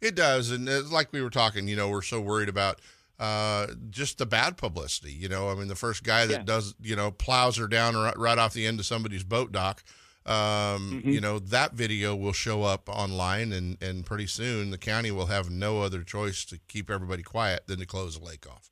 It 0.01 0.15
does, 0.15 0.51
and 0.51 0.67
it's 0.67 0.91
like 0.91 1.11
we 1.11 1.21
were 1.21 1.29
talking. 1.29 1.67
You 1.67 1.75
know, 1.75 1.89
we're 1.89 2.01
so 2.01 2.19
worried 2.21 2.49
about 2.49 2.79
uh, 3.19 3.67
just 3.89 4.17
the 4.17 4.25
bad 4.25 4.57
publicity. 4.57 5.11
You 5.13 5.29
know, 5.29 5.49
I 5.49 5.55
mean, 5.55 5.67
the 5.67 5.75
first 5.75 6.03
guy 6.03 6.25
that 6.25 6.33
Yeah. 6.39 6.43
does, 6.43 6.75
you 6.81 6.95
know, 6.95 7.11
plows 7.11 7.57
her 7.57 7.67
down 7.67 7.95
right, 7.95 8.17
right 8.17 8.37
off 8.37 8.53
the 8.53 8.65
end 8.65 8.79
of 8.79 8.85
somebody's 8.85 9.23
boat 9.23 9.51
dock. 9.51 9.83
Um, 10.25 11.01
Mhm. 11.03 11.13
You 11.13 11.21
know, 11.21 11.39
that 11.39 11.73
video 11.73 12.15
will 12.15 12.33
show 12.33 12.63
up 12.63 12.87
online, 12.87 13.51
and 13.51 13.77
and 13.81 14.05
pretty 14.05 14.27
soon 14.27 14.71
the 14.71 14.77
county 14.77 15.11
will 15.11 15.25
have 15.27 15.49
no 15.49 15.81
other 15.81 16.03
choice 16.03 16.45
to 16.45 16.59
keep 16.67 16.89
everybody 16.89 17.23
quiet 17.23 17.67
than 17.67 17.79
to 17.79 17.85
close 17.85 18.17
the 18.19 18.25
lake 18.25 18.47
off. 18.47 18.69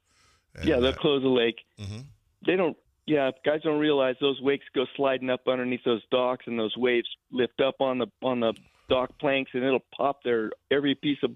And, 0.55 0.65
yeah, 0.67 0.75
they'll 0.79 0.87
uh, 0.91 0.93
close 0.93 1.21
the 1.21 1.29
lake. 1.29 1.59
mhm. 1.79 2.05
They 2.45 2.55
don't. 2.55 2.77
Yeah, 3.07 3.31
guys 3.43 3.61
don't 3.63 3.79
realize 3.79 4.15
those 4.21 4.39
wakes 4.41 4.65
go 4.73 4.85
sliding 4.95 5.29
up 5.29 5.47
underneath 5.47 5.83
those 5.83 6.03
docks, 6.11 6.45
and 6.47 6.57
those 6.57 6.75
waves 6.77 7.07
lift 7.31 7.59
up 7.59 7.81
on 7.81 7.97
the 7.97 8.07
on 8.21 8.39
the 8.39 8.53
dock 8.89 9.17
planks, 9.19 9.51
and 9.53 9.63
it'll 9.63 9.85
pop 9.95 10.23
their 10.23 10.51
every 10.69 10.95
piece 10.95 11.17
of 11.23 11.31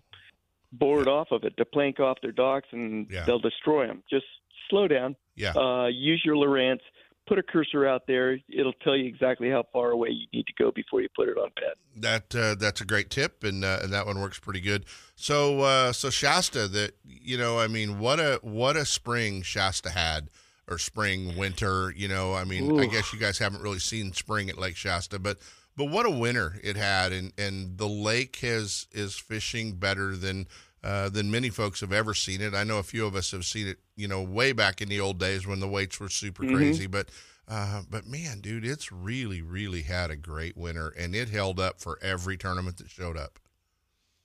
board 0.72 1.08
off 1.08 1.32
of 1.32 1.44
it 1.44 1.56
to 1.58 1.66
plank 1.66 2.00
off 2.00 2.18
their 2.22 2.32
docks, 2.32 2.68
and 2.72 3.10
Yeah. 3.10 3.24
they'll 3.26 3.40
destroy 3.40 3.88
them. 3.88 4.04
Just 4.10 4.26
slow 4.70 4.88
down. 4.88 5.16
Yeah. 5.36 5.54
Uh, 5.56 5.88
use 5.88 6.24
your 6.26 6.36
Lowrance. 6.36 6.82
Put 7.28 7.40
a 7.40 7.44
cursor 7.44 7.88
out 7.88 8.06
there. 8.08 8.38
It'll 8.50 8.74
tell 8.74 8.96
you 8.96 9.06
exactly 9.06 9.50
how 9.50 9.64
far 9.74 9.92
away 9.92 10.10
you 10.10 10.28
need 10.32 10.46
to 10.46 10.54
go 10.58 10.72
before 10.72 11.02
you 11.02 11.08
put 11.16 11.28
it 11.28 11.38
on 11.38 11.50
bed. 11.56 11.74
That 11.96 12.36
uh, 12.36 12.56
that's 12.56 12.82
a 12.82 12.86
great 12.86 13.10
tip, 13.10 13.44
and 13.44 13.66
uh, 13.66 13.80
and 13.82 13.92
that 13.94 14.06
one 14.06 14.20
works 14.20 14.38
pretty 14.38 14.62
good. 14.62 14.86
So 15.16 15.62
uh, 15.62 15.92
so 15.92 16.10
Shasta, 16.10 16.68
that 16.68 16.92
you 17.04 17.38
know, 17.38 17.58
I 17.58 17.68
mean, 17.68 18.00
what 18.00 18.20
a 18.20 18.40
what 18.44 18.78
a 18.78 18.86
spring 18.86 19.42
Shasta 19.42 19.90
had, 19.90 20.30
or 20.68 20.78
spring 20.78 21.36
winter. 21.36 21.92
You 21.96 22.08
know, 22.08 22.34
I 22.36 22.44
mean, 22.44 22.80
I 22.80 22.86
guess 22.86 23.12
you 23.12 23.20
guys 23.20 23.40
haven't 23.40 23.62
really 23.62 23.80
seen 23.80 24.14
spring 24.14 24.50
at 24.50 24.58
Lake 24.60 24.76
Shasta, 24.76 25.18
but 25.18 25.38
but 25.76 25.86
what 25.86 26.06
a 26.06 26.12
winter 26.12 26.60
it 26.64 26.76
had, 26.76 27.12
and 27.12 27.34
and 27.38 27.78
the 27.78 27.90
lake 27.90 28.36
has 28.38 28.88
is 28.92 29.16
fishing 29.16 29.74
better 29.74 30.16
than. 30.16 30.48
Uh, 30.86 31.10
than 31.10 31.32
many 31.32 31.50
folks 31.50 31.82
have 31.82 31.92
ever 31.92 32.14
seen 32.14 32.42
it. 32.42 32.54
I 32.54 32.64
know 32.64 32.78
a 32.78 32.84
few 32.84 33.08
of 33.08 33.16
us 33.16 33.32
have 33.32 33.44
seen 33.44 33.68
it, 33.68 33.80
you 33.96 34.08
know, 34.08 34.22
way 34.22 34.52
back 34.52 34.84
in 34.84 34.88
the 34.88 35.00
old 35.00 35.18
days 35.20 35.48
when 35.48 35.60
the 35.60 35.68
weights 35.68 36.00
were 36.00 36.10
super 36.10 36.44
Mhm. 36.44 36.54
crazy. 36.56 36.86
But, 36.86 37.10
uh, 37.48 37.82
but 37.90 38.06
man, 38.06 38.40
dude, 38.40 38.64
it's 38.64 38.92
really, 38.92 39.42
really 39.42 39.82
had 39.82 40.12
a 40.12 40.16
great 40.16 40.56
winter, 40.56 40.90
and 40.90 41.16
it 41.16 41.30
held 41.30 41.60
up 41.60 41.82
for 41.82 41.98
every 42.04 42.38
tournament 42.38 42.78
that 42.78 42.92
showed 42.92 43.18
up. 43.18 43.40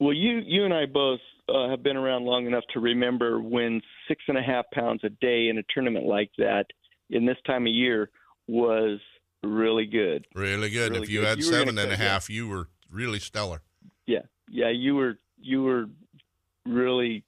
Well, 0.01 0.12
you 0.12 0.40
you 0.44 0.66
and 0.66 0.75
I 0.75 0.85
both 0.85 1.20
uh, 1.49 1.70
have 1.70 1.83
been 1.83 1.96
around 1.96 2.27
long 2.27 2.46
enough 2.46 2.64
to 2.75 2.81
remember 2.81 3.40
when 3.40 3.81
six 4.07 4.23
and 4.29 4.37
a 4.37 4.42
half 4.42 4.66
pounds 4.70 5.01
a 5.03 5.09
day 5.09 5.49
in 5.49 5.57
a 5.57 5.62
tournament 5.75 6.05
like 6.05 6.31
that 6.37 6.66
in 7.09 7.25
this 7.25 7.38
time 7.46 7.66
of 7.66 7.73
year 7.73 8.11
was 8.49 9.01
really 9.42 9.87
good. 9.87 10.27
Really 10.35 10.68
good. 10.68 10.92
Really 10.92 11.05
if 11.05 11.09
you 11.11 11.20
good. 11.20 11.27
had 11.29 11.38
You 11.38 11.44
seven 11.44 11.79
and 11.79 11.90
a 11.90 11.96
half, 11.96 12.29
you 12.29 12.49
were 12.49 12.68
really 12.90 13.18
stellar. 13.18 13.62
Yeah, 14.07 14.23
yeah, 14.49 14.68
you 14.68 14.94
were 14.94 15.18
you 15.42 15.62
were 15.62 15.88
really 16.66 17.25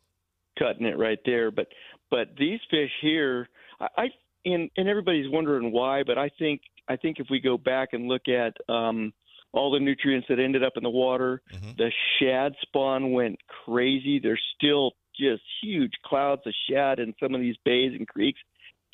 cutting 0.58 0.86
it 0.86 0.98
right 0.98 1.18
there. 1.24 1.50
But 1.50 1.68
but 2.10 2.28
these 2.38 2.60
fish 2.70 2.90
here, 3.00 3.48
I, 3.80 3.86
I 3.96 4.04
and 4.44 4.70
and 4.76 4.88
everybody's 4.88 5.30
wondering 5.30 5.72
why, 5.72 6.02
but 6.02 6.18
I 6.18 6.30
think 6.38 6.62
I 6.88 6.96
think 6.96 7.18
if 7.18 7.26
we 7.30 7.40
go 7.40 7.56
back 7.56 7.90
and 7.92 8.08
look 8.08 8.28
at 8.28 8.56
um, 8.72 9.12
all 9.52 9.70
the 9.70 9.80
nutrients 9.80 10.26
that 10.28 10.38
ended 10.38 10.64
up 10.64 10.74
in 10.76 10.82
the 10.82 10.90
water, 10.90 11.42
the 11.76 11.90
shad 12.18 12.54
spawn 12.62 13.12
went 13.12 13.38
crazy. 13.64 14.18
There's 14.18 14.42
still 14.56 14.92
just 15.18 15.42
huge 15.62 15.92
clouds 16.04 16.42
of 16.46 16.54
shad 16.68 16.98
in 16.98 17.14
some 17.22 17.34
of 17.34 17.40
these 17.40 17.56
bays 17.64 17.92
and 17.96 18.08
creeks. 18.08 18.40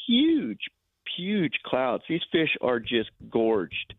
Huge, 0.07 0.61
huge 1.17 1.55
clouds. 1.65 2.03
These 2.09 2.23
fish 2.33 2.57
are 2.61 2.81
just 2.81 3.11
gorged. 3.31 3.95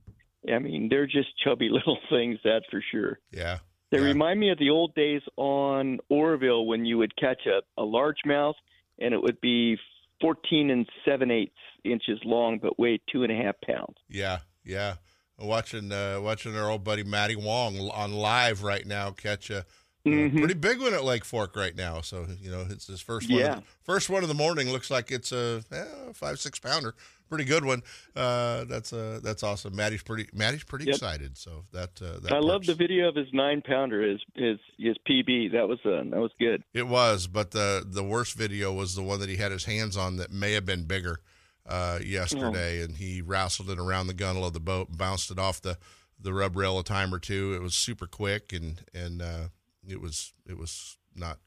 I 0.52 0.60
mean, 0.60 0.88
they're 0.90 1.08
just 1.08 1.30
chubby 1.44 1.70
little 1.72 1.98
things, 2.10 2.40
that's 2.44 2.66
for 2.70 2.84
sure. 2.92 3.20
Yeah. 3.32 3.60
They 3.92 4.00
remind 4.00 4.40
me 4.40 4.52
of 4.52 4.60
the 4.60 4.70
old 4.70 4.94
days 4.94 5.22
on 5.36 6.00
Oroville 6.10 6.66
when 6.66 6.86
you 6.86 6.98
would 7.00 7.16
catch 7.16 7.42
a, 7.48 7.62
a 7.82 7.84
largemouth 7.84 8.54
and 9.00 9.14
it 9.14 9.22
would 9.22 9.42
be 9.42 9.78
14 10.22 10.70
and 10.70 10.88
7 11.06 11.32
eighths 11.32 11.54
inches 11.84 12.20
long 12.24 12.60
but 12.62 12.78
weigh 12.78 13.00
two 13.12 13.24
and 13.24 13.32
a 13.32 13.36
half 13.36 13.56
pounds. 13.62 13.96
Yeah, 14.10 14.40
yeah. 14.64 14.96
Watching 15.40 15.92
uh, 15.92 16.20
watching 16.22 16.56
our 16.58 16.70
old 16.70 16.84
buddy 16.84 17.04
Matty 17.04 17.38
Wong 17.38 17.80
on 17.94 18.12
live 18.12 18.62
right 18.62 18.86
now 18.86 19.12
catch 19.12 19.50
a 19.50 19.66
Mhm. 20.06 20.38
Pretty 20.38 20.54
big 20.54 20.80
one 20.80 20.94
at 20.94 21.04
Lake 21.04 21.26
Fork 21.26 21.56
right 21.56 21.76
now. 21.76 22.02
So 22.02 22.26
you 22.42 22.50
know, 22.50 22.66
it's 22.70 22.88
his 22.88 23.02
first 23.02 23.30
one. 23.30 23.40
Yeah. 23.40 23.56
The, 23.56 23.64
first 23.84 24.10
one 24.10 24.24
of 24.24 24.30
the 24.30 24.36
morning. 24.36 24.72
Looks 24.72 24.90
like 24.90 25.12
it's 25.12 25.32
a 25.32 25.62
eh, 25.72 25.84
five 26.14 26.40
six 26.40 26.58
pounder. 26.58 26.96
Pretty 27.30 27.44
good 27.44 27.64
one. 27.66 27.84
Uh, 28.16 28.64
that's 28.64 28.92
uh, 28.94 29.20
that's 29.22 29.44
awesome. 29.44 29.76
Maddie's 29.76 30.02
pretty 30.02 30.28
Maddie's 30.34 30.64
pretty 30.64 30.86
Yep. 30.86 30.96
excited. 30.96 31.38
So 31.38 31.66
that 31.74 32.02
uh, 32.02 32.20
that 32.22 32.32
I 32.32 32.40
love 32.40 32.66
the 32.66 32.74
video 32.74 33.08
of 33.10 33.16
his 33.16 33.28
nine 33.34 33.62
pounder, 33.62 34.02
his 34.02 34.22
his 34.36 34.58
his 34.78 34.96
PB. 35.08 35.52
That 35.52 35.68
was 35.68 35.80
uh, 35.86 36.04
that 36.10 36.20
was 36.20 36.32
good. 36.40 36.64
It 36.74 36.88
was, 36.88 37.28
but 37.28 37.52
the 37.52 37.84
the 37.86 38.04
worst 38.04 38.36
video 38.38 38.74
was 38.74 38.96
the 38.96 39.04
one 39.04 39.20
that 39.20 39.30
he 39.30 39.36
had 39.36 39.52
his 39.52 39.66
hands 39.66 39.96
on 39.98 40.16
that 40.16 40.32
may 40.32 40.54
have 40.54 40.66
been 40.66 40.86
bigger 40.86 41.20
uh, 41.68 42.00
yesterday, 42.04 42.82
and 42.82 42.96
he 42.98 43.22
wrestled 43.22 43.70
it 43.70 43.78
around 43.80 44.08
the 44.08 44.14
gunnel 44.16 44.46
of 44.46 44.54
the 44.54 44.60
boat, 44.60 44.88
and 44.90 44.98
bounced 44.98 45.30
it 45.30 45.38
off 45.38 45.62
the 45.62 45.78
the 46.20 46.34
rub 46.34 46.56
rail 46.56 46.80
a 46.80 46.84
time 46.84 47.14
or 47.14 47.20
two. 47.20 47.54
It 47.54 47.62
was 47.62 47.76
super 47.76 48.08
quick, 48.08 48.52
and 48.54 48.82
and 48.94 49.22
uh, 49.22 49.48
it 49.90 50.02
was 50.02 50.34
it 50.48 50.58
was 50.58 50.98
not 51.16 51.40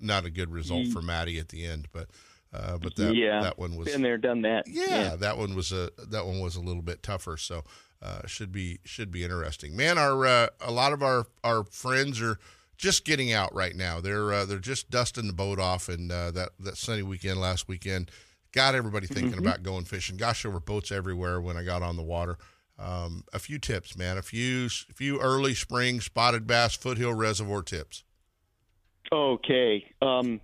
not 0.00 0.24
a 0.24 0.30
good 0.30 0.50
result 0.52 0.88
for 0.88 1.00
Maddie 1.02 1.38
at 1.38 1.48
the 1.48 1.64
end, 1.66 1.88
but 1.92 2.08
uh, 2.54 2.78
but 2.78 2.94
that 2.96 3.14
yeah, 3.14 3.40
that 3.42 3.58
one 3.58 3.76
was 3.76 3.88
been 3.88 4.02
there, 4.02 4.18
done 4.18 4.42
that. 4.42 4.66
yeah, 4.68 5.16
that 5.16 5.36
one 5.38 5.54
was 5.54 5.72
a 5.72 5.90
that 6.08 6.24
one 6.26 6.40
was 6.40 6.56
a 6.56 6.60
little 6.60 6.82
bit 6.82 7.02
tougher. 7.02 7.36
So 7.36 7.64
uh, 8.02 8.26
should 8.26 8.52
be 8.52 8.78
should 8.84 9.10
be 9.10 9.24
interesting. 9.24 9.76
Man, 9.76 9.98
our 9.98 10.26
uh, 10.26 10.46
a 10.60 10.70
lot 10.70 10.92
of 10.92 11.02
our 11.02 11.26
our 11.42 11.64
friends 11.64 12.20
are 12.20 12.38
just 12.76 13.04
getting 13.06 13.32
out 13.32 13.54
right 13.54 13.74
now. 13.74 14.00
They're 14.00 14.32
uh, 14.32 14.44
they're 14.44 14.58
just 14.58 14.90
dusting 14.90 15.26
the 15.26 15.32
boat 15.32 15.58
off, 15.58 15.88
and 15.88 16.12
uh, 16.12 16.30
that 16.32 16.50
that 16.60 16.76
sunny 16.76 17.02
weekend 17.02 17.40
last 17.40 17.68
weekend 17.68 18.10
got 18.52 18.74
everybody 18.74 19.06
thinking 19.06 19.32
Mhm. 19.32 19.38
about 19.40 19.62
going 19.62 19.84
fishing. 19.84 20.16
Gosh, 20.16 20.42
there 20.42 20.50
were 20.50 20.60
boats 20.60 20.92
everywhere 20.92 21.40
when 21.40 21.56
I 21.56 21.64
got 21.64 21.82
on 21.82 21.96
the 21.96 22.02
water. 22.02 22.38
Um, 22.78 23.24
a 23.32 23.38
few 23.38 23.58
tips, 23.58 23.96
man. 23.96 24.18
A 24.18 24.22
few 24.22 24.68
few 24.68 25.18
early 25.18 25.54
spring 25.54 26.00
spotted 26.00 26.46
bass 26.46 26.76
foothill 26.76 27.14
reservoir 27.14 27.62
tips. 27.62 28.04
Okay. 29.10 29.94
Um, 30.02 30.40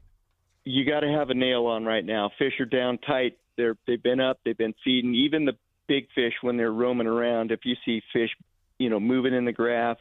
you 0.64 0.85
got 0.85 1.01
to 1.01 1.09
have 1.09 1.30
a 1.30 1.35
nail 1.35 1.66
on 1.66 1.85
right 1.85 2.05
now. 2.05 2.30
Fish 2.39 2.55
are 2.61 2.64
down 2.64 2.99
tight. 2.99 3.37
They're 3.57 3.76
they've 3.87 4.03
been 4.03 4.20
up. 4.20 4.41
They've 4.45 4.57
been 4.57 4.74
feeding. 4.83 5.14
Even 5.14 5.45
the 5.45 5.57
big 5.89 6.07
fish 6.14 6.35
when 6.41 6.57
they're 6.57 6.72
roaming 6.72 7.07
around. 7.07 7.51
If 7.51 7.61
you 7.64 7.74
see 7.85 8.01
fish, 8.12 8.30
you 8.78 8.89
know, 8.89 9.01
moving 9.01 9.35
in 9.35 9.45
the 9.45 9.53
grass, 9.53 9.97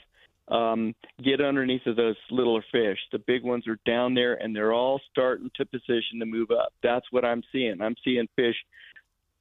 um, 0.47 0.93
get 1.23 1.41
underneath 1.41 1.85
of 1.85 1.95
those 1.95 2.15
littler 2.29 2.63
fish. 2.71 2.99
The 3.11 3.19
big 3.19 3.43
ones 3.43 3.67
are 3.67 3.79
down 3.85 4.13
there, 4.13 4.35
and 4.35 4.55
they're 4.55 4.73
all 4.73 5.01
starting 5.09 5.49
to 5.55 5.65
position 5.65 6.19
to 6.19 6.25
move 6.25 6.51
up. 6.51 6.73
That's 6.83 7.05
what 7.11 7.25
I'm 7.25 7.43
seeing. 7.51 7.81
I'm 7.81 7.95
seeing 8.03 8.27
fish 8.35 8.55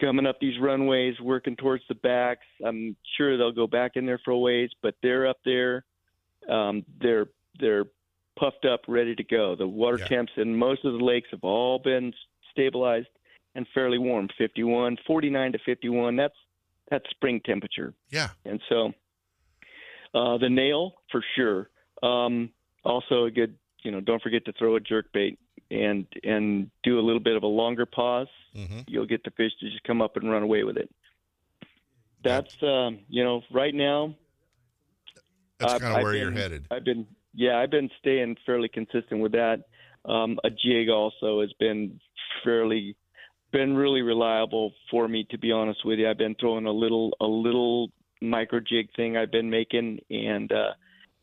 coming 0.00 0.26
up 0.26 0.38
these 0.40 0.58
runways, 0.60 1.20
working 1.20 1.56
towards 1.56 1.84
the 1.88 1.94
backs. 1.94 2.46
I'm 2.64 2.96
sure 3.16 3.36
they'll 3.36 3.52
go 3.52 3.66
back 3.66 3.92
in 3.96 4.06
there 4.06 4.20
for 4.24 4.32
a 4.32 4.38
ways, 4.38 4.70
but 4.82 4.94
they're 5.02 5.26
up 5.26 5.38
there. 5.44 5.84
Um, 6.48 6.84
they're 7.00 7.26
they're 7.58 7.84
puffed 8.38 8.64
up, 8.64 8.80
ready 8.88 9.14
to 9.14 9.24
go. 9.24 9.54
The 9.56 9.66
water 9.66 9.98
temps 9.98 10.32
in 10.36 10.56
most 10.56 10.84
of 10.84 10.94
the 10.94 11.04
lakes 11.04 11.28
have 11.30 11.44
all 11.44 11.78
been 11.78 12.12
stabilized 12.50 13.08
and 13.54 13.66
fairly 13.74 13.98
warm, 13.98 14.28
51, 14.38 14.96
49 15.06 15.52
to 15.52 15.58
51. 15.64 16.16
That's 16.16 16.34
that's 16.90 17.08
spring 17.10 17.40
temperature. 17.44 17.94
Yeah. 18.10 18.30
And 18.44 18.60
so 18.68 18.92
uh, 20.14 20.38
the 20.38 20.48
nail 20.48 20.94
for 21.12 21.22
sure. 21.36 21.70
Um, 22.02 22.50
also 22.84 23.24
a 23.24 23.30
good, 23.30 23.56
you 23.84 23.90
know, 23.90 24.00
don't 24.00 24.22
forget 24.22 24.44
to 24.46 24.52
throw 24.52 24.76
a 24.76 24.80
jerk 24.80 25.12
bait 25.12 25.38
and 25.70 26.06
and 26.22 26.70
do 26.82 26.98
a 26.98 27.02
little 27.02 27.20
bit 27.20 27.36
of 27.36 27.42
a 27.42 27.46
longer 27.46 27.86
pause. 27.86 28.28
Mm-hmm. 28.56 28.80
You'll 28.86 29.06
get 29.06 29.24
the 29.24 29.30
fish 29.30 29.52
to 29.60 29.70
just 29.70 29.82
come 29.84 30.02
up 30.02 30.16
and 30.16 30.30
run 30.30 30.42
away 30.42 30.64
with 30.64 30.76
it. 30.76 30.90
That's 32.22 32.54
um, 32.62 33.00
you 33.08 33.24
know, 33.24 33.42
right 33.50 33.74
now. 33.74 34.14
That's 35.58 35.74
kinda 35.74 35.96
I've 35.96 36.02
where 36.02 36.14
you're 36.14 36.30
headed. 36.30 36.66
I've 36.70 36.84
been 36.84 37.06
yeah, 37.34 37.58
I've 37.58 37.70
been 37.70 37.90
staying 38.00 38.36
fairly 38.44 38.68
consistent 38.68 39.20
with 39.20 39.32
that. 39.32 39.64
Um, 40.04 40.38
a 40.44 40.50
jig 40.50 40.88
also 40.88 41.40
has 41.40 41.52
been 41.58 42.00
fairly 42.44 42.96
been 43.52 43.74
really 43.74 44.02
reliable 44.02 44.72
for 44.90 45.08
me 45.08 45.26
to 45.30 45.38
be 45.38 45.52
honest 45.52 45.84
with 45.84 45.98
you. 45.98 46.08
I've 46.08 46.18
been 46.18 46.36
throwing 46.38 46.66
a 46.66 46.72
little 46.72 47.16
a 47.20 47.26
little 47.26 47.90
micro 48.22 48.60
jig 48.60 48.88
thing 48.94 49.16
I've 49.16 49.32
been 49.32 49.50
making 49.50 49.98
and 50.10 50.50
uh 50.52 50.72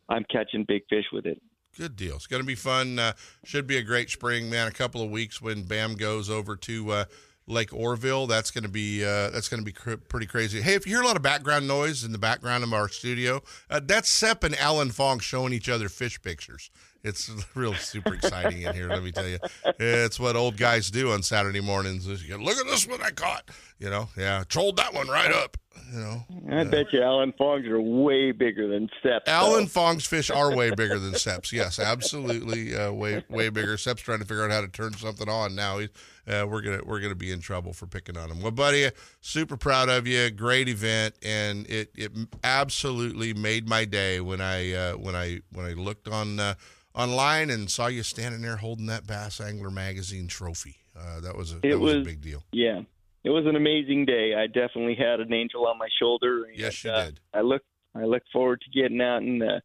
I'm 0.10 0.26
catching 0.32 0.66
big 0.68 0.84
fish 0.90 1.06
with 1.12 1.26
it. 1.26 1.42
Good 1.78 1.96
deal. 1.96 2.16
It's 2.16 2.26
going 2.26 2.42
to 2.42 2.48
be 2.48 2.56
fun. 2.56 2.98
Uh, 2.98 3.14
should 3.44 3.68
be 3.68 3.78
a 3.78 3.84
great 3.84 4.10
spring, 4.10 4.50
man. 4.50 4.68
A 4.68 4.72
couple 4.72 5.02
of 5.02 5.12
weeks 5.12 5.40
when 5.40 5.62
BAM 5.64 5.94
goes 5.94 6.28
over 6.28 6.56
to 6.56 6.92
uh, 6.92 7.06
Lake 7.46 7.72
Oroville. 7.72 8.26
That's 8.26 8.50
going 8.50 8.64
to 8.64 8.70
be 8.70 9.06
uh, 9.06 9.30
that's 9.30 9.48
going 9.48 9.62
to 9.62 9.66
be 9.66 9.74
cr- 9.74 9.96
pretty 9.96 10.26
crazy. 10.26 10.60
Hey, 10.60 10.74
if 10.74 10.88
you 10.88 10.94
hear 10.94 11.04
a 11.04 11.06
lot 11.06 11.16
of 11.16 11.22
background 11.22 11.68
noise 11.68 12.04
in 12.04 12.12
the 12.14 12.18
background 12.18 12.64
of 12.64 12.74
our 12.74 12.90
studio, 12.90 13.44
uh, 13.70 13.80
that's 13.84 14.10
Sep 14.10 14.44
and 14.44 14.56
Alan 14.56 14.90
Fong 14.90 15.20
showing 15.20 15.54
each 15.54 15.70
other 15.70 15.88
fish 15.88 16.20
pictures. 16.20 16.72
It's 17.04 17.32
real 17.56 17.76
super 17.76 18.16
exciting 18.16 18.64
in 18.64 18.74
here. 18.74 18.90
Let 18.90 19.04
me 19.04 19.12
tell 19.12 19.28
you, 19.28 19.38
it's 19.80 20.20
what 20.20 20.36
old 20.36 20.58
guys 20.58 20.90
do 20.90 21.12
on 21.12 21.22
Saturday 21.22 21.62
mornings. 21.62 22.08
Look 22.08 22.58
at 22.58 22.66
this 22.66 22.88
one 22.88 23.04
I 23.04 23.12
caught. 23.12 23.50
You 23.78 23.92
know, 23.92 24.10
yeah, 24.18 24.44
trolled 24.50 24.78
that 24.78 24.96
one 24.96 25.08
right 25.08 25.32
up. 25.32 25.58
You 25.94 26.00
know, 26.00 26.26
I 26.52 26.64
bet 26.66 26.92
you 26.92 27.02
Alan 27.02 27.34
Fongs 27.38 27.66
are 27.68 27.80
way 27.82 28.32
bigger 28.32 28.68
than 28.68 28.90
though. 29.04 29.20
Alan 29.28 29.68
Fong's 29.68 30.06
fish 30.06 30.30
are 30.30 30.56
way 30.56 30.70
bigger 30.72 31.00
than 31.00 31.16
Sep's. 31.16 31.54
Yes, 31.54 31.80
absolutely, 31.80 32.76
uh, 32.76 32.92
way 32.92 33.24
way 33.30 33.50
bigger. 33.50 33.78
Sep's 33.78 34.02
trying 34.02 34.20
to 34.20 34.26
figure 34.26 34.44
out 34.44 34.52
how 34.52 34.62
to 34.62 34.68
turn 34.68 34.94
something 34.94 35.30
on 35.30 35.56
now. 35.56 35.78
He's, 35.80 35.90
uh, 36.28 36.46
we're 36.50 36.62
gonna 36.62 36.82
we're 36.86 37.00
gonna 37.00 37.16
be 37.16 37.32
in 37.32 37.40
trouble 37.40 37.72
for 37.74 37.88
picking 37.88 38.18
on 38.18 38.30
him. 38.30 38.42
Well, 38.42 38.52
buddy, 38.52 38.90
super 39.22 39.56
proud 39.58 39.88
of 39.90 40.06
you. 40.08 40.30
Great 40.32 40.68
event, 40.68 41.16
and 41.24 41.66
it 41.70 41.92
it 41.96 42.12
absolutely 42.44 43.34
made 43.34 43.68
my 43.68 43.86
day 43.86 44.20
when 44.20 44.42
I 44.42 44.74
uh, 44.74 44.94
when 44.94 45.16
I 45.16 45.40
when 45.52 45.66
I 45.66 45.74
looked 45.74 46.08
on 46.08 46.40
uh, 46.40 46.56
online 46.96 47.50
and 47.50 47.70
saw 47.70 47.88
you 47.88 48.04
standing 48.04 48.42
there 48.42 48.58
holding 48.58 48.88
that 48.88 49.06
Bass 49.08 49.40
Angler 49.40 49.70
magazine 49.72 50.28
trophy. 50.28 50.78
Uh, 51.00 51.20
that 51.22 51.38
was 51.38 51.54
a 51.54 51.58
It 51.58 51.62
that 51.70 51.80
was, 51.80 51.96
was- 51.96 52.02
a 52.04 52.06
big 52.06 52.22
deal. 52.22 52.44
Yeah, 52.52 52.82
it 53.28 53.32
was 53.32 53.46
an 53.46 53.58
amazing 53.58 54.06
day. 54.06 54.36
I 54.38 54.48
definitely 54.48 54.96
had 54.96 55.20
an 55.20 55.34
angel 55.34 55.68
on 55.68 55.78
my 55.78 55.90
shoulder. 56.00 56.46
And, 56.46 56.58
Yes, 56.58 56.82
you 56.86 56.92
uh, 56.92 57.06
did. 57.06 57.20
I 57.34 57.42
look, 57.42 57.62
I 57.94 58.06
look 58.06 58.24
forward 58.32 58.62
to 58.62 58.70
getting 58.70 59.02
out 59.02 59.22
and 59.22 59.44
uh, 59.44 59.60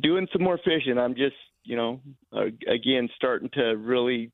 doing 0.00 0.28
some 0.32 0.44
more 0.44 0.58
fishing. 0.58 0.96
I'm 0.96 1.16
just, 1.16 1.34
you 1.64 1.74
know, 1.74 2.00
uh, 2.32 2.44
again 2.68 3.08
starting 3.16 3.50
to 3.54 3.76
really 3.76 4.30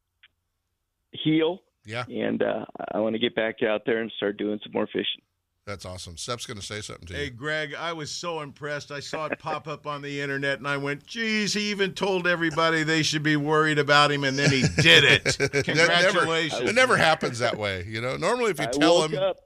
heal. 1.13 1.63
Yeah. 1.87 2.05
And 2.07 2.43
uh, 2.43 2.67
I 2.93 2.99
want 2.99 3.15
to 3.15 3.19
get 3.19 3.35
back 3.35 3.63
out 3.63 3.83
there 3.87 4.03
and 4.03 4.13
start 4.19 4.37
doing 4.37 4.61
some 4.63 4.73
more 4.73 4.87
fishing. 4.87 5.23
That's 5.67 5.85
awesome. 5.85 6.17
Sep's 6.17 6.47
going 6.47 6.61
to 6.61 6.65
say 6.65 6.81
something 6.81 7.09
to 7.09 7.13
you. 7.15 7.19
Hey, 7.19 7.31
Greg, 7.31 7.75
I 7.75 7.93
was 7.93 8.09
so 8.09 8.41
impressed. 8.41 8.93
I 8.93 9.01
saw 9.01 9.27
it 9.27 9.37
pop 9.41 9.67
up 9.67 9.85
on 9.85 10.01
the 10.01 10.21
internet, 10.21 10.59
and 10.59 10.69
I 10.69 10.77
went, 10.77 11.05
"Geez, 11.07 11.55
he 11.55 11.71
even 11.71 11.93
told 11.93 12.29
everybody 12.29 12.85
they 12.85 13.03
should 13.03 13.25
be 13.25 13.35
worried 13.37 13.81
about 13.81 14.13
him, 14.13 14.23
and 14.23 14.39
then 14.39 14.51
he 14.51 14.63
did 14.81 15.03
it." 15.03 15.25
That 15.39 15.67
never- 15.67 15.93
Congratulations! 15.93 16.71
it 16.71 16.75
never 16.75 16.97
happens 16.97 17.41
that 17.41 17.57
way. 17.59 17.85
You 17.89 18.01
know, 18.01 18.17
normally 18.17 18.53
if 18.53 18.61
you 18.61 18.67
I 18.67 18.71
tell 18.71 18.99
woke 19.01 19.11
him, 19.11 19.21
up. 19.23 19.37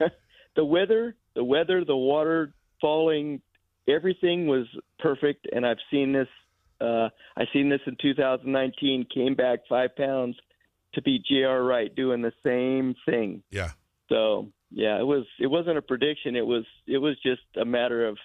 the 0.56 0.64
weather, 0.64 1.14
the 1.34 1.44
weather, 1.44 1.84
the 1.84 1.96
water 1.96 2.54
falling, 2.80 3.42
everything 3.86 4.46
was 4.46 4.66
perfect. 4.98 5.46
And 5.52 5.66
I've 5.66 5.78
seen 5.90 6.12
this. 6.14 6.28
Uh, 6.80 7.10
I 7.36 7.44
seen 7.52 7.68
this 7.68 7.80
in 7.86 7.96
2019. 8.00 9.06
Came 9.14 9.34
back 9.34 9.60
five 9.68 9.94
pounds 9.94 10.36
to 10.94 11.02
beat 11.02 11.24
Jr. 11.26 11.58
Wright 11.60 11.94
doing 11.94 12.22
the 12.22 12.32
same 12.42 12.94
thing. 13.06 13.42
Yeah. 13.50 13.72
So 14.08 14.48
yeah, 14.72 14.98
it 14.98 15.04
was. 15.06 15.24
It 15.38 15.46
wasn't 15.48 15.78
a 15.78 15.82
prediction. 15.82 16.34
It 16.36 16.46
was. 16.46 16.64
It 16.86 16.98
was 16.98 17.16
just 17.22 17.42
a 17.60 17.64
matter 17.64 18.06
of 18.08 18.18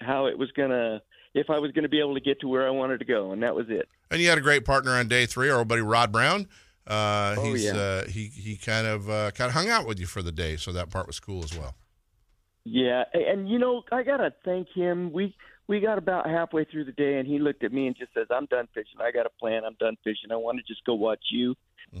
how 0.00 0.26
it 0.26 0.38
was 0.38 0.50
gonna. 0.52 1.00
If 1.34 1.50
I 1.50 1.58
was 1.58 1.70
going 1.72 1.82
to 1.82 1.88
be 1.90 2.00
able 2.00 2.14
to 2.14 2.20
get 2.20 2.40
to 2.40 2.48
where 2.48 2.66
I 2.66 2.70
wanted 2.70 2.98
to 3.00 3.04
go, 3.04 3.32
and 3.32 3.42
that 3.42 3.54
was 3.54 3.66
it. 3.68 3.86
and 4.10 4.20
you 4.22 4.28
had 4.28 4.38
a 4.38 4.40
great 4.40 4.64
partner 4.64 4.92
on 4.92 5.06
day 5.08 5.26
three, 5.26 5.50
our 5.50 5.58
old 5.58 5.68
buddy 5.68 5.82
Rod 5.82 6.10
Brown. 6.10 6.46
Uh, 6.86 7.34
Oh, 7.38 7.42
he's 7.44 7.64
yeah. 7.64 7.72
uh, 7.76 8.04
he 8.06 8.26
he 8.28 8.56
kind 8.56 8.86
of 8.86 9.10
uh, 9.10 9.30
kind 9.32 9.48
of 9.48 9.54
hung 9.54 9.68
out 9.68 9.86
with 9.86 9.98
you 10.00 10.06
for 10.06 10.22
the 10.22 10.32
day, 10.32 10.56
so 10.56 10.72
that 10.72 10.88
part 10.90 11.06
was 11.06 11.18
cool 11.20 11.44
as 11.44 11.56
well. 11.58 11.74
Yeah, 12.64 13.04
and 13.12 13.48
you 13.48 13.58
know, 13.58 13.82
I 13.92 14.02
gotta 14.02 14.32
thank 14.44 14.68
him. 14.74 15.12
We 15.12 15.34
we 15.68 15.80
got 15.80 15.98
about 15.98 16.28
halfway 16.28 16.64
through 16.64 16.84
the 16.84 16.92
day, 16.92 17.18
and 17.18 17.26
he 17.26 17.38
looked 17.38 17.62
at 17.64 17.72
me 17.72 17.86
and 17.86 17.96
just 17.96 18.12
says, 18.14 18.26
"I'm 18.30 18.46
done 18.46 18.66
fishing. 18.74 19.00
I 19.00 19.10
got 19.12 19.26
a 19.26 19.30
plan. 19.40 19.62
I'm 19.64 19.76
done 19.78 19.96
fishing. 20.04 20.30
I 20.32 20.36
want 20.36 20.58
to 20.58 20.64
just 20.64 20.84
go 20.84 20.94
watch 20.94 21.22
you 21.30 21.54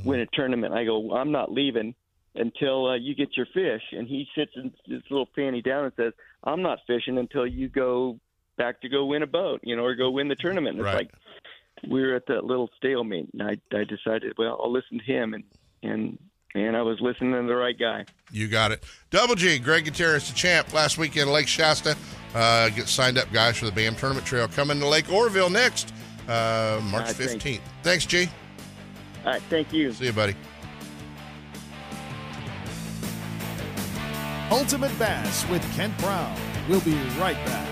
win 0.04 0.20
a 0.20 0.26
tournament." 0.32 0.72
I 0.74 0.84
go, 0.84 1.12
"I'm 1.14 1.30
not 1.30 1.52
leaving 1.52 1.94
until 2.36 2.86
uh, 2.88 2.94
you 2.96 3.14
get 3.14 3.36
your 3.36 3.46
fish." 3.46 3.82
And 3.92 4.06
he 4.06 4.26
sits 4.36 4.52
in 4.56 4.72
his 4.86 5.02
little 5.10 5.28
fanny 5.34 5.62
down 5.62 5.84
and 5.84 5.92
says, 5.96 6.12
"I'm 6.44 6.62
not 6.62 6.78
fishing 6.86 7.18
until 7.18 7.46
you 7.46 7.68
go 7.68 8.18
back 8.56 8.80
to 8.82 8.88
go 8.88 9.04
win 9.06 9.22
a 9.22 9.26
boat, 9.26 9.60
you 9.62 9.76
know, 9.76 9.84
or 9.84 9.94
go 9.94 10.10
win 10.10 10.28
the 10.28 10.36
tournament." 10.36 10.76
And 10.76 10.84
Right. 10.84 11.02
It's 11.02 11.12
like 11.12 11.90
we 11.90 12.02
were 12.02 12.14
at 12.14 12.26
that 12.26 12.44
little 12.44 12.70
stalemate, 12.76 13.28
and 13.32 13.42
I 13.42 13.56
I 13.76 13.84
decided, 13.84 14.34
well, 14.38 14.58
I'll 14.62 14.72
listen 14.72 14.98
to 14.98 15.04
him, 15.04 15.34
and 15.34 15.44
and 15.82 16.18
and 16.54 16.76
I 16.76 16.82
was 16.82 16.98
listening 17.00 17.32
to 17.32 17.46
the 17.46 17.56
right 17.56 17.78
guy. 17.78 18.04
You 18.32 18.48
got 18.48 18.72
it. 18.72 18.82
Double 19.10 19.34
G, 19.34 19.58
Greg 19.58 19.84
Gutierrez, 19.84 20.28
the 20.28 20.34
champ 20.34 20.72
last 20.72 20.96
weekend, 20.98 21.30
Lake 21.30 21.48
Shasta. 21.48 21.96
Uh, 22.34 22.70
get 22.70 22.88
signed 22.88 23.18
up, 23.18 23.30
guys, 23.32 23.58
for 23.58 23.66
the 23.66 23.72
BAM 23.72 23.94
Tournament 23.94 24.26
Trail 24.26 24.48
coming 24.48 24.80
to 24.80 24.88
Lake 24.88 25.10
Oroville 25.12 25.50
next, 25.50 25.92
uh, 26.28 26.80
March 26.90 27.06
right, 27.06 27.14
thanks. 27.14 27.44
15th. 27.44 27.60
Thanks, 27.82 28.06
G. 28.06 28.28
All 29.24 29.32
right, 29.32 29.42
thank 29.50 29.72
you. 29.72 29.92
See 29.92 30.06
you, 30.06 30.12
buddy. 30.12 30.34
Ultimate 34.52 34.96
Bass 34.96 35.48
with 35.48 35.60
Kent 35.74 35.98
Brown. 35.98 36.38
We'll 36.68 36.80
be 36.82 36.94
right 37.18 37.36
back. 37.46 37.68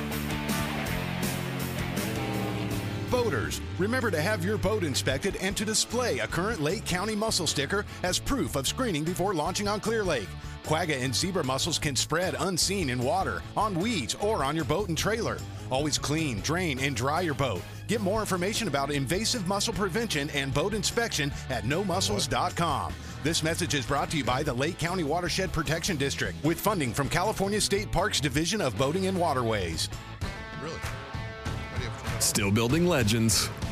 Boaters, 3.12 3.60
remember 3.78 4.10
to 4.10 4.20
have 4.20 4.44
your 4.44 4.58
boat 4.58 4.82
inspected 4.82 5.36
and 5.36 5.56
to 5.56 5.64
display 5.64 6.18
a 6.18 6.26
current 6.26 6.60
Lake 6.60 6.84
County 6.84 7.14
mussel 7.14 7.46
sticker 7.46 7.84
as 8.02 8.18
proof 8.18 8.56
of 8.56 8.66
screening 8.66 9.04
before 9.04 9.34
launching 9.34 9.68
on 9.68 9.78
Clear 9.78 10.02
Lake. 10.02 10.28
Quagga 10.64 10.96
and 11.00 11.14
zebra 11.14 11.44
mussels 11.44 11.78
can 11.78 11.94
spread 11.94 12.34
unseen 12.40 12.90
in 12.90 12.98
water, 12.98 13.40
on 13.56 13.78
weeds, 13.78 14.16
or 14.16 14.42
on 14.42 14.56
your 14.56 14.64
boat 14.64 14.88
and 14.88 14.98
trailer. 14.98 15.38
Always 15.70 15.96
clean, 15.96 16.40
drain, 16.40 16.80
and 16.80 16.96
dry 16.96 17.20
your 17.20 17.34
boat. 17.34 17.62
Get 17.86 18.00
more 18.00 18.20
information 18.20 18.68
about 18.68 18.90
invasive 18.90 19.46
mussel 19.46 19.74
prevention 19.74 20.30
and 20.30 20.54
boat 20.54 20.74
inspection 20.74 21.30
at 21.50 21.64
nomussels.com. 21.64 22.94
This 23.22 23.42
message 23.42 23.74
is 23.74 23.84
brought 23.86 24.10
to 24.10 24.16
you 24.16 24.24
by 24.24 24.42
the 24.42 24.52
Lake 24.52 24.78
County 24.78 25.04
Watershed 25.04 25.52
Protection 25.52 25.96
District 25.96 26.42
with 26.44 26.58
funding 26.58 26.92
from 26.92 27.08
California 27.08 27.60
State 27.60 27.92
Parks 27.92 28.20
Division 28.20 28.60
of 28.60 28.76
Boating 28.78 29.06
and 29.06 29.18
Waterways. 29.18 29.88
Really? 30.62 30.78
Still 32.20 32.50
building 32.50 32.86
legends, 32.86 33.50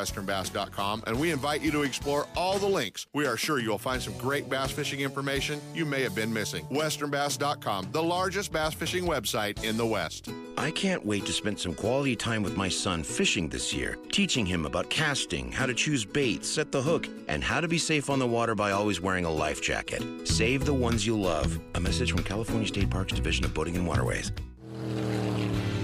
westernbass.com 0.00 1.04
and 1.06 1.20
we 1.20 1.30
invite 1.30 1.60
you 1.60 1.70
to 1.70 1.82
explore 1.82 2.26
all 2.36 2.58
the 2.58 2.66
links. 2.66 3.06
We 3.12 3.26
are 3.26 3.36
sure 3.36 3.58
you'll 3.58 3.78
find 3.78 4.00
some 4.00 4.16
great 4.16 4.48
bass 4.48 4.70
fishing 4.70 5.00
information 5.00 5.60
you 5.74 5.84
may 5.84 6.02
have 6.02 6.14
been 6.14 6.32
missing. 6.32 6.64
westernbass.com, 6.66 7.88
the 7.92 8.02
largest 8.02 8.52
bass 8.52 8.72
fishing 8.74 9.04
website 9.04 9.62
in 9.62 9.76
the 9.76 9.86
West. 9.86 10.30
I 10.56 10.70
can't 10.70 11.04
wait 11.04 11.26
to 11.26 11.32
spend 11.32 11.58
some 11.58 11.74
quality 11.74 12.16
time 12.16 12.42
with 12.42 12.56
my 12.56 12.68
son 12.68 13.02
fishing 13.02 13.48
this 13.48 13.74
year, 13.74 13.98
teaching 14.10 14.46
him 14.46 14.64
about 14.66 14.88
casting, 14.88 15.52
how 15.52 15.66
to 15.66 15.74
choose 15.74 16.04
bait, 16.04 16.44
set 16.44 16.72
the 16.72 16.82
hook, 16.82 17.06
and 17.28 17.44
how 17.44 17.60
to 17.60 17.68
be 17.68 17.78
safe 17.78 18.08
on 18.08 18.18
the 18.18 18.26
water 18.26 18.54
by 18.54 18.70
always 18.70 19.00
wearing 19.00 19.24
a 19.24 19.30
life 19.30 19.62
jacket. 19.62 20.02
Save 20.24 20.64
the 20.64 20.74
ones 20.74 21.06
you 21.06 21.18
love. 21.18 21.58
A 21.74 21.80
message 21.80 22.12
from 22.12 22.22
California 22.24 22.68
State 22.68 22.90
Parks 22.90 23.12
Division 23.12 23.44
of 23.44 23.54
Boating 23.54 23.76
and 23.76 23.86
Waterways. 23.86 24.32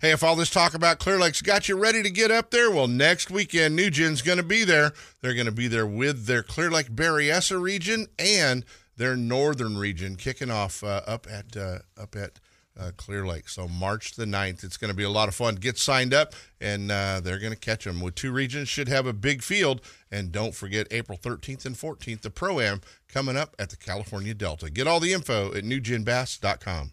Hey, 0.00 0.12
if 0.12 0.24
all 0.24 0.34
this 0.34 0.48
talk 0.48 0.72
about 0.72 0.98
Clear 0.98 1.18
Lake's 1.18 1.42
got 1.42 1.68
you 1.68 1.76
ready 1.76 2.02
to 2.02 2.08
get 2.08 2.30
up 2.30 2.50
there, 2.50 2.70
well, 2.70 2.88
next 2.88 3.30
weekend, 3.30 3.78
NewGen's 3.78 4.22
going 4.22 4.38
to 4.38 4.42
be 4.42 4.64
there. 4.64 4.94
They're 5.20 5.34
going 5.34 5.44
to 5.44 5.52
be 5.52 5.68
there 5.68 5.86
with 5.86 6.24
their 6.24 6.42
Clear 6.42 6.70
Lake 6.70 6.90
Berryessa 6.92 7.60
region 7.60 8.06
and 8.18 8.64
their 8.96 9.14
northern 9.14 9.76
region, 9.76 10.16
kicking 10.16 10.50
off 10.50 10.82
uh, 10.82 11.02
up 11.06 11.26
at 11.30 11.54
uh, 11.54 11.80
up 11.98 12.16
at 12.16 12.40
uh, 12.80 12.92
Clear 12.96 13.26
Lake. 13.26 13.50
So 13.50 13.68
March 13.68 14.14
the 14.14 14.24
9th, 14.24 14.64
it's 14.64 14.78
going 14.78 14.90
to 14.90 14.96
be 14.96 15.02
a 15.02 15.10
lot 15.10 15.28
of 15.28 15.34
fun. 15.34 15.56
Get 15.56 15.76
signed 15.76 16.14
up, 16.14 16.32
and 16.62 16.90
uh, 16.90 17.20
they're 17.20 17.38
going 17.38 17.52
to 17.52 17.58
catch 17.58 17.84
them. 17.84 18.00
With 18.00 18.14
two 18.14 18.32
regions, 18.32 18.70
should 18.70 18.88
have 18.88 19.04
a 19.06 19.12
big 19.12 19.42
field. 19.42 19.82
And 20.10 20.32
don't 20.32 20.54
forget 20.54 20.86
April 20.90 21.18
13th 21.18 21.66
and 21.66 21.76
14th, 21.76 22.22
the 22.22 22.30
Pro 22.30 22.58
Am 22.60 22.80
coming 23.06 23.36
up 23.36 23.54
at 23.58 23.68
the 23.68 23.76
California 23.76 24.32
Delta. 24.32 24.70
Get 24.70 24.86
all 24.86 24.98
the 24.98 25.12
info 25.12 25.52
at 25.52 25.62
newgenbass.com. 25.62 26.92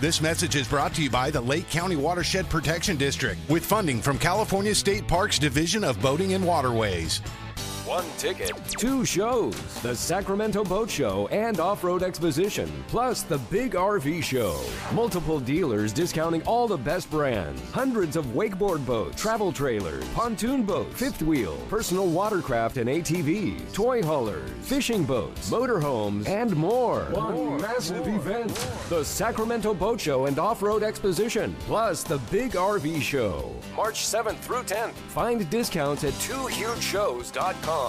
This 0.00 0.20
message 0.20 0.56
is 0.56 0.66
brought 0.66 0.92
to 0.94 1.02
you 1.02 1.08
by 1.08 1.30
the 1.30 1.40
Lake 1.40 1.70
County 1.70 1.94
Watershed 1.94 2.50
Protection 2.50 2.96
District 2.96 3.38
with 3.48 3.64
funding 3.64 4.02
from 4.02 4.18
California 4.18 4.74
State 4.74 5.06
Parks 5.06 5.38
Division 5.38 5.84
of 5.84 6.02
Boating 6.02 6.34
and 6.34 6.44
Waterways. 6.44 7.20
One 7.94 8.10
ticket, 8.18 8.50
two 8.66 9.04
shows 9.04 9.54
the 9.82 9.94
Sacramento 9.94 10.64
Boat 10.64 10.90
Show 10.90 11.28
and 11.28 11.60
Off 11.60 11.84
Road 11.84 12.02
Exposition, 12.02 12.68
plus 12.88 13.22
the 13.22 13.38
Big 13.38 13.74
RV 13.74 14.20
Show. 14.20 14.60
Multiple 14.92 15.38
dealers 15.38 15.92
discounting 15.92 16.42
all 16.42 16.66
the 16.66 16.76
best 16.76 17.08
brands. 17.08 17.62
Hundreds 17.70 18.16
of 18.16 18.24
wakeboard 18.34 18.84
boats, 18.84 19.22
travel 19.22 19.52
trailers, 19.52 20.04
pontoon 20.08 20.64
boats, 20.64 20.98
fifth 20.98 21.22
wheel, 21.22 21.56
personal 21.68 22.08
watercraft 22.08 22.78
and 22.78 22.90
ATVs, 22.90 23.72
toy 23.72 24.02
haulers, 24.02 24.50
fishing 24.62 25.04
boats, 25.04 25.48
motorhomes, 25.48 26.26
and 26.26 26.56
more. 26.56 27.02
One 27.12 27.60
massive 27.60 28.08
event 28.08 28.50
the 28.88 29.04
Sacramento 29.04 29.72
Boat 29.72 30.00
Show 30.00 30.26
and 30.26 30.40
Off 30.40 30.62
Road 30.62 30.82
Exposition, 30.82 31.54
plus 31.60 32.02
the 32.02 32.18
Big 32.32 32.54
RV 32.54 33.00
Show. 33.02 33.54
March 33.76 34.00
7th 34.00 34.38
through 34.38 34.64
10th. 34.64 34.94
Find 35.14 35.48
discounts 35.48 36.02
at 36.02 36.12
twohugeshows.com. 36.14 37.83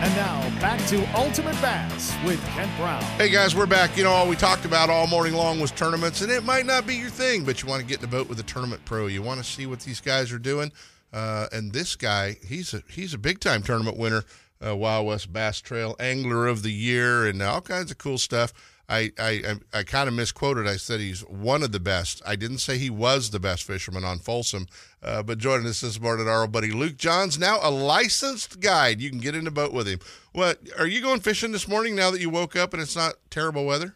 And 0.00 0.14
now 0.14 0.40
back 0.60 0.84
to 0.88 1.04
Ultimate 1.16 1.60
Bass 1.60 2.14
with 2.24 2.42
Kent 2.48 2.70
Brown. 2.76 3.02
Hey 3.16 3.30
guys, 3.30 3.54
we're 3.56 3.66
back. 3.66 3.96
You 3.96 4.04
know, 4.04 4.10
all 4.10 4.28
we 4.28 4.36
talked 4.36 4.64
about 4.64 4.90
all 4.90 5.06
morning 5.06 5.34
long 5.34 5.60
was 5.60 5.70
tournaments, 5.70 6.20
and 6.20 6.30
it 6.30 6.44
might 6.44 6.66
not 6.66 6.86
be 6.86 6.94
your 6.94 7.10
thing, 7.10 7.44
but 7.44 7.62
you 7.62 7.68
want 7.68 7.80
to 7.80 7.86
get 7.86 7.96
in 7.96 8.02
the 8.02 8.16
boat 8.16 8.28
with 8.28 8.38
a 8.40 8.44
tournament 8.44 8.84
pro. 8.84 9.06
You 9.06 9.22
want 9.22 9.40
to 9.40 9.44
see 9.44 9.66
what 9.66 9.80
these 9.80 10.00
guys 10.00 10.32
are 10.32 10.38
doing. 10.38 10.72
Uh, 11.12 11.46
and 11.52 11.72
this 11.72 11.96
guy, 11.96 12.36
he's 12.46 12.74
a 12.74 12.82
he's 12.90 13.14
a 13.14 13.18
big 13.18 13.40
time 13.40 13.62
tournament 13.62 13.96
winner, 13.96 14.24
uh, 14.64 14.76
Wild 14.76 15.06
West 15.06 15.32
Bass 15.32 15.60
Trail 15.60 15.96
Angler 15.98 16.46
of 16.46 16.62
the 16.62 16.72
Year, 16.72 17.26
and 17.26 17.40
all 17.42 17.60
kinds 17.60 17.90
of 17.90 17.98
cool 17.98 18.18
stuff. 18.18 18.52
I 18.88 19.12
I 19.18 19.30
I, 19.30 19.78
I 19.80 19.82
kind 19.82 20.08
of 20.08 20.14
misquoted. 20.14 20.66
I 20.66 20.76
said 20.76 21.00
he's 21.00 21.20
one 21.20 21.62
of 21.62 21.72
the 21.72 21.80
best. 21.80 22.22
I 22.26 22.36
didn't 22.36 22.58
say 22.58 22.78
he 22.78 22.90
was 22.90 23.30
the 23.30 23.40
best 23.40 23.64
fisherman 23.64 24.04
on 24.04 24.18
Folsom. 24.18 24.66
Uh, 25.02 25.22
but 25.22 25.38
joining 25.38 25.66
us 25.66 25.80
this 25.80 26.00
morning, 26.00 26.28
our 26.28 26.42
old 26.42 26.52
buddy 26.52 26.70
Luke 26.70 26.96
Johns, 26.96 27.38
now 27.38 27.58
a 27.62 27.70
licensed 27.70 28.60
guide. 28.60 29.00
You 29.00 29.10
can 29.10 29.20
get 29.20 29.34
in 29.34 29.44
the 29.44 29.50
boat 29.50 29.72
with 29.72 29.86
him. 29.86 30.00
What 30.32 30.60
are 30.78 30.86
you 30.86 31.00
going 31.00 31.20
fishing 31.20 31.52
this 31.52 31.68
morning? 31.68 31.94
Now 31.94 32.10
that 32.10 32.20
you 32.20 32.30
woke 32.30 32.56
up 32.56 32.72
and 32.72 32.82
it's 32.82 32.96
not 32.96 33.14
terrible 33.30 33.64
weather. 33.64 33.94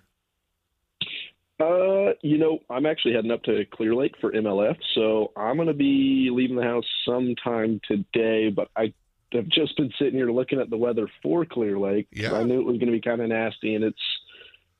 Uh, 1.61 2.15
you 2.23 2.39
know, 2.39 2.59
I'm 2.71 2.87
actually 2.87 3.15
heading 3.15 3.31
up 3.31 3.45
to 3.45 3.65
Clear 3.73 3.95
Lake 3.95 4.15
for 4.21 4.33
MLF, 4.33 4.77
so 4.95 5.33
I'm 5.37 5.57
going 5.57 5.69
to 5.69 5.75
be 5.75 6.29
leaving 6.33 6.57
the 6.57 6.65
house 6.65 6.87
sometime 7.07 7.81
today. 7.87 8.51
But 8.51 8.69
I 8.77 8.93
have 9.33 9.49
just 9.49 9.77
been 9.77 9.93
sitting 9.99 10.15
here 10.15 10.33
looking 10.33 10.61
at 10.61 10.71
the 10.71 10.77
weather 10.77 11.09
for 11.23 11.45
Clear 11.45 11.79
Lake. 11.79 12.09
Yeah. 12.11 12.33
I 12.33 12.43
knew 12.43 12.61
it 12.61 12.67
was 12.67 12.79
going 12.79 12.87
to 12.87 12.93
be 12.93 13.01
kind 13.01 13.21
of 13.21 13.29
nasty, 13.29 13.75
and 13.75 13.85
it's 13.85 14.03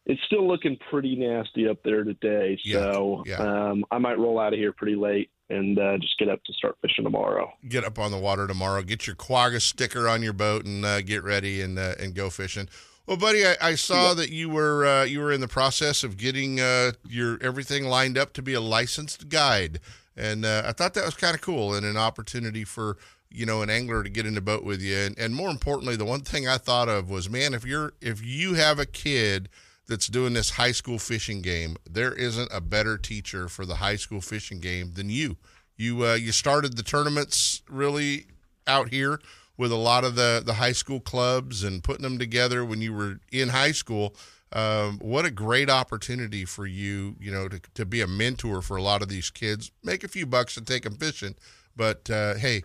it's 0.07 0.21
still 0.27 0.47
looking 0.47 0.77
pretty 0.91 1.15
nasty 1.17 1.69
up 1.69 1.79
there 1.85 2.05
today. 2.05 2.59
So 2.71 3.23
yeah. 3.27 3.37
Um, 3.37 3.85
I 3.91 3.99
might 3.99 4.19
roll 4.19 4.39
out 4.41 4.53
of 4.53 4.59
here 4.59 4.73
pretty 4.73 4.97
late 4.97 5.31
and 5.51 5.79
uh, 5.79 5.99
just 5.99 6.19
get 6.19 6.29
up 6.29 6.43
to 6.45 6.53
start 6.55 6.77
fishing 6.83 7.05
tomorrow. 7.05 7.53
Get 7.69 7.85
up 7.85 7.99
on 7.99 8.11
the 8.11 8.19
water 8.19 8.47
tomorrow. 8.47 8.83
Get 8.83 9.07
your 9.07 9.15
Quagga 9.17 9.61
sticker 9.61 10.09
on 10.09 10.23
your 10.23 10.33
boat 10.33 10.65
and 10.65 10.85
uh, 10.85 11.03
get 11.03 11.23
ready 11.23 11.61
and 11.61 11.79
uh, 11.79 11.95
and 12.01 12.15
go 12.15 12.31
fishing. 12.31 12.69
Well, 13.07 13.17
buddy, 13.17 13.45
I, 13.45 13.57
I 13.61 13.75
saw 13.75 14.09
Yeah. 14.09 14.15
that 14.15 14.31
you 14.31 14.49
were 14.49 14.87
uh, 14.87 15.05
you 15.05 15.21
were 15.21 15.33
in 15.33 15.41
the 15.41 15.49
process 15.49 16.03
of 16.05 16.17
getting 16.17 16.61
uh, 16.61 16.93
your 17.09 17.39
everything 17.43 17.85
lined 17.85 18.17
up 18.17 18.33
to 18.35 18.43
be 18.43 18.55
a 18.55 18.61
licensed 18.61 19.29
guide, 19.29 19.81
and 20.17 20.45
uh, 20.45 20.63
I 20.67 20.73
thought 20.73 20.95
that 20.95 21.05
was 21.05 21.15
kind 21.15 21.35
of 21.35 21.41
cool 21.41 21.75
and 21.75 21.85
an 21.85 21.97
opportunity 21.97 22.65
for 22.65 22.97
you 23.31 23.45
know 23.45 23.61
an 23.63 23.71
angler 23.71 24.03
to 24.03 24.09
get 24.09 24.25
in 24.27 24.35
the 24.35 24.41
boat 24.41 24.65
with 24.65 24.81
you. 24.81 24.97
And, 24.97 25.19
and 25.19 25.35
more 25.35 25.51
importantly, 25.51 25.97
the 25.97 26.05
one 26.05 26.21
thing 26.21 26.47
I 26.49 26.59
thought 26.59 26.89
of 26.89 27.11
was, 27.11 27.29
man, 27.29 27.55
if 27.55 27.65
you're 27.67 27.93
if 28.01 28.25
you 28.25 28.55
have 28.55 28.79
a 28.79 28.87
kid 28.87 29.49
that's 29.89 30.07
doing 30.07 30.33
this 30.33 30.51
high 30.51 30.73
school 30.73 30.99
fishing 30.99 31.43
game, 31.43 31.77
there 31.89 32.13
isn't 32.13 32.51
a 32.53 32.61
better 32.61 32.97
teacher 32.97 33.49
for 33.49 33.67
the 33.67 33.77
high 33.77 33.97
school 33.97 34.21
fishing 34.21 34.61
game 34.61 34.93
than 34.95 35.11
you. 35.11 35.37
You 35.77 36.07
uh, 36.07 36.15
you 36.15 36.33
started 36.33 36.77
the 36.77 36.83
tournaments 36.83 37.63
really 37.69 38.27
out 38.67 38.91
here 38.91 39.21
with 39.57 39.73
a 39.73 39.77
lot 39.77 40.05
of 40.05 40.15
the 40.15 40.43
the 40.45 40.55
high 40.55 40.73
school 40.73 41.01
clubs 41.01 41.65
and 41.65 41.83
putting 41.83 42.03
them 42.03 42.19
together 42.19 42.65
when 42.65 42.81
you 42.81 42.93
were 42.93 43.21
in 43.31 43.49
high 43.49 43.73
school. 43.73 44.15
Um, 44.53 44.99
what 44.99 45.25
a 45.25 45.31
great 45.31 45.71
opportunity 45.71 46.45
for 46.45 46.67
you, 46.67 47.17
you 47.19 47.33
know, 47.33 47.49
to, 47.49 47.59
to 47.73 47.87
be 47.87 48.03
a 48.03 48.07
mentor 48.07 48.61
for 48.61 48.77
a 48.77 48.83
lot 48.83 49.01
of 49.01 49.09
these 49.09 49.31
kids. 49.31 49.73
Make 49.83 50.05
a 50.05 50.09
few 50.09 50.27
bucks 50.27 50.59
and 50.59 50.67
take 50.67 50.83
them 50.83 50.97
fishing, 50.97 51.37
but 51.75 52.11
uh, 52.11 52.35
hey, 52.35 52.63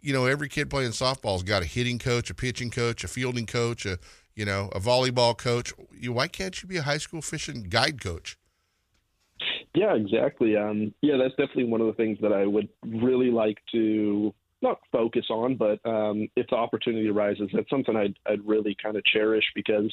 you 0.00 0.12
know, 0.12 0.26
every 0.26 0.48
kid 0.48 0.70
playing 0.70 0.92
softball's 0.92 1.42
got 1.42 1.62
a 1.62 1.66
hitting 1.66 1.98
coach, 1.98 2.30
a 2.30 2.34
pitching 2.34 2.70
coach, 2.70 3.04
a 3.04 3.08
fielding 3.08 3.46
coach, 3.46 3.84
a 3.84 3.98
you 4.38 4.44
know, 4.44 4.70
a 4.72 4.78
volleyball 4.78 5.36
coach. 5.36 5.72
You, 5.92 6.12
why 6.12 6.28
can't 6.28 6.62
you 6.62 6.68
be 6.68 6.76
a 6.76 6.82
high 6.82 6.98
school 6.98 7.20
fishing 7.20 7.64
guide 7.64 8.00
coach? 8.00 8.38
Yeah, 9.74 9.94
exactly. 9.94 10.56
Um, 10.56 10.94
yeah, 11.02 11.16
that's 11.16 11.34
definitely 11.34 11.64
one 11.64 11.80
of 11.80 11.88
the 11.88 11.92
things 11.94 12.18
that 12.22 12.32
I 12.32 12.46
would 12.46 12.68
really 12.86 13.32
like 13.32 13.58
to 13.72 14.32
not 14.62 14.78
focus 14.92 15.26
on, 15.28 15.56
but 15.56 15.84
um, 15.84 16.28
if 16.36 16.46
the 16.48 16.56
opportunity 16.56 17.08
arises, 17.08 17.50
that's 17.52 17.68
something 17.68 17.96
I'd, 17.96 18.16
I'd 18.26 18.46
really 18.46 18.76
kind 18.80 18.96
of 18.96 19.04
cherish 19.04 19.44
because 19.56 19.92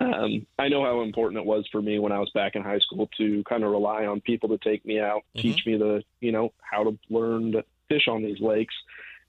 um, 0.00 0.46
I 0.58 0.68
know 0.68 0.84
how 0.84 1.02
important 1.02 1.40
it 1.40 1.46
was 1.46 1.64
for 1.70 1.80
me 1.80 2.00
when 2.00 2.12
I 2.12 2.18
was 2.18 2.30
back 2.34 2.56
in 2.56 2.62
high 2.62 2.78
school 2.80 3.08
to 3.18 3.44
kind 3.48 3.62
of 3.62 3.70
rely 3.70 4.06
on 4.06 4.20
people 4.20 4.48
to 4.48 4.58
take 4.58 4.84
me 4.84 5.00
out, 5.00 5.22
teach 5.36 5.64
me 5.64 5.76
the, 5.76 6.02
you 6.20 6.32
know, 6.32 6.52
how 6.60 6.84
to 6.84 6.98
learn 7.08 7.52
to 7.52 7.64
fish 7.88 8.08
on 8.08 8.22
these 8.22 8.40
lakes. 8.40 8.74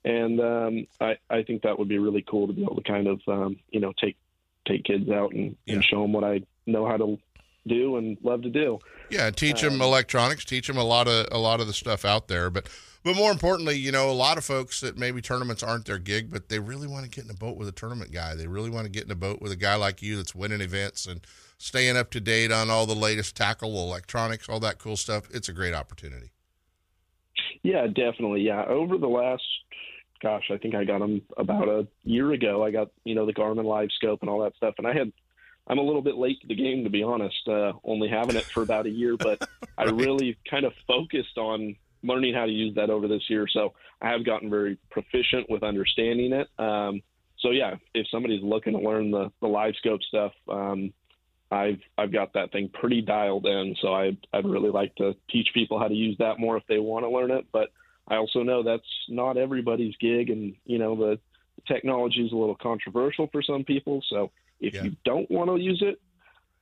And 0.04 0.40
um, 0.40 0.86
I, 1.00 1.16
I 1.30 1.42
think 1.42 1.62
that 1.62 1.78
would 1.78 1.88
be 1.88 1.98
really 1.98 2.24
cool 2.28 2.48
to 2.48 2.52
be 2.52 2.62
able 2.62 2.76
to 2.76 2.82
kind 2.82 3.06
of, 3.06 3.20
um, 3.28 3.56
you 3.70 3.80
know, 3.80 3.92
take 4.00 4.16
take 4.68 4.84
kids 4.84 5.08
out 5.10 5.32
and, 5.32 5.56
and 5.66 5.84
show 5.84 6.02
them 6.02 6.12
what 6.12 6.24
I 6.24 6.42
know 6.66 6.86
how 6.86 6.96
to 6.96 7.18
do 7.66 7.96
and 7.96 8.16
love 8.22 8.42
to 8.42 8.50
do. 8.50 8.78
Yeah, 9.10 9.30
teach 9.30 9.60
them 9.60 9.74
um, 9.74 9.82
electronics, 9.82 10.44
teach 10.44 10.66
them 10.66 10.76
a 10.76 10.84
lot 10.84 11.08
of 11.08 11.26
a 11.32 11.38
lot 11.38 11.60
of 11.60 11.66
the 11.66 11.72
stuff 11.72 12.04
out 12.04 12.28
there, 12.28 12.50
but 12.50 12.68
but 13.04 13.16
more 13.16 13.30
importantly, 13.30 13.76
you 13.76 13.92
know, 13.92 14.10
a 14.10 14.12
lot 14.12 14.38
of 14.38 14.44
folks 14.44 14.80
that 14.80 14.98
maybe 14.98 15.20
tournaments 15.20 15.62
aren't 15.62 15.86
their 15.86 15.98
gig, 15.98 16.30
but 16.30 16.48
they 16.48 16.58
really 16.58 16.88
want 16.88 17.04
to 17.04 17.10
get 17.10 17.24
in 17.24 17.30
a 17.30 17.34
boat 17.34 17.56
with 17.56 17.68
a 17.68 17.72
tournament 17.72 18.12
guy. 18.12 18.34
They 18.34 18.46
really 18.46 18.70
want 18.70 18.84
to 18.84 18.90
get 18.90 19.04
in 19.04 19.10
a 19.10 19.16
boat 19.16 19.40
with 19.40 19.52
a 19.52 19.56
guy 19.56 19.76
like 19.76 20.02
you 20.02 20.16
that's 20.16 20.34
winning 20.34 20.60
events 20.60 21.06
and 21.06 21.20
staying 21.58 21.96
up 21.96 22.10
to 22.10 22.20
date 22.20 22.52
on 22.52 22.70
all 22.70 22.86
the 22.86 22.94
latest 22.94 23.36
tackle, 23.36 23.76
electronics, 23.76 24.48
all 24.48 24.60
that 24.60 24.78
cool 24.78 24.96
stuff. 24.96 25.28
It's 25.32 25.48
a 25.48 25.52
great 25.52 25.74
opportunity. 25.74 26.32
Yeah, 27.62 27.86
definitely. 27.86 28.42
Yeah, 28.42 28.64
over 28.66 28.98
the 28.98 29.08
last, 29.08 29.42
gosh, 30.22 30.50
I 30.52 30.56
think 30.56 30.74
I 30.74 30.84
got 30.84 31.00
them 31.00 31.22
about 31.36 31.68
a 31.68 31.86
year 32.04 32.32
ago. 32.32 32.64
I 32.64 32.70
got 32.70 32.88
you 33.04 33.14
know 33.14 33.26
the 33.26 33.34
Garmin 33.34 33.64
Live 33.64 33.90
Scope 33.96 34.20
and 34.20 34.30
all 34.30 34.42
that 34.42 34.56
stuff, 34.56 34.74
and 34.78 34.86
I 34.86 34.92
had. 34.92 35.12
I'm 35.70 35.76
a 35.76 35.82
little 35.82 36.00
bit 36.00 36.14
late 36.14 36.40
to 36.40 36.46
the 36.46 36.54
game, 36.54 36.84
to 36.84 36.90
be 36.90 37.02
honest. 37.02 37.46
Uh, 37.46 37.74
only 37.84 38.08
having 38.08 38.36
it 38.36 38.44
for 38.44 38.62
about 38.62 38.86
a 38.86 38.90
year, 38.90 39.18
but 39.18 39.46
I 39.78 39.84
really 39.84 40.38
kind 40.48 40.64
of 40.64 40.72
focused 40.86 41.36
on 41.36 41.76
learning 42.02 42.32
how 42.32 42.46
to 42.46 42.50
use 42.50 42.74
that 42.76 42.88
over 42.88 43.06
this 43.06 43.28
year. 43.28 43.46
So 43.46 43.74
I 44.00 44.08
have 44.10 44.24
gotten 44.24 44.48
very 44.48 44.78
proficient 44.90 45.50
with 45.50 45.62
understanding 45.62 46.32
it. 46.32 46.48
Um, 46.58 47.02
so 47.40 47.50
yeah, 47.50 47.74
if 47.94 48.06
somebody's 48.10 48.42
looking 48.42 48.72
to 48.72 48.78
learn 48.78 49.10
the, 49.10 49.30
the 49.40 49.46
live 49.46 49.74
scope 49.76 50.02
stuff, 50.02 50.32
um, 50.48 50.92
I've 51.50 51.80
I've 51.96 52.12
got 52.12 52.34
that 52.34 52.52
thing 52.52 52.68
pretty 52.68 53.00
dialed 53.00 53.46
in. 53.46 53.74
So 53.80 53.94
I 53.94 54.16
I'd 54.32 54.44
really 54.44 54.70
like 54.70 54.94
to 54.96 55.14
teach 55.30 55.48
people 55.54 55.78
how 55.78 55.88
to 55.88 55.94
use 55.94 56.16
that 56.18 56.38
more 56.38 56.56
if 56.56 56.64
they 56.68 56.78
want 56.78 57.04
to 57.04 57.10
learn 57.10 57.30
it. 57.30 57.46
But 57.52 57.70
I 58.08 58.16
also 58.16 58.42
know 58.42 58.62
that's 58.62 58.82
not 59.08 59.36
everybody's 59.36 59.94
gig, 60.00 60.30
and 60.30 60.54
you 60.64 60.78
know 60.78 60.96
the 60.96 61.18
technology 61.66 62.24
is 62.24 62.32
a 62.32 62.36
little 62.36 62.56
controversial 62.56 63.28
for 63.30 63.42
some 63.42 63.64
people. 63.64 64.02
So 64.08 64.30
if 64.60 64.74
you 64.74 64.96
don't 65.04 65.30
want 65.30 65.50
to 65.50 65.56
use 65.56 65.82
it, 65.82 66.00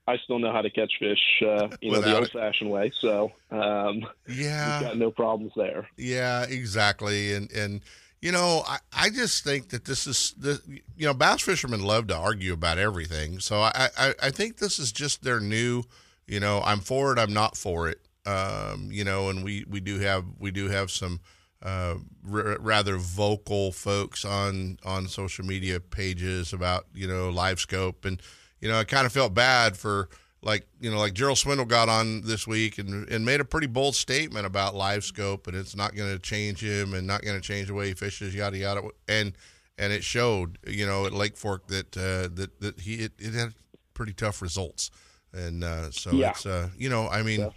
I 0.09 0.17
still 0.19 0.39
know 0.39 0.53
how 0.53 0.63
to 0.63 0.71
catch 0.71 0.93
fish, 0.99 1.19
uh, 1.43 1.69
you 1.81 1.91
know, 1.91 2.01
the 2.01 2.07
Without 2.07 2.21
old-fashioned 2.23 2.71
way. 2.71 2.93
So 3.01 3.33
um, 3.51 4.07
Yeah. 4.29 4.81
we've 4.81 4.89
got 4.89 4.99
no 4.99 5.11
problems 5.11 5.53
there. 5.57 5.89
Yeah, 5.97 6.45
exactly. 6.45 7.35
And 7.35 7.51
and 7.53 7.81
you 8.23 8.33
know, 8.33 8.65
I, 8.67 8.79
I 8.93 9.11
just 9.11 9.45
think 9.45 9.69
that 9.69 9.85
this 9.85 10.07
is 10.07 10.35
the 10.39 10.61
you 10.97 11.07
know, 11.07 11.15
bass 11.15 11.43
fishermen 11.43 11.83
love 11.83 12.07
to 12.09 12.17
argue 12.17 12.53
about 12.53 12.79
everything. 12.79 13.41
So 13.41 13.61
I, 13.61 13.89
I, 13.97 14.15
I 14.23 14.31
think 14.31 14.57
this 14.57 14.79
is 14.79 14.91
just 14.91 15.23
their 15.23 15.39
new, 15.39 15.85
you 16.27 16.41
know, 16.41 16.63
I'm 16.65 16.81
for 16.81 17.13
it, 17.13 17.19
I'm 17.19 17.35
not 17.35 17.57
for 17.57 17.89
it. 17.89 18.01
Um, 18.27 18.91
you 18.91 19.05
know, 19.05 19.29
and 19.29 19.45
we, 19.45 19.65
we 19.69 19.81
do 19.81 19.99
have 20.01 20.25
we 20.39 20.51
do 20.51 20.69
have 20.69 20.91
some 20.91 21.21
uh, 21.63 21.95
r- 22.31 22.59
rather 22.61 22.97
vocal 22.97 23.73
folks 23.73 24.25
on 24.25 24.79
on 24.85 25.09
social 25.09 25.45
media 25.45 25.81
pages 25.81 26.53
about 26.53 26.87
you 26.95 27.07
know 27.07 27.31
live 27.31 27.61
scope. 27.61 28.05
And 28.05 28.21
you 28.61 28.69
know 28.69 28.79
I 28.79 28.85
kind 28.85 29.07
of 29.07 29.13
felt 29.13 29.33
bad 29.35 29.77
for 29.77 30.09
like 30.43 30.67
you 30.81 30.91
know 30.91 30.99
like 30.99 31.15
Gerald 31.15 31.39
Swindle 31.39 31.67
got 31.67 31.89
on 31.89 32.23
this 32.23 32.47
week 32.47 32.79
and 32.79 33.09
and 33.09 33.25
made 33.25 33.41
a 33.41 33.45
pretty 33.45 33.67
bold 33.69 33.95
statement 33.95 34.45
about 34.47 34.75
live 34.75 35.05
scope 35.05 35.47
and 35.47 35.57
it's 35.57 35.75
not 35.77 35.95
going 35.95 36.13
to 36.13 36.19
change 36.19 36.61
him 36.63 36.95
and 36.95 37.07
not 37.07 37.23
going 37.23 37.37
to 37.41 37.47
change 37.47 37.69
the 37.69 37.75
way 37.75 37.89
he 37.89 37.95
fishes 37.95 38.35
yada 38.35 38.59
yada. 38.59 38.83
And 39.09 39.33
and 39.79 39.93
it 39.93 40.03
showed 40.05 40.59
you 40.67 40.85
know 40.87 41.07
at 41.07 41.13
Lake 41.13 41.37
Fork 41.37 41.69
that 41.69 41.97
uh, 41.97 42.29
that 42.35 42.61
that 42.61 42.81
he 42.81 42.95
it, 42.97 43.13
it 43.19 43.35
had 43.35 43.55
pretty 43.95 44.13
tough 44.13 44.43
results. 44.43 44.91
And 45.33 45.63
uh, 45.65 45.91
so 45.91 46.13
Yeah. 46.13 46.31
it's 46.31 46.45
uh, 46.47 46.69
you 46.77 46.89
know 46.89 47.09
I 47.09 47.23
mean 47.23 47.51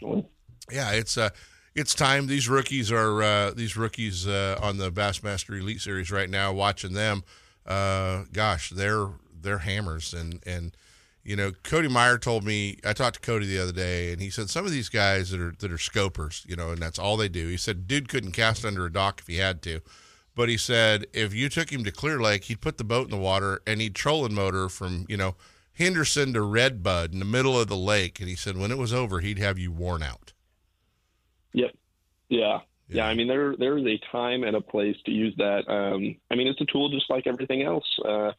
yeah 0.71 0.91
it's 0.91 1.17
uh 1.17 1.29
it's 1.75 1.93
time 1.95 2.27
these 2.27 2.49
rookies 2.49 2.91
are 2.91 3.21
uh, 3.21 3.51
these 3.51 3.77
rookies 3.77 4.27
uh, 4.27 4.59
on 4.61 4.77
the 4.77 4.91
Bassmaster 4.91 5.59
Elite 5.59 5.81
Series 5.81 6.11
right 6.11 6.29
now. 6.29 6.51
Watching 6.51 6.93
them, 6.93 7.23
uh, 7.65 8.23
gosh, 8.33 8.71
they're 8.71 9.07
they're 9.41 9.59
hammers. 9.59 10.13
And 10.13 10.41
and 10.45 10.75
you 11.23 11.35
know, 11.35 11.51
Cody 11.63 11.87
Meyer 11.87 12.17
told 12.17 12.43
me 12.43 12.79
I 12.85 12.93
talked 12.93 13.15
to 13.15 13.21
Cody 13.21 13.45
the 13.45 13.59
other 13.59 13.71
day, 13.71 14.11
and 14.11 14.21
he 14.21 14.29
said 14.29 14.49
some 14.49 14.65
of 14.65 14.71
these 14.71 14.89
guys 14.89 15.29
that 15.29 15.39
are 15.39 15.53
that 15.59 15.71
are 15.71 15.77
scopers, 15.77 16.47
you 16.47 16.55
know, 16.55 16.71
and 16.71 16.79
that's 16.79 16.99
all 16.99 17.17
they 17.17 17.29
do. 17.29 17.47
He 17.47 17.57
said 17.57 17.87
dude 17.87 18.09
couldn't 18.09 18.31
cast 18.31 18.65
under 18.65 18.85
a 18.85 18.91
dock 18.91 19.21
if 19.21 19.27
he 19.27 19.37
had 19.37 19.61
to, 19.63 19.81
But 20.35 20.49
he 20.49 20.57
said 20.57 21.05
if 21.13 21.33
you 21.33 21.49
took 21.49 21.71
him 21.71 21.83
to 21.83 21.91
Clear 21.91 22.19
Lake, 22.19 22.45
he'd 22.45 22.61
put 22.61 22.77
the 22.77 22.83
boat 22.83 23.05
in 23.05 23.11
the 23.11 23.17
water 23.17 23.61
and 23.67 23.79
he'd 23.79 23.95
trolling 23.95 24.33
motor 24.33 24.69
from 24.69 25.05
you 25.07 25.17
know 25.17 25.35
Henderson 25.73 26.33
to 26.33 26.41
Redbud 26.41 27.13
in 27.13 27.19
the 27.19 27.25
middle 27.25 27.59
of 27.59 27.67
the 27.67 27.77
lake. 27.77 28.19
And 28.19 28.27
he 28.27 28.35
said 28.35 28.57
when 28.57 28.71
it 28.71 28.77
was 28.77 28.93
over, 28.93 29.19
he'd 29.19 29.39
have 29.39 29.59
you 29.59 29.71
worn 29.71 30.01
out. 30.01 30.33
Yep. 31.53 31.71
Yeah. 32.29 32.59
Yeah. 32.87 33.05
I 33.07 33.13
mean, 33.13 33.27
there 33.27 33.55
there's 33.55 33.85
a 33.85 33.99
time 34.11 34.43
and 34.43 34.55
a 34.55 34.61
place 34.61 34.95
to 35.05 35.11
use 35.11 35.33
that. 35.37 35.67
Um, 35.69 36.15
I 36.31 36.35
mean, 36.35 36.47
it's 36.47 36.61
a 36.61 36.65
tool 36.65 36.89
just 36.89 37.09
like 37.09 37.27
everything 37.27 37.61
else. 37.63 37.85
Uh, 38.03 38.31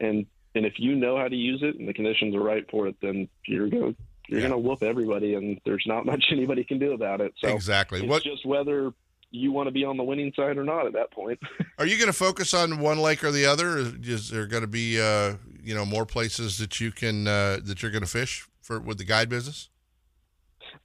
and 0.00 0.26
and 0.54 0.64
if 0.66 0.74
you 0.78 0.94
know 0.94 1.16
how 1.18 1.28
to 1.28 1.36
use 1.36 1.60
it 1.62 1.78
and 1.78 1.88
the 1.88 1.92
conditions 1.94 2.34
are 2.34 2.40
right 2.42 2.64
for 2.70 2.86
it, 2.88 2.96
then 3.02 3.28
you're 3.46 3.68
going 3.68 3.96
you're 4.28 4.40
Yeah. 4.40 4.48
going 4.48 4.62
to 4.62 4.68
whoop 4.68 4.82
everybody, 4.82 5.34
and 5.34 5.60
there's 5.66 5.84
not 5.86 6.06
much 6.12 6.26
anybody 6.30 6.64
can 6.64 6.78
do 6.78 6.92
about 6.92 7.20
it. 7.20 7.34
So 7.38 7.48
Exactly. 7.48 8.00
It's 8.00 8.08
What- 8.08 8.22
just 8.24 8.46
whether 8.46 8.92
you 9.30 9.50
want 9.50 9.66
to 9.66 9.72
be 9.72 9.84
on 9.84 9.96
the 9.96 10.04
winning 10.04 10.32
side 10.36 10.56
or 10.56 10.62
not 10.64 10.86
at 10.86 10.92
that 10.92 11.10
point. 11.10 11.40
Are 11.78 11.84
you 11.86 11.96
going 11.96 12.06
to 12.06 12.12
focus 12.12 12.54
on 12.54 12.78
one 12.78 12.98
lake 12.98 13.24
or 13.24 13.32
the 13.32 13.44
other? 13.46 13.76
Is, 13.78 13.88
is 14.08 14.30
there 14.30 14.46
going 14.46 14.60
to 14.62 14.68
be 14.68 15.00
uh, 15.00 15.34
you 15.62 15.74
know 15.74 15.84
more 15.84 16.06
places 16.06 16.56
that 16.58 16.80
you 16.80 16.92
can 16.92 17.26
uh, 17.26 17.58
that 17.64 17.82
you're 17.82 17.90
going 17.90 18.04
to 18.04 18.08
fish 18.08 18.46
for 18.62 18.78
with 18.80 18.98
the 18.98 19.04
guide 19.04 19.28
business? 19.28 19.68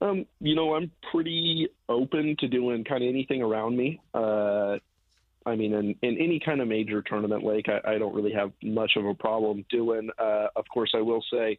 Um, 0.01 0.25
you 0.39 0.55
know, 0.55 0.75
I'm 0.75 0.91
pretty 1.11 1.69
open 1.87 2.35
to 2.39 2.47
doing 2.47 2.83
kind 2.83 3.03
of 3.03 3.09
anything 3.09 3.41
around 3.41 3.75
me. 3.75 3.99
Uh, 4.13 4.77
I 5.45 5.55
mean, 5.55 5.73
in, 5.73 5.95
in 6.01 6.17
any 6.17 6.39
kind 6.39 6.61
of 6.61 6.67
major 6.67 7.01
tournament 7.01 7.43
lake, 7.43 7.67
I, 7.67 7.95
I 7.95 7.97
don't 7.97 8.13
really 8.13 8.33
have 8.33 8.51
much 8.63 8.93
of 8.95 9.05
a 9.05 9.13
problem 9.13 9.65
doing. 9.69 10.09
Uh, 10.17 10.47
of 10.55 10.65
course, 10.71 10.91
I 10.95 11.01
will 11.01 11.23
say 11.31 11.57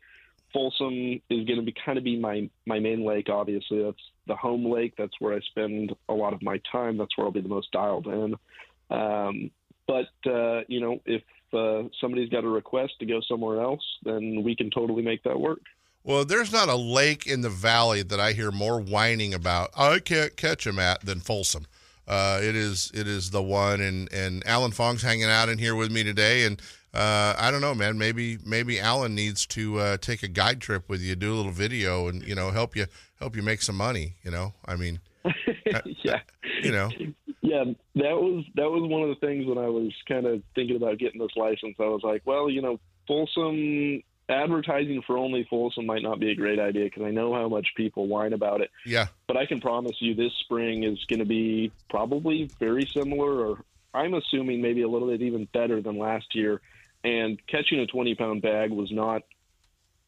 Folsom 0.52 1.20
is 1.30 1.46
going 1.46 1.58
to 1.58 1.62
be 1.62 1.74
kind 1.84 1.98
of 1.98 2.04
be 2.04 2.18
my 2.18 2.48
my 2.66 2.78
main 2.78 3.04
lake. 3.04 3.28
Obviously, 3.28 3.82
that's 3.82 4.02
the 4.26 4.36
home 4.36 4.64
lake. 4.64 4.94
That's 4.96 5.12
where 5.18 5.34
I 5.34 5.40
spend 5.40 5.94
a 6.08 6.14
lot 6.14 6.32
of 6.32 6.42
my 6.42 6.60
time. 6.70 6.96
That's 6.96 7.16
where 7.16 7.26
I'll 7.26 7.32
be 7.32 7.40
the 7.40 7.48
most 7.48 7.70
dialed 7.72 8.06
in. 8.06 8.34
Um, 8.90 9.50
but 9.86 10.30
uh, 10.30 10.62
you 10.68 10.80
know, 10.80 11.00
if 11.06 11.22
uh, 11.52 11.88
somebody's 12.00 12.30
got 12.30 12.44
a 12.44 12.48
request 12.48 12.94
to 13.00 13.06
go 13.06 13.20
somewhere 13.28 13.60
else, 13.60 13.84
then 14.04 14.42
we 14.44 14.56
can 14.56 14.70
totally 14.70 15.02
make 15.02 15.22
that 15.24 15.38
work. 15.38 15.60
Well, 16.02 16.24
there's 16.24 16.52
not 16.52 16.68
a 16.68 16.76
lake 16.76 17.26
in 17.26 17.42
the 17.42 17.50
valley 17.50 18.02
that 18.02 18.18
I 18.18 18.32
hear 18.32 18.50
more 18.50 18.80
whining 18.80 19.34
about. 19.34 19.70
I 19.76 19.98
can't 19.98 20.34
catch 20.36 20.64
them 20.64 20.78
at 20.78 21.02
than 21.02 21.20
Folsom. 21.20 21.66
Uh, 22.08 22.40
it 22.42 22.56
is 22.56 22.90
it 22.94 23.06
is 23.06 23.30
the 23.30 23.42
one, 23.42 23.80
and 23.80 24.12
and 24.12 24.44
Alan 24.46 24.72
Fong's 24.72 25.02
hanging 25.02 25.24
out 25.24 25.48
in 25.48 25.58
here 25.58 25.76
with 25.76 25.92
me 25.92 26.02
today, 26.02 26.44
and 26.44 26.60
uh, 26.92 27.34
I 27.38 27.50
don't 27.50 27.60
know, 27.60 27.74
man. 27.74 27.98
Maybe 27.98 28.38
maybe 28.44 28.80
Alan 28.80 29.14
needs 29.14 29.46
to 29.48 29.78
uh, 29.78 29.96
take 29.98 30.22
a 30.22 30.28
guide 30.28 30.60
trip 30.60 30.88
with 30.88 31.02
you, 31.02 31.14
do 31.14 31.32
a 31.32 31.36
little 31.36 31.52
video, 31.52 32.08
and 32.08 32.22
you 32.26 32.34
know 32.34 32.50
help 32.50 32.74
you 32.74 32.86
help 33.20 33.36
you 33.36 33.42
make 33.42 33.62
some 33.62 33.76
money. 33.76 34.16
You 34.24 34.32
know, 34.32 34.54
I 34.66 34.74
mean, 34.76 34.98
yeah. 36.02 36.20
you 36.62 36.72
know, 36.72 36.88
Yeah, 37.42 37.64
that 37.96 38.16
was 38.16 38.44
that 38.56 38.70
was 38.70 38.88
one 38.88 39.02
of 39.02 39.08
the 39.08 39.26
things 39.26 39.46
when 39.46 39.58
I 39.58 39.68
was 39.68 39.92
kind 40.08 40.26
of 40.26 40.42
thinking 40.54 40.76
about 40.76 40.98
getting 40.98 41.20
this 41.20 41.36
license. 41.36 41.76
I 41.78 41.84
was 41.84 42.02
like, 42.02 42.22
well, 42.24 42.50
you 42.50 42.62
know, 42.62 42.80
Folsom 43.06 44.02
advertising 44.30 45.02
for 45.06 45.18
only 45.18 45.46
Folsom 45.50 45.86
might 45.86 46.02
not 46.02 46.20
be 46.20 46.30
a 46.30 46.34
great 46.34 46.58
idea 46.58 46.84
because 46.84 47.02
I 47.02 47.10
know 47.10 47.34
how 47.34 47.48
much 47.48 47.68
people 47.76 48.06
whine 48.06 48.32
about 48.32 48.60
it. 48.60 48.70
yeah. 48.86 49.08
But 49.26 49.36
I 49.36 49.46
can 49.46 49.60
promise 49.60 49.96
you, 50.00 50.14
this 50.14 50.32
spring 50.40 50.84
is 50.84 51.04
going 51.06 51.18
to 51.18 51.26
be 51.26 51.72
probably 51.88 52.50
very 52.58 52.86
similar, 52.86 53.46
or 53.46 53.64
I'm 53.92 54.14
assuming 54.14 54.62
maybe 54.62 54.82
a 54.82 54.88
little 54.88 55.08
bit 55.08 55.22
even 55.22 55.46
better 55.52 55.82
than 55.82 55.98
last 55.98 56.34
year. 56.34 56.60
And 57.02 57.44
catching 57.46 57.80
a 57.80 57.86
20 57.86 58.14
pound 58.14 58.42
bag 58.42 58.70
was 58.70 58.90
not 58.92 59.22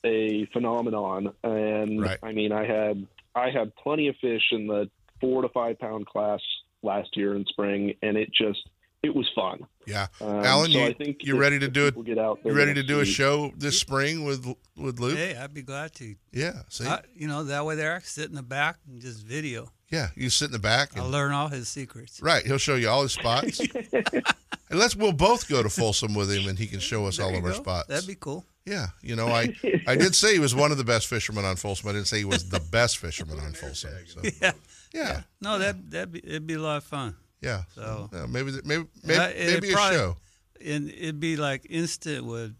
a 0.05 0.47
phenomenon. 0.47 1.33
And 1.43 2.01
Right. 2.01 2.19
I 2.23 2.33
mean, 2.33 2.53
I 2.53 2.67
had 2.67 3.07
I 3.35 3.51
had 3.51 3.75
plenty 3.77 4.09
of 4.09 4.17
fish 4.17 4.43
in 4.53 4.67
the 4.67 4.91
four 5.21 5.43
to 5.43 5.49
five 5.49 5.79
pound 5.79 6.07
class 6.07 6.41
last 6.83 7.17
year 7.17 7.35
in 7.35 7.47
spring, 7.47 7.95
and 8.03 8.17
it 8.17 8.31
just 8.33 8.69
it 9.03 9.15
was 9.15 9.29
fun. 9.35 9.67
Yeah, 9.87 10.07
Um, 10.21 10.45
Alan, 10.45 10.71
so 10.71 10.79
you 10.79 10.85
I 10.87 10.93
think 10.93 11.19
you 11.25 11.35
if- 11.35 11.41
ready 11.41 11.59
to 11.59 11.69
do 11.69 11.87
it? 11.87 11.91
people 11.91 12.05
get 12.05 12.19
out 12.19 12.39
You 12.45 12.51
there 12.51 12.55
ready 12.55 12.75
to 12.75 12.81
next 12.81 12.89
do 12.89 13.01
a 13.01 13.05
show 13.05 13.53
this 13.57 13.79
spring 13.81 14.25
with 14.25 14.47
with 14.77 15.01
Luke? 15.01 15.19
Hey, 15.19 15.37
I'd 15.37 15.53
be 15.53 15.63
glad 15.63 15.93
to. 15.97 16.15
Yeah, 16.31 16.63
see? 16.69 16.87
I- 16.87 17.03
you 17.15 17.27
know, 17.27 17.45
that 17.45 17.65
way 17.67 17.75
there, 17.75 17.95
I 17.97 17.99
can 17.99 18.07
sit 18.07 18.29
in 18.29 18.37
the 18.37 18.43
back 18.43 18.77
and 18.89 19.01
just 19.01 19.25
video. 19.27 19.73
Yeah, 19.91 20.09
you 20.15 20.31
sit 20.31 20.47
in 20.47 20.53
the 20.53 20.59
back. 20.59 20.97
I'll 20.97 21.03
And, 21.05 21.13
learn 21.13 21.33
all 21.33 21.49
his 21.49 21.69
secrets. 21.69 22.21
right, 22.23 22.47
he'll 22.47 22.59
show 22.59 22.77
you 22.77 22.89
all 22.89 23.03
his 23.03 23.13
spots. 23.13 23.61
and 23.93 24.79
let's 24.79 24.95
we'll 24.97 25.13
both 25.13 25.49
go 25.49 25.63
to 25.63 25.69
Folsom 25.69 26.15
with 26.15 26.31
him, 26.33 26.49
and 26.49 26.59
he 26.59 26.67
can 26.67 26.81
show 26.81 27.07
us 27.07 27.19
all 27.19 27.29
of 27.35 27.43
you 27.43 27.47
our 27.47 27.53
spots. 27.55 27.89
That'd 27.89 28.07
be 28.07 28.15
cool. 28.15 28.45
Yeah, 28.65 28.87
you 29.03 29.17
know, 29.17 29.27
I 29.27 29.53
I 29.89 29.97
did 29.97 30.15
say 30.15 30.35
he 30.35 30.39
was 30.39 30.55
one 30.55 30.71
of 30.71 30.79
the 30.79 30.85
best 30.85 31.09
fishermen 31.09 31.45
on 31.45 31.57
Folsom. 31.57 31.89
I 31.89 31.93
didn't 31.93 32.07
say 32.07 32.19
he 32.19 32.25
was 32.25 32.49
the 32.49 32.61
best 32.61 32.99
fisherman 32.99 33.41
on 33.41 33.53
Folsom. 33.61 33.91
So 34.07 34.21
Yeah. 34.41 34.53
yeah, 34.95 35.23
No, 35.41 35.59
that 35.59 35.91
that 35.91 36.13
be 36.13 36.21
it'd 36.21 36.47
be 36.47 36.55
a 36.55 36.61
lot 36.61 36.77
of 36.77 36.85
fun. 36.85 37.17
Yeah. 37.43 37.63
So 37.75 38.09
Yeah, 38.13 38.27
maybe 38.27 38.53
maybe 38.65 38.85
maybe, 39.05 39.35
maybe 39.37 39.71
a 39.71 39.73
probably- 39.73 39.97
show. 39.99 40.17
and 40.65 40.89
it'd 40.91 41.21
be 41.21 41.37
like 41.37 41.67
instant 41.69 42.25
with 42.25 42.55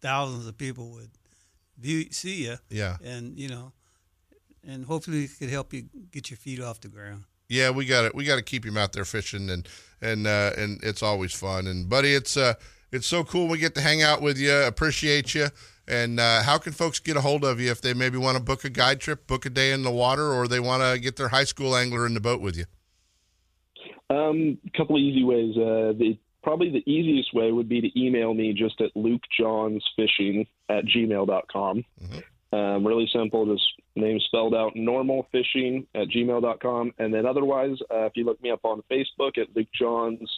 thousands 0.00 0.46
of 0.46 0.56
people 0.58 0.90
would 0.92 1.10
view 1.78 2.10
see 2.10 2.44
you. 2.44 2.56
Yeah. 2.70 2.96
and 3.04 3.38
you 3.38 3.48
know, 3.48 3.72
and 4.66 4.84
hopefully 4.84 5.24
it 5.24 5.30
could 5.38 5.50
help 5.50 5.72
you 5.72 5.88
get 6.10 6.30
your 6.30 6.36
feet 6.38 6.60
off 6.60 6.80
the 6.80 6.88
ground. 6.88 7.24
Yeah, 7.48 7.70
we 7.70 7.84
got 7.84 8.02
to 8.10 8.16
we 8.16 8.24
got 8.24 8.36
to 8.36 8.42
keep 8.42 8.64
him 8.64 8.76
out 8.78 8.92
there 8.92 9.04
fishing, 9.04 9.50
and 9.50 9.68
and 10.00 10.26
uh, 10.26 10.52
and 10.56 10.82
it's 10.82 11.02
always 11.02 11.32
fun. 11.34 11.66
And 11.66 11.88
buddy, 11.88 12.14
it's 12.14 12.36
uh 12.36 12.54
it's 12.90 13.06
so 13.06 13.24
cool 13.24 13.46
we 13.48 13.58
get 13.58 13.74
to 13.74 13.80
hang 13.80 14.02
out 14.02 14.22
with 14.22 14.38
you. 14.38 14.54
Appreciate 14.54 15.34
you. 15.34 15.48
And 15.88 16.20
uh, 16.20 16.42
how 16.44 16.58
can 16.58 16.72
folks 16.72 17.00
get 17.00 17.16
a 17.16 17.20
hold 17.20 17.44
of 17.44 17.58
you 17.60 17.70
if 17.70 17.80
they 17.80 17.92
maybe 17.92 18.16
want 18.16 18.36
to 18.38 18.42
book 18.42 18.64
a 18.64 18.70
guide 18.70 19.00
trip, 19.00 19.26
book 19.26 19.44
a 19.46 19.50
day 19.50 19.72
in 19.72 19.82
the 19.82 19.90
water, 19.90 20.32
or 20.32 20.46
they 20.46 20.60
want 20.60 20.82
to 20.82 20.98
get 21.00 21.16
their 21.16 21.28
high 21.28 21.42
school 21.44 21.74
angler 21.74 22.06
in 22.06 22.14
the 22.14 22.20
boat 22.20 22.40
with 22.40 22.56
you? 22.56 22.66
Um, 24.10 24.58
a 24.66 24.76
couple 24.76 24.96
of 24.96 25.00
easy 25.00 25.24
ways. 25.24 25.56
Uh, 25.56 25.92
the 25.98 26.18
probably 26.42 26.70
the 26.70 26.90
easiest 26.90 27.32
way 27.34 27.52
would 27.52 27.68
be 27.68 27.80
to 27.80 28.00
email 28.00 28.34
me 28.34 28.52
just 28.52 28.80
at 28.80 28.92
lukejohnsfishing 28.94 30.46
at 30.68 30.84
gmail.com. 30.84 31.84
Um, 32.52 32.86
really 32.86 33.08
simple, 33.12 33.46
just 33.46 33.64
name 33.96 34.20
spelled 34.26 34.54
out 34.54 34.72
normal 34.74 35.26
fishing 35.32 35.86
at 35.94 36.08
gmail.com. 36.08 36.92
And 36.98 37.14
then 37.14 37.24
otherwise, 37.24 37.78
uh, 37.90 38.04
if 38.04 38.12
you 38.16 38.24
look 38.24 38.42
me 38.42 38.50
up 38.50 38.64
on 38.64 38.82
Facebook 38.90 39.38
at 39.38 39.54
Luke 39.56 39.68
Johns, 39.78 40.28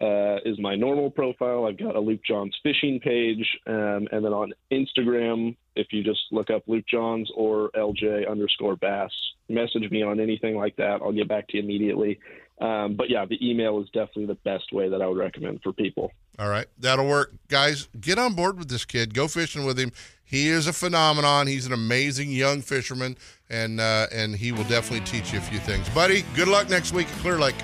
uh, 0.00 0.36
is 0.44 0.58
my 0.58 0.74
normal 0.74 1.10
profile. 1.10 1.64
I've 1.64 1.78
got 1.78 1.96
a 1.96 2.00
Luke 2.00 2.20
Johns 2.26 2.54
fishing 2.62 3.00
page. 3.00 3.46
Um, 3.66 4.08
and 4.12 4.24
then 4.24 4.32
on 4.32 4.52
Instagram, 4.70 5.56
if 5.74 5.86
you 5.90 6.02
just 6.02 6.20
look 6.32 6.50
up 6.50 6.64
Luke 6.66 6.84
Johns 6.90 7.30
or 7.34 7.70
LJ 7.74 8.28
underscore 8.28 8.76
bass, 8.76 9.10
message 9.48 9.90
me 9.90 10.02
on 10.02 10.20
anything 10.20 10.56
like 10.56 10.76
that. 10.76 11.00
I'll 11.02 11.12
get 11.12 11.28
back 11.28 11.48
to 11.48 11.56
you 11.56 11.62
immediately. 11.62 12.18
Um, 12.58 12.94
but 12.94 13.10
yeah, 13.10 13.26
the 13.26 13.38
email 13.46 13.80
is 13.80 13.88
definitely 13.90 14.26
the 14.26 14.34
best 14.36 14.72
way 14.72 14.88
that 14.88 15.02
I 15.02 15.06
would 15.06 15.18
recommend 15.18 15.62
for 15.62 15.72
people. 15.72 16.12
All 16.38 16.48
right, 16.48 16.66
that'll 16.78 17.06
work, 17.06 17.32
guys. 17.48 17.88
Get 18.00 18.18
on 18.18 18.34
board 18.34 18.58
with 18.58 18.68
this 18.68 18.84
kid. 18.84 19.14
Go 19.14 19.28
fishing 19.28 19.64
with 19.64 19.78
him. 19.78 19.92
He 20.24 20.48
is 20.48 20.66
a 20.66 20.72
phenomenon. 20.72 21.46
He's 21.46 21.66
an 21.66 21.72
amazing 21.72 22.30
young 22.30 22.62
fisherman, 22.62 23.16
and 23.48 23.80
uh, 23.80 24.06
and 24.12 24.34
he 24.34 24.52
will 24.52 24.64
definitely 24.64 25.06
teach 25.06 25.32
you 25.32 25.38
a 25.38 25.42
few 25.42 25.58
things, 25.58 25.88
buddy. 25.90 26.24
Good 26.34 26.48
luck 26.48 26.68
next 26.68 26.92
week 26.92 27.08
at 27.08 27.18
Clear 27.18 27.38
Lake. 27.38 27.54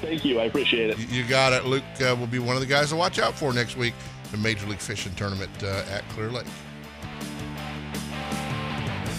Thank 0.00 0.24
you. 0.24 0.40
I 0.40 0.44
appreciate 0.44 0.90
it. 0.90 0.98
You 1.10 1.24
got 1.24 1.52
it. 1.52 1.64
Luke 1.64 1.84
uh, 2.00 2.14
will 2.18 2.26
be 2.26 2.38
one 2.38 2.56
of 2.56 2.60
the 2.60 2.66
guys 2.66 2.90
to 2.90 2.96
watch 2.96 3.18
out 3.18 3.34
for 3.34 3.52
next 3.52 3.76
week. 3.76 3.94
The 4.32 4.38
Major 4.38 4.66
League 4.66 4.80
Fishing 4.80 5.14
Tournament 5.14 5.50
uh, 5.62 5.84
at 5.90 6.06
Clear 6.10 6.30
Lake. 6.30 6.46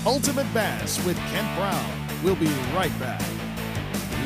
Ultimate 0.06 0.52
Bass 0.54 1.04
with 1.06 1.18
Kent 1.18 1.58
Brown. 1.58 2.24
We'll 2.24 2.36
be 2.36 2.48
right 2.74 2.98
back. 3.00 3.22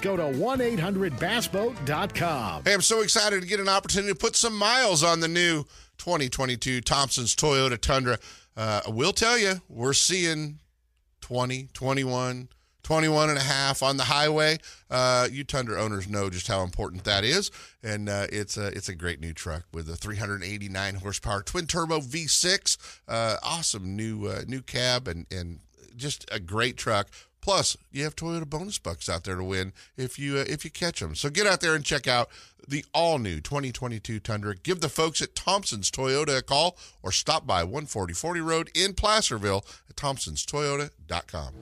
go 0.00 0.16
to 0.16 0.26
1 0.26 0.60
800 0.60 1.14
bassboat.com. 1.14 2.64
Hey, 2.64 2.74
I'm 2.74 2.80
so 2.80 3.02
excited 3.02 3.42
to 3.42 3.48
get 3.48 3.60
an 3.60 3.68
opportunity 3.68 4.12
to 4.12 4.18
put 4.18 4.36
some 4.36 4.56
miles 4.56 5.02
on 5.02 5.20
the 5.20 5.28
new 5.28 5.64
2022 5.98 6.80
Thompson's 6.80 7.34
Toyota 7.34 7.78
Tundra. 7.78 8.18
Uh, 8.56 8.82
I 8.86 8.90
will 8.90 9.12
tell 9.12 9.38
you, 9.38 9.60
we're 9.68 9.92
seeing 9.92 10.58
20, 11.20 11.68
21, 11.72 12.48
21 12.82 13.28
and 13.28 13.38
a 13.38 13.42
half 13.42 13.82
on 13.82 13.96
the 13.98 14.04
highway. 14.04 14.58
Uh, 14.90 15.28
you 15.30 15.44
Tundra 15.44 15.80
owners 15.80 16.08
know 16.08 16.30
just 16.30 16.48
how 16.48 16.62
important 16.62 17.04
that 17.04 17.22
is, 17.22 17.50
and 17.82 18.08
uh, 18.08 18.26
it's 18.32 18.56
a 18.56 18.68
it's 18.68 18.88
a 18.88 18.94
great 18.94 19.20
new 19.20 19.34
truck 19.34 19.64
with 19.74 19.90
a 19.90 19.96
389 19.96 20.94
horsepower 20.94 21.42
twin 21.42 21.66
turbo 21.66 22.00
V6. 22.00 22.78
Uh, 23.06 23.36
awesome 23.42 23.94
new 23.94 24.26
uh, 24.26 24.42
new 24.48 24.62
cab 24.62 25.06
and 25.06 25.26
and 25.30 25.60
just 25.96 26.24
a 26.32 26.40
great 26.40 26.78
truck. 26.78 27.08
Plus, 27.48 27.78
you 27.90 28.04
have 28.04 28.14
Toyota 28.14 28.46
bonus 28.46 28.78
bucks 28.78 29.08
out 29.08 29.24
there 29.24 29.36
to 29.36 29.42
win 29.42 29.72
if 29.96 30.18
you 30.18 30.36
uh, 30.36 30.44
if 30.46 30.66
you 30.66 30.70
catch 30.70 31.00
them. 31.00 31.14
So 31.14 31.30
get 31.30 31.46
out 31.46 31.62
there 31.62 31.74
and 31.74 31.82
check 31.82 32.06
out 32.06 32.28
the 32.68 32.84
all 32.92 33.18
new 33.18 33.40
2022 33.40 34.20
Tundra. 34.20 34.54
Give 34.54 34.82
the 34.82 34.90
folks 34.90 35.22
at 35.22 35.34
Thompson's 35.34 35.90
Toyota 35.90 36.36
a 36.36 36.42
call 36.42 36.76
or 37.02 37.10
stop 37.10 37.46
by 37.46 37.62
14040 37.62 38.40
Road 38.42 38.70
in 38.74 38.92
Placerville 38.92 39.64
at 39.88 39.96
thompsonstoyota.com. 39.96 41.54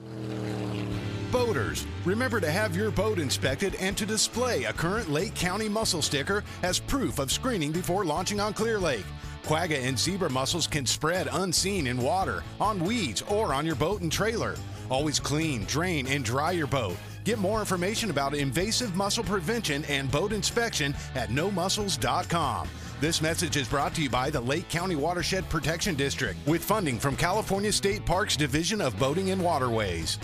Boaters, 1.31 1.87
remember 2.03 2.41
to 2.41 2.51
have 2.51 2.75
your 2.75 2.91
boat 2.91 3.17
inspected 3.17 3.73
and 3.75 3.97
to 3.97 4.05
display 4.05 4.65
a 4.65 4.73
current 4.73 5.09
Lake 5.09 5.35
County 5.35 5.69
mussel 5.69 6.01
sticker 6.01 6.43
as 6.63 6.81
proof 6.81 7.17
of 7.17 7.31
screening 7.31 7.71
before 7.71 8.03
launching 8.03 8.41
on 8.41 8.53
Clear 8.53 8.77
Lake. 8.77 9.05
Quagga 9.43 9.77
and 9.77 9.97
zebra 9.97 10.29
mussels 10.29 10.67
can 10.67 10.85
spread 10.85 11.29
unseen 11.31 11.87
in 11.87 11.97
water, 11.97 12.43
on 12.59 12.83
weeds, 12.83 13.21
or 13.29 13.53
on 13.53 13.65
your 13.65 13.75
boat 13.75 14.01
and 14.01 14.11
trailer. 14.11 14.57
Always 14.89 15.19
clean, 15.19 15.65
drain, 15.65 16.07
and 16.07 16.23
dry 16.23 16.51
your 16.51 16.67
boat. 16.67 16.97
Get 17.23 17.39
more 17.39 17.59
information 17.59 18.09
about 18.09 18.33
invasive 18.33 18.95
mussel 18.95 19.23
prevention 19.23 19.83
and 19.85 20.09
boat 20.09 20.31
inspection 20.31 20.95
at 21.15 21.29
nomussels.com. 21.29 22.69
This 23.01 23.21
message 23.21 23.57
is 23.57 23.67
brought 23.67 23.93
to 23.95 24.01
you 24.01 24.09
by 24.09 24.29
the 24.29 24.41
Lake 24.41 24.69
County 24.69 24.95
Watershed 24.95 25.47
Protection 25.49 25.93
District 25.95 26.37
with 26.47 26.63
funding 26.63 26.97
from 26.97 27.15
California 27.15 27.71
State 27.71 28.05
Parks 28.05 28.35
Division 28.35 28.81
of 28.81 28.97
Boating 28.97 29.31
and 29.31 29.43
Waterways. 29.43 30.17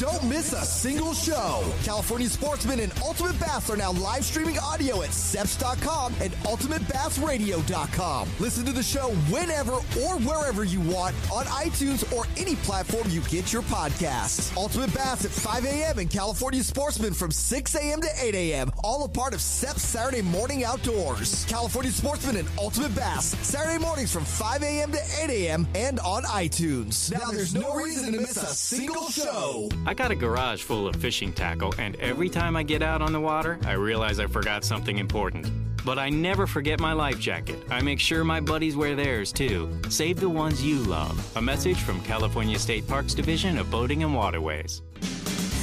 Don't 0.00 0.24
miss 0.30 0.54
a 0.54 0.64
single 0.64 1.12
show. 1.12 1.62
California 1.84 2.26
Sportsman 2.26 2.80
and 2.80 2.90
Ultimate 3.04 3.38
Bass 3.38 3.68
are 3.68 3.76
now 3.76 3.92
live 3.92 4.24
streaming 4.24 4.58
audio 4.58 5.02
at 5.02 5.10
seps.com 5.10 6.14
and 6.22 6.32
ultimatebassradio.com. 6.32 8.28
Listen 8.38 8.64
to 8.64 8.72
the 8.72 8.82
show 8.82 9.10
whenever 9.28 9.72
or 9.74 10.18
wherever 10.20 10.64
you 10.64 10.80
want 10.80 11.14
on 11.30 11.44
iTunes 11.44 12.10
or 12.16 12.24
any 12.38 12.56
platform 12.56 13.08
you 13.10 13.20
get 13.28 13.52
your 13.52 13.60
podcasts. 13.60 14.56
Ultimate 14.56 14.94
Bass 14.94 15.26
at 15.26 15.32
5 15.32 15.66
a.m. 15.66 15.98
and 15.98 16.08
California 16.08 16.62
Sportsman 16.64 17.12
from 17.12 17.30
6 17.30 17.74
a.m. 17.74 18.00
to 18.00 18.08
8 18.22 18.34
a.m. 18.34 18.72
All 18.82 19.04
a 19.04 19.08
part 19.08 19.34
of 19.34 19.40
Seps 19.40 19.80
Saturday 19.80 20.22
Morning 20.22 20.64
Outdoors. 20.64 21.44
California 21.44 21.92
Sportsman 21.92 22.36
and 22.36 22.48
Ultimate 22.58 22.94
Bass, 22.94 23.36
Saturday 23.46 23.76
mornings 23.76 24.10
from 24.10 24.24
5 24.24 24.62
a.m. 24.62 24.92
to 24.92 24.98
8 25.24 25.28
a.m. 25.28 25.68
and 25.74 26.00
on 26.00 26.22
iTunes. 26.22 27.12
Now 27.12 27.30
there's 27.30 27.54
no 27.54 27.74
reason 27.74 28.14
to 28.14 28.20
miss 28.20 28.38
a 28.38 28.46
single 28.46 29.10
show. 29.10 29.68
I 29.90 29.92
got 29.92 30.12
a 30.12 30.14
garage 30.14 30.62
full 30.62 30.86
of 30.86 30.94
fishing 30.94 31.32
tackle, 31.32 31.74
and 31.76 31.96
every 31.96 32.28
time 32.28 32.54
I 32.54 32.62
get 32.62 32.80
out 32.80 33.02
on 33.02 33.12
the 33.12 33.18
water, 33.18 33.58
I 33.64 33.72
realize 33.72 34.20
I 34.20 34.28
forgot 34.28 34.62
something 34.62 34.98
important. 34.98 35.50
But 35.84 35.98
I 35.98 36.10
never 36.10 36.46
forget 36.46 36.78
my 36.78 36.92
life 36.92 37.18
jacket. 37.18 37.58
I 37.70 37.82
make 37.82 37.98
sure 37.98 38.22
my 38.22 38.38
buddies 38.38 38.76
wear 38.76 38.94
theirs 38.94 39.32
too. 39.32 39.68
Save 39.88 40.20
the 40.20 40.28
ones 40.28 40.64
you 40.64 40.76
love. 40.84 41.36
A 41.36 41.42
message 41.42 41.78
from 41.78 42.00
California 42.02 42.56
State 42.56 42.86
Parks 42.86 43.14
Division 43.14 43.58
of 43.58 43.68
Boating 43.68 44.04
and 44.04 44.14
Waterways. 44.14 44.82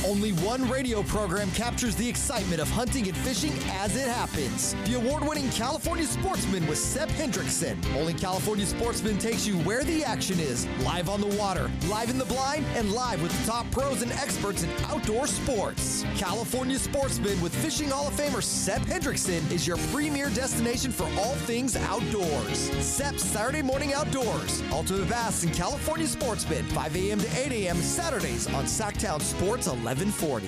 Only 0.07 0.31
one 0.31 0.69
radio 0.69 1.03
program 1.03 1.51
captures 1.51 1.93
the 1.97 2.07
excitement 2.07 2.61
of 2.61 2.69
hunting 2.69 3.09
and 3.09 3.17
fishing 3.17 3.51
as 3.71 3.97
it 3.97 4.07
happens. 4.07 4.73
The 4.85 4.93
award 4.93 5.27
winning 5.27 5.49
California 5.49 6.05
Sportsman 6.05 6.65
with 6.65 6.77
Sep 6.77 7.09
Hendrickson. 7.09 7.75
Only 7.93 8.13
California 8.13 8.65
Sportsman 8.65 9.17
takes 9.17 9.45
you 9.45 9.57
where 9.59 9.83
the 9.83 10.05
action 10.05 10.39
is 10.39 10.65
live 10.79 11.09
on 11.09 11.19
the 11.19 11.35
water, 11.35 11.69
live 11.89 12.09
in 12.09 12.17
the 12.17 12.23
blind, 12.23 12.65
and 12.75 12.93
live 12.93 13.21
with 13.21 13.37
the 13.37 13.51
top 13.51 13.69
pros 13.69 14.01
and 14.01 14.13
experts 14.13 14.63
in 14.63 14.69
outdoor 14.85 15.27
sports. 15.27 16.05
California 16.15 16.79
Sportsman 16.79 17.41
with 17.41 17.53
Fishing 17.55 17.89
Hall 17.89 18.07
of 18.07 18.13
Famer 18.13 18.41
Sep 18.41 18.83
Hendrickson 18.83 19.51
is 19.51 19.67
your 19.67 19.77
premier 19.91 20.29
destination 20.29 20.89
for 20.89 21.03
all 21.19 21.35
things 21.35 21.75
outdoors. 21.75 22.71
Sep's 22.79 23.25
Saturday 23.25 23.61
Morning 23.61 23.91
Outdoors. 23.91 24.63
Ultimate 24.71 25.09
Bass 25.09 25.43
and 25.43 25.53
California 25.53 26.07
Sportsman, 26.07 26.63
5 26.67 26.95
a.m. 26.95 27.19
to 27.19 27.27
8 27.37 27.51
a.m. 27.51 27.75
Saturdays 27.75 28.47
on 28.53 28.63
Sactown 28.63 29.21
Sports 29.21 29.67
1140. 29.97 30.47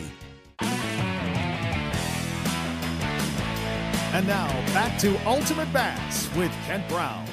And 4.14 4.28
now 4.28 4.47
back 4.74 5.00
to 5.00 5.18
Ultimate 5.28 5.72
Bass 5.74 6.30
with 6.36 6.52
Kent 6.66 6.88
Brown. 6.88 7.26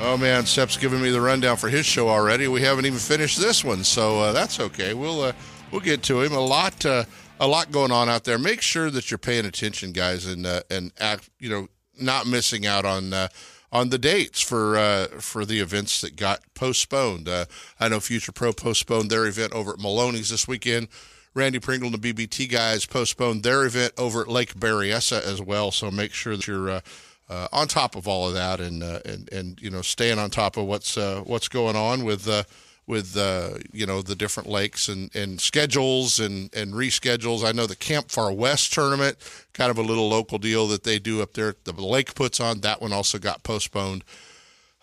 Oh 0.00 0.16
man, 0.16 0.46
Sep's 0.46 0.78
giving 0.78 1.02
me 1.02 1.10
the 1.10 1.20
rundown 1.20 1.58
for 1.58 1.68
his 1.68 1.84
show 1.84 2.08
already. 2.08 2.48
We 2.48 2.62
haven't 2.62 2.86
even 2.86 2.98
finished 2.98 3.38
this 3.38 3.62
one, 3.62 3.84
so 3.84 4.18
uh, 4.18 4.32
that's 4.32 4.60
okay. 4.60 4.94
We'll 4.94 5.20
uh, 5.20 5.32
we'll 5.70 5.82
get 5.82 6.02
to 6.04 6.22
him. 6.22 6.32
A 6.32 6.40
lot 6.40 6.86
uh, 6.86 7.04
a 7.38 7.46
lot 7.46 7.70
going 7.70 7.92
on 7.92 8.08
out 8.08 8.24
there. 8.24 8.38
Make 8.38 8.62
sure 8.62 8.90
that 8.90 9.10
you're 9.10 9.18
paying 9.18 9.44
attention, 9.44 9.92
guys, 9.92 10.24
and 10.26 10.46
uh, 10.46 10.62
and 10.70 10.90
act, 10.98 11.28
you 11.38 11.50
know 11.50 11.68
not 12.00 12.26
missing 12.26 12.66
out 12.66 12.86
on 12.86 13.12
uh, 13.12 13.28
on 13.70 13.90
the 13.90 13.98
dates 13.98 14.40
for 14.40 14.78
uh, 14.78 15.06
for 15.20 15.44
the 15.44 15.60
events 15.60 16.00
that 16.00 16.16
got 16.16 16.40
postponed. 16.54 17.28
I 17.78 17.88
know 17.88 18.00
Future 18.00 18.32
Pro 18.32 18.54
postponed 18.54 19.10
their 19.10 19.26
event 19.26 19.52
over 19.52 19.74
at 19.74 19.78
Maloney's 19.78 20.30
this 20.30 20.48
weekend. 20.48 20.88
Randy 21.34 21.58
Pringle 21.58 21.92
and 21.92 22.02
the 22.02 22.12
BBT 22.12 22.50
guys 22.50 22.84
postponed 22.84 23.42
their 23.42 23.64
event 23.64 23.92
over 23.96 24.22
at 24.22 24.28
Lake 24.28 24.54
Berryessa 24.54 25.22
as 25.22 25.40
well. 25.40 25.70
So 25.70 25.90
make 25.90 26.12
sure 26.12 26.36
that 26.36 26.46
you're 26.46 26.70
uh, 26.70 26.80
uh, 27.28 27.48
on 27.52 27.68
top 27.68 27.96
of 27.96 28.06
all 28.06 28.28
of 28.28 28.34
that 28.34 28.60
and 28.60 28.82
uh, 28.82 29.00
and 29.04 29.32
and 29.32 29.60
you 29.60 29.70
know 29.70 29.82
staying 29.82 30.18
on 30.18 30.30
top 30.30 30.56
of 30.56 30.66
what's 30.66 30.96
what's 30.96 31.48
going 31.48 31.76
on 31.76 32.04
with 32.04 32.28
with 32.86 33.16
you 33.72 33.86
know 33.86 34.02
the 34.02 34.14
different 34.14 34.48
lakes 34.48 34.88
and, 34.88 35.14
and 35.14 35.40
schedules 35.40 36.20
and 36.20 36.54
and 36.54 36.74
reschedules. 36.74 37.44
I 37.44 37.52
know 37.52 37.66
the 37.66 37.76
Camp 37.76 38.10
Far 38.10 38.32
West 38.32 38.74
tournament, 38.74 39.16
kind 39.54 39.70
of 39.70 39.78
a 39.78 39.82
little 39.82 40.08
local 40.08 40.38
deal 40.38 40.66
that 40.68 40.84
they 40.84 40.98
do 40.98 41.22
up 41.22 41.32
there. 41.32 41.54
The 41.64 41.72
lake 41.72 42.14
puts 42.14 42.40
on 42.40 42.60
that 42.60 42.82
one 42.82 42.92
also 42.92 43.18
got 43.18 43.42
postponed. 43.42 44.04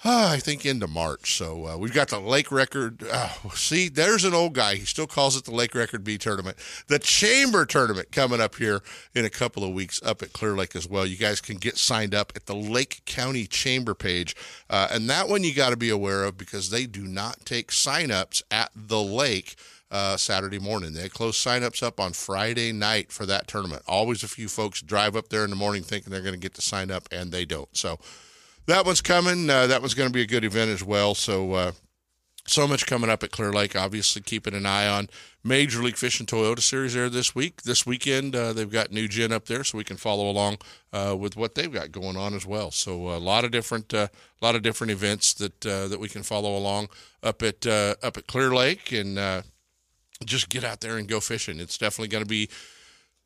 Uh, 0.01 0.29
I 0.31 0.37
think 0.37 0.65
into 0.65 0.87
March. 0.87 1.35
So 1.35 1.67
uh, 1.67 1.77
we've 1.77 1.93
got 1.93 2.07
the 2.07 2.19
Lake 2.19 2.53
Record. 2.53 3.03
Uh, 3.03 3.29
see, 3.53 3.89
there's 3.89 4.23
an 4.23 4.33
old 4.33 4.53
guy. 4.53 4.75
He 4.75 4.85
still 4.85 5.07
calls 5.07 5.35
it 5.35 5.43
the 5.43 5.53
Lake 5.53 5.75
Record 5.75 6.05
B 6.05 6.17
tournament. 6.17 6.55
The 6.87 6.99
Chamber 6.99 7.65
tournament 7.65 8.13
coming 8.13 8.39
up 8.39 8.55
here 8.55 8.81
in 9.13 9.25
a 9.25 9.29
couple 9.29 9.61
of 9.65 9.73
weeks 9.73 10.01
up 10.01 10.23
at 10.23 10.31
Clear 10.31 10.55
Lake 10.55 10.73
as 10.73 10.87
well. 10.87 11.05
You 11.05 11.17
guys 11.17 11.41
can 11.41 11.57
get 11.57 11.77
signed 11.77 12.15
up 12.15 12.31
at 12.37 12.45
the 12.45 12.55
Lake 12.55 13.01
County 13.05 13.45
Chamber 13.45 13.93
page. 13.93 14.37
Uh, 14.69 14.87
and 14.89 15.09
that 15.09 15.27
one 15.27 15.43
you 15.43 15.53
got 15.53 15.71
to 15.71 15.77
be 15.77 15.89
aware 15.89 16.23
of 16.23 16.37
because 16.37 16.69
they 16.69 16.85
do 16.85 17.03
not 17.03 17.45
take 17.45 17.69
signups 17.69 18.41
at 18.49 18.71
the 18.75 19.01
lake. 19.01 19.55
Uh, 19.91 20.15
Saturday 20.15 20.59
morning. 20.59 20.93
They 20.93 21.09
close 21.09 21.35
signups 21.35 21.81
up 21.81 21.99
on 21.99 22.13
Friday 22.13 22.71
night 22.71 23.11
for 23.11 23.25
that 23.25 23.47
tournament. 23.47 23.81
Always 23.87 24.21
a 24.21 24.27
few 24.27 24.47
folks 24.47 24.83
drive 24.83 25.15
up 25.15 25.29
there 25.29 25.43
in 25.43 25.49
the 25.49 25.55
morning 25.55 25.81
thinking 25.81 26.11
they're 26.11 26.21
going 26.21 26.35
to 26.35 26.39
get 26.39 26.53
to 26.53 26.61
sign 26.61 26.91
up, 26.91 27.09
and 27.11 27.31
they 27.31 27.43
don't. 27.43 27.75
So 27.75 27.97
that 28.67 28.85
one's 28.85 29.01
coming. 29.01 29.49
Uh, 29.49 29.67
that 29.67 29.81
one's 29.81 29.93
going 29.93 30.09
to 30.09 30.13
be 30.13 30.21
a 30.21 30.27
good 30.27 30.43
event 30.43 30.71
as 30.71 30.83
well. 30.83 31.15
So, 31.15 31.53
uh, 31.53 31.71
so 32.45 32.67
much 32.67 32.85
coming 32.85 33.09
up 33.09 33.23
at 33.23 33.31
Clear 33.31 33.51
Lake. 33.51 33.75
Obviously, 33.75 34.21
keeping 34.21 34.53
an 34.53 34.65
eye 34.65 34.87
on 34.87 35.09
Major 35.43 35.83
League 35.83 35.97
Fishing 35.97 36.25
Toyota 36.25 36.61
Series 36.61 36.93
there 36.93 37.09
this 37.09 37.35
week. 37.35 37.61
This 37.63 37.85
weekend, 37.85 38.35
uh, 38.35 38.53
they've 38.53 38.69
got 38.69 38.89
NewGen 38.89 39.31
up 39.31 39.45
there, 39.45 39.63
so 39.63 39.77
we 39.77 39.83
can 39.83 39.97
follow 39.97 40.29
along 40.29 40.57
uh, 40.91 41.15
with 41.17 41.35
what 41.35 41.55
they've 41.55 41.71
got 41.71 41.91
going 41.91 42.17
on 42.17 42.33
as 42.33 42.45
well. 42.45 42.71
So, 42.71 43.09
a 43.09 43.19
lot 43.19 43.45
of 43.45 43.51
different, 43.51 43.93
a 43.93 43.99
uh, 43.99 44.07
lot 44.41 44.55
of 44.55 44.63
different 44.63 44.91
events 44.91 45.33
that 45.35 45.65
uh, 45.65 45.87
that 45.87 45.99
we 45.99 46.09
can 46.09 46.23
follow 46.23 46.57
along 46.57 46.89
up 47.21 47.43
at 47.43 47.65
up 47.67 48.17
at 48.17 48.27
Clear 48.27 48.53
Lake, 48.53 48.91
and 48.91 49.43
just 50.25 50.49
get 50.49 50.63
out 50.63 50.81
there 50.81 50.97
and 50.97 51.07
go 51.07 51.19
fishing. 51.19 51.59
It's 51.59 51.77
definitely 51.77 52.09
going 52.09 52.23
to 52.23 52.29
be 52.29 52.49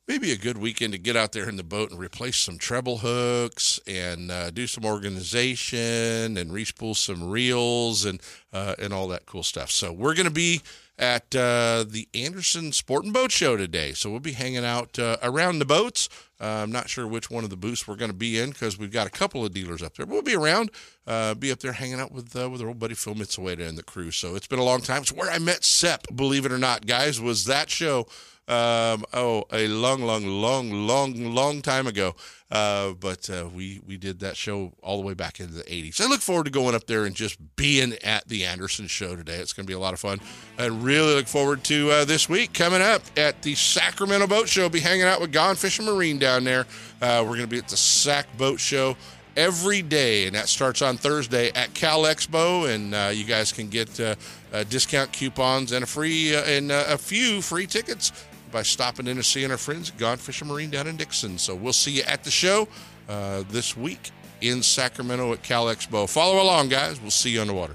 maybe 0.06 0.32
a 0.32 0.36
good 0.36 0.58
weekend 0.58 0.92
to 0.92 0.98
get 0.98 1.16
out 1.16 1.32
there 1.32 1.48
in 1.48 1.56
the 1.56 1.64
boat 1.64 1.90
and 1.90 1.98
replace 1.98 2.36
some 2.36 2.58
treble 2.58 2.98
hooks 2.98 3.80
and 3.86 4.30
uh, 4.30 4.50
do 4.50 4.66
some 4.66 4.84
organization 4.84 6.36
and 6.36 6.50
respool 6.50 6.96
some 6.96 7.28
reels 7.28 8.04
and 8.04 8.20
uh, 8.52 8.74
and 8.78 8.92
all 8.92 9.08
that 9.08 9.26
cool 9.26 9.42
stuff. 9.42 9.70
So 9.70 9.92
we're 9.92 10.14
going 10.14 10.26
to 10.26 10.32
be 10.32 10.62
at 10.98 11.34
uh, 11.34 11.84
the 11.88 12.08
Anderson 12.14 12.72
Sport 12.72 13.04
and 13.04 13.12
Boat 13.12 13.32
Show 13.32 13.56
today. 13.56 13.92
So 13.92 14.10
we'll 14.10 14.20
be 14.20 14.32
hanging 14.32 14.64
out 14.64 14.98
uh, 14.98 15.16
around 15.22 15.58
the 15.58 15.64
boats. 15.64 16.08
Uh, 16.40 16.62
I'm 16.62 16.72
not 16.72 16.88
sure 16.88 17.06
which 17.06 17.30
one 17.30 17.44
of 17.44 17.50
the 17.50 17.56
booths 17.56 17.86
we're 17.86 17.96
going 17.96 18.10
to 18.10 18.16
be 18.16 18.38
in 18.38 18.50
because 18.50 18.76
we've 18.78 18.90
got 18.90 19.06
a 19.06 19.10
couple 19.10 19.44
of 19.44 19.52
dealers 19.52 19.82
up 19.82 19.94
there. 19.94 20.04
But 20.06 20.12
we'll 20.12 20.22
be 20.22 20.34
around, 20.34 20.70
uh, 21.06 21.34
be 21.34 21.52
up 21.52 21.60
there 21.60 21.72
hanging 21.72 22.00
out 22.00 22.12
with 22.12 22.34
with 22.34 22.60
our 22.60 22.68
old 22.68 22.78
buddy 22.78 22.94
Phil 22.94 23.14
Mitsueda 23.14 23.66
and 23.66 23.78
the 23.78 23.82
crew. 23.82 24.10
So 24.10 24.34
it's 24.34 24.46
been 24.46 24.58
a 24.58 24.64
long 24.64 24.80
time. 24.80 25.02
It's 25.02 25.12
where 25.12 25.30
I 25.30 25.38
met 25.38 25.64
Sep, 25.64 26.06
believe 26.14 26.44
it 26.44 26.52
or 26.52 26.58
not, 26.58 26.86
guys, 26.86 27.20
was 27.20 27.44
that 27.44 27.70
show 27.70 28.06
um, 28.46 29.04
oh, 29.14 29.44
a 29.52 29.68
long, 29.68 30.02
long, 30.02 30.26
long, 30.26 30.70
long, 30.70 31.34
long 31.34 31.62
time 31.62 31.86
ago. 31.86 32.14
Uh, 32.50 32.92
but 32.92 33.28
uh, 33.30 33.48
we 33.52 33.80
we 33.86 33.96
did 33.96 34.20
that 34.20 34.36
show 34.36 34.72
all 34.82 35.00
the 35.00 35.06
way 35.06 35.14
back 35.14 35.40
into 35.40 35.54
the 35.54 35.62
80s. 35.62 36.00
I 36.00 36.06
look 36.06 36.20
forward 36.20 36.44
to 36.44 36.50
going 36.50 36.74
up 36.74 36.86
there 36.86 37.04
and 37.04 37.14
just 37.14 37.38
being 37.56 37.94
at 38.04 38.28
the 38.28 38.44
Anderson 38.44 38.86
show 38.86 39.16
today. 39.16 39.36
It's 39.36 39.52
going 39.52 39.64
to 39.64 39.70
be 39.70 39.74
a 39.74 39.78
lot 39.78 39.94
of 39.94 40.00
fun. 40.00 40.20
I 40.58 40.66
really 40.66 41.14
look 41.14 41.26
forward 41.26 41.64
to 41.64 41.90
uh, 41.90 42.04
this 42.04 42.28
week 42.28 42.52
coming 42.52 42.82
up 42.82 43.02
at 43.16 43.42
the 43.42 43.54
Sacramento 43.54 44.26
Boat 44.26 44.48
Show. 44.48 44.68
Be 44.68 44.80
hanging 44.80 45.04
out 45.04 45.20
with 45.20 45.32
Gone 45.32 45.56
Fishing 45.56 45.86
Marine 45.86 46.18
down 46.24 46.42
there. 46.42 46.64
Uh, 47.02 47.20
we're 47.20 47.36
going 47.36 47.40
to 47.40 47.46
be 47.46 47.58
at 47.58 47.68
the 47.68 47.76
Sack 47.76 48.26
Boat 48.38 48.58
Show 48.58 48.96
every 49.36 49.82
day, 49.82 50.26
and 50.26 50.34
that 50.34 50.48
starts 50.48 50.80
on 50.80 50.96
Thursday 50.96 51.50
at 51.54 51.74
Cal 51.74 52.04
Expo. 52.04 52.74
And 52.74 52.94
uh, 52.94 53.10
you 53.12 53.24
guys 53.24 53.52
can 53.52 53.68
get 53.68 54.00
uh, 54.00 54.14
uh, 54.50 54.64
discount 54.64 55.12
coupons 55.12 55.72
and 55.72 55.84
a 55.84 55.86
free 55.86 56.34
uh, 56.34 56.42
and 56.44 56.72
uh, 56.72 56.86
a 56.88 56.96
few 56.96 57.42
free 57.42 57.66
tickets 57.66 58.10
by 58.50 58.62
stopping 58.62 59.06
in 59.06 59.18
and 59.18 59.24
seeing 59.24 59.50
our 59.50 59.58
friends 59.58 59.90
at 59.90 59.98
Gone 59.98 60.16
Fishing 60.16 60.48
Marine 60.48 60.70
down 60.70 60.86
in 60.86 60.96
Dixon. 60.96 61.36
So 61.36 61.54
we'll 61.54 61.74
see 61.74 61.90
you 61.90 62.04
at 62.04 62.24
the 62.24 62.30
show 62.30 62.68
uh, 63.06 63.44
this 63.50 63.76
week 63.76 64.10
in 64.40 64.62
Sacramento 64.62 65.30
at 65.34 65.42
Cal 65.42 65.66
Expo. 65.66 66.08
Follow 66.08 66.42
along, 66.42 66.70
guys. 66.70 67.02
We'll 67.02 67.10
see 67.10 67.30
you 67.30 67.42
on 67.42 67.48
the 67.48 67.54
water. 67.54 67.74